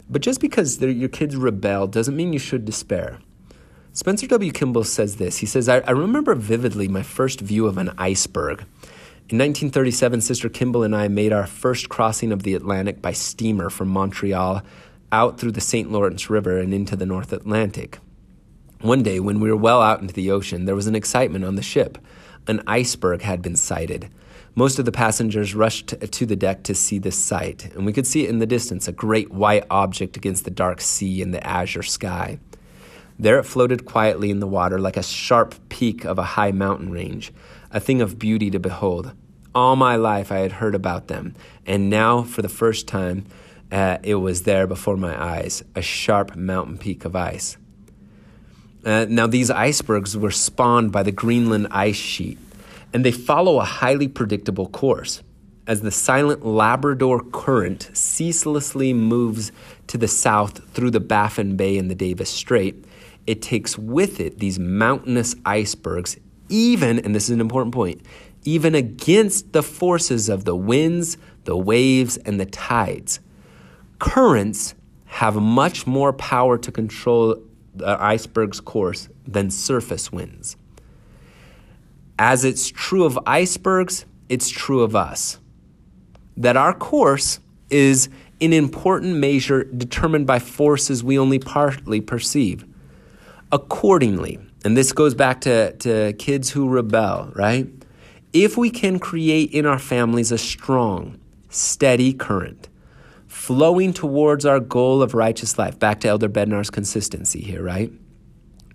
But 0.09 0.21
just 0.21 0.41
because 0.41 0.81
your 0.81 1.09
kids 1.09 1.35
rebel 1.35 1.87
doesn't 1.87 2.15
mean 2.15 2.33
you 2.33 2.39
should 2.39 2.65
despair. 2.65 3.19
Spencer 3.93 4.27
W. 4.27 4.51
Kimball 4.51 4.83
says 4.83 5.17
this. 5.17 5.37
He 5.37 5.45
says, 5.45 5.67
I, 5.67 5.79
I 5.79 5.91
remember 5.91 6.33
vividly 6.35 6.87
my 6.87 7.03
first 7.03 7.41
view 7.41 7.67
of 7.67 7.77
an 7.77 7.91
iceberg. 7.97 8.61
In 9.29 9.37
1937, 9.37 10.21
Sister 10.21 10.49
Kimball 10.49 10.83
and 10.83 10.95
I 10.95 11.07
made 11.07 11.33
our 11.33 11.45
first 11.45 11.89
crossing 11.89 12.31
of 12.31 12.43
the 12.43 12.55
Atlantic 12.55 13.01
by 13.01 13.11
steamer 13.11 13.69
from 13.69 13.89
Montreal 13.89 14.63
out 15.11 15.39
through 15.39 15.51
the 15.51 15.61
St. 15.61 15.91
Lawrence 15.91 16.29
River 16.29 16.57
and 16.59 16.73
into 16.73 16.95
the 16.95 17.05
North 17.05 17.33
Atlantic. 17.33 17.99
One 18.81 19.03
day, 19.03 19.19
when 19.19 19.41
we 19.41 19.51
were 19.51 19.57
well 19.57 19.81
out 19.81 19.99
into 19.99 20.13
the 20.13 20.31
ocean, 20.31 20.63
there 20.63 20.75
was 20.75 20.87
an 20.87 20.95
excitement 20.95 21.43
on 21.43 21.55
the 21.55 21.61
ship. 21.61 21.97
An 22.47 22.63
iceberg 22.65 23.23
had 23.23 23.41
been 23.41 23.57
sighted. 23.57 24.09
Most 24.55 24.79
of 24.79 24.85
the 24.85 24.91
passengers 24.93 25.53
rushed 25.53 25.87
to 25.99 26.25
the 26.25 26.37
deck 26.37 26.63
to 26.63 26.73
see 26.73 26.97
this 26.97 27.17
sight, 27.17 27.73
and 27.75 27.85
we 27.85 27.91
could 27.91 28.07
see 28.07 28.23
it 28.23 28.29
in 28.29 28.39
the 28.39 28.45
distance, 28.45 28.87
a 28.87 28.93
great 28.93 29.31
white 29.31 29.65
object 29.69 30.15
against 30.15 30.45
the 30.45 30.49
dark 30.49 30.79
sea 30.79 31.21
and 31.21 31.33
the 31.33 31.45
azure 31.45 31.83
sky. 31.83 32.39
There 33.19 33.37
it 33.37 33.43
floated 33.43 33.83
quietly 33.83 34.31
in 34.31 34.39
the 34.39 34.47
water 34.47 34.79
like 34.79 34.95
a 34.95 35.03
sharp 35.03 35.55
peak 35.67 36.05
of 36.05 36.17
a 36.17 36.23
high 36.39 36.53
mountain 36.53 36.89
range, 36.89 37.33
a 37.71 37.81
thing 37.81 38.01
of 38.01 38.17
beauty 38.17 38.49
to 38.49 38.59
behold. 38.59 39.11
All 39.53 39.75
my 39.75 39.97
life 39.97 40.31
I 40.31 40.37
had 40.37 40.53
heard 40.53 40.73
about 40.73 41.09
them, 41.09 41.35
and 41.65 41.89
now, 41.89 42.23
for 42.23 42.41
the 42.41 42.47
first 42.47 42.87
time, 42.87 43.25
uh, 43.73 43.97
it 44.03 44.15
was 44.15 44.43
there 44.43 44.67
before 44.67 44.95
my 44.95 45.21
eyes, 45.21 45.65
a 45.75 45.81
sharp 45.81 46.37
mountain 46.37 46.77
peak 46.77 47.03
of 47.03 47.13
ice. 47.13 47.57
Uh, 48.85 49.05
now, 49.09 49.27
these 49.27 49.51
icebergs 49.51 50.15
were 50.15 50.31
spawned 50.31 50.91
by 50.91 51.03
the 51.03 51.11
Greenland 51.11 51.67
ice 51.71 51.95
sheet, 51.95 52.37
and 52.93 53.03
they 53.03 53.11
follow 53.11 53.59
a 53.59 53.65
highly 53.65 54.07
predictable 54.07 54.67
course. 54.67 55.21
As 55.67 55.81
the 55.81 55.91
silent 55.91 56.45
Labrador 56.45 57.21
Current 57.21 57.89
ceaselessly 57.93 58.93
moves 58.93 59.51
to 59.87 59.97
the 59.97 60.07
south 60.07 60.67
through 60.73 60.91
the 60.91 60.99
Baffin 60.99 61.57
Bay 61.57 61.77
and 61.77 61.91
the 61.91 61.95
Davis 61.95 62.29
Strait, 62.29 62.85
it 63.27 63.41
takes 63.41 63.77
with 63.77 64.19
it 64.19 64.39
these 64.39 64.57
mountainous 64.57 65.35
icebergs, 65.45 66.17
even, 66.47 66.99
and 66.99 67.13
this 67.13 67.25
is 67.25 67.31
an 67.31 67.41
important 67.41 67.75
point, 67.75 68.01
even 68.45 68.73
against 68.73 69.51
the 69.53 69.61
forces 69.61 70.29
of 70.29 70.45
the 70.45 70.55
winds, 70.55 71.17
the 71.43 71.57
waves, 71.57 72.17
and 72.17 72.39
the 72.39 72.45
tides. 72.45 73.19
Currents 73.99 74.73
have 75.05 75.35
much 75.35 75.85
more 75.85 76.13
power 76.13 76.57
to 76.57 76.71
control 76.71 77.43
the 77.75 78.01
iceberg's 78.01 78.59
course 78.59 79.09
than 79.27 79.49
surface 79.49 80.11
winds. 80.11 80.57
As 82.17 82.43
it's 82.43 82.69
true 82.69 83.05
of 83.05 83.17
icebergs, 83.25 84.05
it's 84.27 84.49
true 84.49 84.81
of 84.81 84.95
us. 84.95 85.39
That 86.37 86.57
our 86.57 86.73
course 86.73 87.39
is 87.69 88.09
in 88.39 88.53
important 88.53 89.17
measure 89.17 89.63
determined 89.63 90.25
by 90.25 90.39
forces 90.39 91.03
we 91.03 91.19
only 91.19 91.39
partly 91.39 92.01
perceive. 92.01 92.65
Accordingly, 93.51 94.39
and 94.63 94.77
this 94.77 94.91
goes 94.91 95.13
back 95.13 95.41
to, 95.41 95.73
to 95.77 96.13
kids 96.13 96.49
who 96.49 96.69
rebel, 96.69 97.31
right? 97.35 97.67
If 98.31 98.57
we 98.57 98.69
can 98.69 98.99
create 98.99 99.51
in 99.51 99.65
our 99.65 99.79
families 99.79 100.31
a 100.31 100.37
strong, 100.37 101.19
steady 101.49 102.13
current, 102.13 102.68
flowing 103.49 103.91
towards 103.91 104.45
our 104.45 104.59
goal 104.59 105.01
of 105.01 105.15
righteous 105.15 105.57
life. 105.57 105.79
Back 105.79 106.01
to 106.01 106.07
Elder 106.07 106.29
Bednar's 106.29 106.69
consistency 106.69 107.41
here, 107.41 107.63
right? 107.63 107.91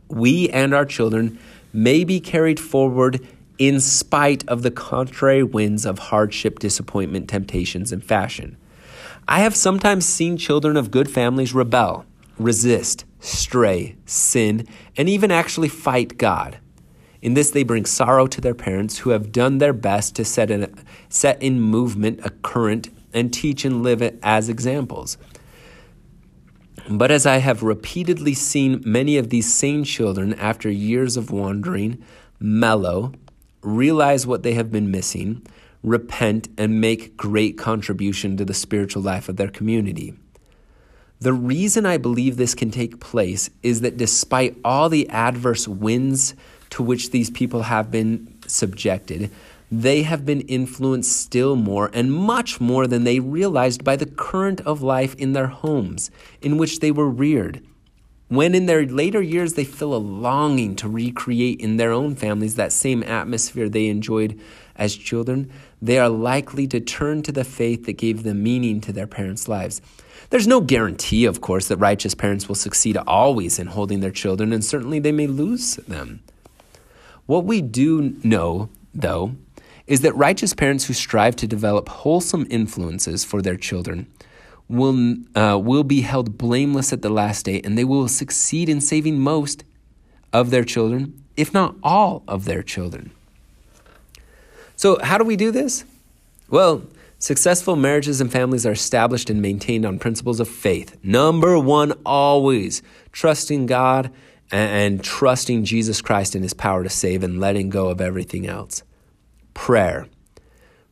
We 0.08 0.48
and 0.48 0.74
our 0.74 0.84
children 0.84 1.38
may 1.72 2.02
be 2.02 2.18
carried 2.18 2.58
forward 2.58 3.24
in 3.56 3.78
spite 3.78 4.42
of 4.48 4.62
the 4.62 4.72
contrary 4.72 5.44
winds 5.44 5.86
of 5.86 6.00
hardship, 6.00 6.58
disappointment, 6.58 7.28
temptations, 7.28 7.92
and 7.92 8.04
fashion. 8.04 8.56
I 9.28 9.42
have 9.42 9.54
sometimes 9.54 10.06
seen 10.06 10.36
children 10.36 10.76
of 10.76 10.90
good 10.90 11.08
families 11.08 11.54
rebel, 11.54 12.04
resist, 12.36 13.04
stray, 13.20 13.94
sin, 14.06 14.66
and 14.96 15.08
even 15.08 15.30
actually 15.30 15.68
fight 15.68 16.18
God. 16.18 16.58
In 17.22 17.34
this, 17.34 17.52
they 17.52 17.62
bring 17.62 17.86
sorrow 17.86 18.26
to 18.26 18.40
their 18.40 18.56
parents 18.56 18.98
who 18.98 19.10
have 19.10 19.30
done 19.30 19.58
their 19.58 19.72
best 19.72 20.16
to 20.16 20.24
set 20.24 20.50
in, 20.50 20.74
set 21.08 21.40
in 21.40 21.60
movement 21.60 22.26
a 22.26 22.30
current 22.30 22.88
and 23.14 23.32
teach 23.32 23.64
and 23.64 23.82
live 23.82 24.02
it 24.02 24.18
as 24.22 24.48
examples. 24.48 25.16
But 26.88 27.10
as 27.10 27.24
I 27.24 27.38
have 27.38 27.62
repeatedly 27.62 28.34
seen 28.34 28.82
many 28.84 29.16
of 29.16 29.30
these 29.30 29.52
same 29.52 29.84
children, 29.84 30.34
after 30.34 30.70
years 30.70 31.16
of 31.16 31.30
wandering, 31.30 32.02
mellow, 32.38 33.12
realize 33.62 34.26
what 34.26 34.42
they 34.42 34.52
have 34.52 34.70
been 34.70 34.90
missing, 34.90 35.46
repent, 35.82 36.48
and 36.58 36.80
make 36.80 37.16
great 37.16 37.56
contribution 37.56 38.36
to 38.36 38.44
the 38.44 38.52
spiritual 38.52 39.02
life 39.02 39.28
of 39.28 39.36
their 39.36 39.48
community. 39.48 40.14
The 41.20 41.32
reason 41.32 41.86
I 41.86 41.96
believe 41.96 42.36
this 42.36 42.54
can 42.54 42.70
take 42.70 43.00
place 43.00 43.48
is 43.62 43.80
that 43.80 43.96
despite 43.96 44.58
all 44.62 44.90
the 44.90 45.08
adverse 45.08 45.66
winds 45.66 46.34
to 46.70 46.82
which 46.82 47.12
these 47.12 47.30
people 47.30 47.62
have 47.62 47.90
been 47.90 48.36
subjected, 48.46 49.30
they 49.70 50.02
have 50.02 50.24
been 50.24 50.42
influenced 50.42 51.16
still 51.16 51.56
more 51.56 51.90
and 51.92 52.12
much 52.12 52.60
more 52.60 52.86
than 52.86 53.04
they 53.04 53.20
realized 53.20 53.82
by 53.82 53.96
the 53.96 54.06
current 54.06 54.60
of 54.62 54.82
life 54.82 55.14
in 55.16 55.32
their 55.32 55.48
homes 55.48 56.10
in 56.40 56.56
which 56.56 56.80
they 56.80 56.90
were 56.90 57.08
reared. 57.08 57.62
When 58.28 58.54
in 58.54 58.66
their 58.66 58.86
later 58.86 59.20
years 59.20 59.54
they 59.54 59.64
feel 59.64 59.94
a 59.94 59.96
longing 59.96 60.76
to 60.76 60.88
recreate 60.88 61.60
in 61.60 61.76
their 61.76 61.92
own 61.92 62.16
families 62.16 62.54
that 62.54 62.72
same 62.72 63.02
atmosphere 63.02 63.68
they 63.68 63.86
enjoyed 63.86 64.40
as 64.76 64.96
children, 64.96 65.52
they 65.80 65.98
are 65.98 66.08
likely 66.08 66.66
to 66.68 66.80
turn 66.80 67.22
to 67.22 67.32
the 67.32 67.44
faith 67.44 67.84
that 67.84 67.98
gave 67.98 68.22
them 68.22 68.42
meaning 68.42 68.80
to 68.80 68.92
their 68.92 69.06
parents' 69.06 69.46
lives. 69.46 69.80
There's 70.30 70.46
no 70.46 70.60
guarantee, 70.60 71.26
of 71.26 71.40
course, 71.40 71.68
that 71.68 71.76
righteous 71.76 72.14
parents 72.14 72.48
will 72.48 72.54
succeed 72.54 72.96
always 72.96 73.58
in 73.58 73.68
holding 73.68 74.00
their 74.00 74.10
children, 74.10 74.52
and 74.52 74.64
certainly 74.64 74.98
they 74.98 75.12
may 75.12 75.26
lose 75.26 75.76
them. 75.76 76.20
What 77.26 77.44
we 77.44 77.60
do 77.60 78.16
know, 78.24 78.70
though, 78.94 79.36
is 79.86 80.00
that 80.00 80.16
righteous 80.16 80.54
parents 80.54 80.86
who 80.86 80.94
strive 80.94 81.36
to 81.36 81.46
develop 81.46 81.88
wholesome 81.88 82.46
influences 82.50 83.24
for 83.24 83.42
their 83.42 83.56
children 83.56 84.06
will, 84.68 85.16
uh, 85.34 85.58
will 85.58 85.84
be 85.84 86.00
held 86.00 86.38
blameless 86.38 86.92
at 86.92 87.02
the 87.02 87.10
last 87.10 87.44
day, 87.44 87.60
and 87.62 87.76
they 87.76 87.84
will 87.84 88.08
succeed 88.08 88.68
in 88.68 88.80
saving 88.80 89.18
most 89.20 89.64
of 90.32 90.50
their 90.50 90.64
children, 90.64 91.22
if 91.36 91.52
not 91.52 91.74
all 91.82 92.22
of 92.26 92.44
their 92.44 92.62
children. 92.62 93.10
So, 94.76 94.98
how 95.02 95.18
do 95.18 95.24
we 95.24 95.36
do 95.36 95.50
this? 95.50 95.84
Well, 96.48 96.82
successful 97.18 97.76
marriages 97.76 98.20
and 98.20 98.32
families 98.32 98.66
are 98.66 98.72
established 98.72 99.30
and 99.30 99.40
maintained 99.40 99.86
on 99.86 99.98
principles 99.98 100.40
of 100.40 100.48
faith. 100.48 100.96
Number 101.02 101.58
one, 101.58 101.92
always 102.04 102.82
trusting 103.12 103.66
God 103.66 104.10
and, 104.50 105.02
trusting 105.02 105.64
Jesus 105.64 106.00
Christ 106.00 106.34
and 106.34 106.42
his 106.42 106.54
power 106.54 106.82
to 106.82 106.90
save 106.90 107.22
and 107.22 107.40
letting 107.40 107.70
go 107.70 107.88
of 107.88 108.00
everything 108.00 108.46
else. 108.46 108.82
Prayer, 109.54 110.06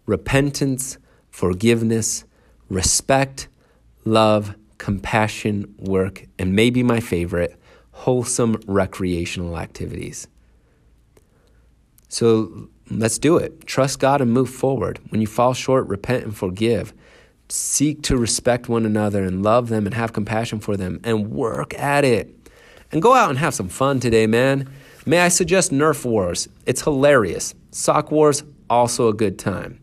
repentance, 0.06 0.98
forgiveness, 1.30 2.24
respect, 2.68 3.48
love, 4.04 4.54
compassion, 4.78 5.74
work, 5.78 6.26
and 6.38 6.54
maybe 6.54 6.82
my 6.82 7.00
favorite, 7.00 7.56
wholesome 7.92 8.60
recreational 8.66 9.58
activities. 9.58 10.26
So 12.08 12.68
let's 12.90 13.18
do 13.18 13.36
it. 13.36 13.66
Trust 13.66 13.98
God 13.98 14.20
and 14.20 14.32
move 14.32 14.50
forward. 14.50 14.98
When 15.10 15.20
you 15.20 15.26
fall 15.26 15.54
short, 15.54 15.86
repent 15.86 16.24
and 16.24 16.36
forgive. 16.36 16.92
Seek 17.48 18.02
to 18.02 18.16
respect 18.16 18.68
one 18.68 18.84
another 18.84 19.24
and 19.24 19.42
love 19.42 19.68
them 19.68 19.86
and 19.86 19.94
have 19.94 20.12
compassion 20.12 20.60
for 20.60 20.76
them 20.76 21.00
and 21.04 21.30
work 21.30 21.74
at 21.78 22.04
it. 22.04 22.34
And 22.90 23.00
go 23.00 23.14
out 23.14 23.30
and 23.30 23.38
have 23.38 23.54
some 23.54 23.68
fun 23.68 24.00
today, 24.00 24.26
man. 24.26 24.68
May 25.06 25.20
I 25.20 25.28
suggest 25.28 25.70
Nerf 25.70 26.04
Wars? 26.04 26.48
It's 26.66 26.82
hilarious. 26.82 27.54
Sock 27.70 28.10
Wars, 28.10 28.42
also 28.72 29.08
a 29.08 29.14
good 29.14 29.38
time. 29.38 29.78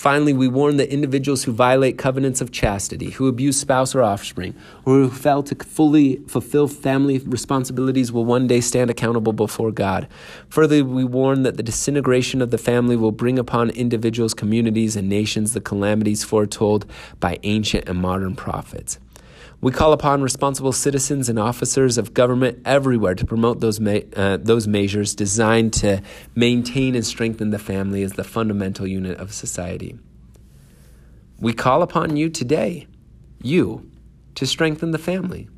Finally, 0.00 0.32
we 0.32 0.48
warn 0.48 0.78
that 0.78 0.88
individuals 0.88 1.44
who 1.44 1.52
violate 1.52 1.98
covenants 1.98 2.40
of 2.40 2.50
chastity, 2.50 3.10
who 3.10 3.28
abuse 3.28 3.60
spouse 3.60 3.94
or 3.94 4.02
offspring, 4.02 4.54
or 4.86 4.94
who 4.94 5.10
fail 5.10 5.42
to 5.42 5.54
fully 5.62 6.16
fulfill 6.26 6.66
family 6.66 7.18
responsibilities 7.18 8.10
will 8.10 8.24
one 8.24 8.46
day 8.46 8.62
stand 8.62 8.88
accountable 8.88 9.34
before 9.34 9.70
God. 9.70 10.08
Further, 10.48 10.82
we 10.86 11.04
warn 11.04 11.42
that 11.42 11.58
the 11.58 11.62
disintegration 11.62 12.40
of 12.40 12.50
the 12.50 12.56
family 12.56 12.96
will 12.96 13.12
bring 13.12 13.38
upon 13.38 13.68
individuals, 13.68 14.32
communities, 14.32 14.96
and 14.96 15.06
nations 15.06 15.52
the 15.52 15.60
calamities 15.60 16.24
foretold 16.24 16.86
by 17.20 17.38
ancient 17.42 17.86
and 17.86 18.00
modern 18.00 18.34
prophets. 18.34 18.98
We 19.62 19.72
call 19.72 19.92
upon 19.92 20.22
responsible 20.22 20.72
citizens 20.72 21.28
and 21.28 21.38
officers 21.38 21.98
of 21.98 22.14
government 22.14 22.62
everywhere 22.64 23.14
to 23.14 23.26
promote 23.26 23.60
those, 23.60 23.78
uh, 23.78 24.38
those 24.40 24.66
measures 24.66 25.14
designed 25.14 25.74
to 25.74 26.00
maintain 26.34 26.94
and 26.94 27.04
strengthen 27.04 27.50
the 27.50 27.58
family 27.58 28.02
as 28.02 28.14
the 28.14 28.24
fundamental 28.24 28.86
unit 28.86 29.18
of 29.18 29.34
society. 29.34 29.98
We 31.38 31.52
call 31.52 31.82
upon 31.82 32.16
you 32.16 32.30
today, 32.30 32.86
you, 33.42 33.90
to 34.36 34.46
strengthen 34.46 34.92
the 34.92 34.98
family. 34.98 35.50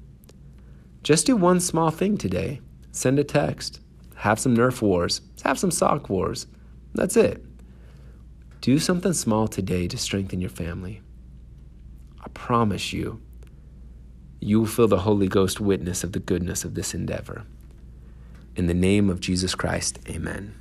Just 1.05 1.27
do 1.27 1.37
one 1.37 1.61
small 1.61 1.91
thing 1.91 2.17
today 2.17 2.61
send 2.91 3.19
a 3.19 3.25
text, 3.25 3.81
have 4.17 4.39
some 4.39 4.55
Nerf 4.55 4.83
wars, 4.83 5.23
have 5.45 5.59
some 5.59 5.71
sock 5.71 6.11
wars. 6.11 6.47
That's 6.95 7.17
it. 7.17 7.43
Do 8.61 8.79
something 8.79 9.15
small 9.15 9.49
today 9.49 9.89
to 9.89 9.97
strengthen 9.97 10.41
your 10.43 10.51
family. 10.51 11.01
I 12.21 12.29
promise 12.29 12.93
you 12.93 13.21
you 14.43 14.61
will 14.61 14.67
feel 14.67 14.89
the 14.89 15.01
Holy 15.01 15.29
Ghost 15.29 15.61
witness 15.61 16.03
of 16.03 16.13
the 16.13 16.19
goodness 16.19 16.65
of 16.65 16.75
this 16.75 16.95
endeavor. 16.95 17.45
In 18.57 18.67
the 18.67 18.75
name 18.75 19.09
of 19.09 19.21
Jesus 19.21 19.55
Christ, 19.55 19.99
amen. 20.09 20.55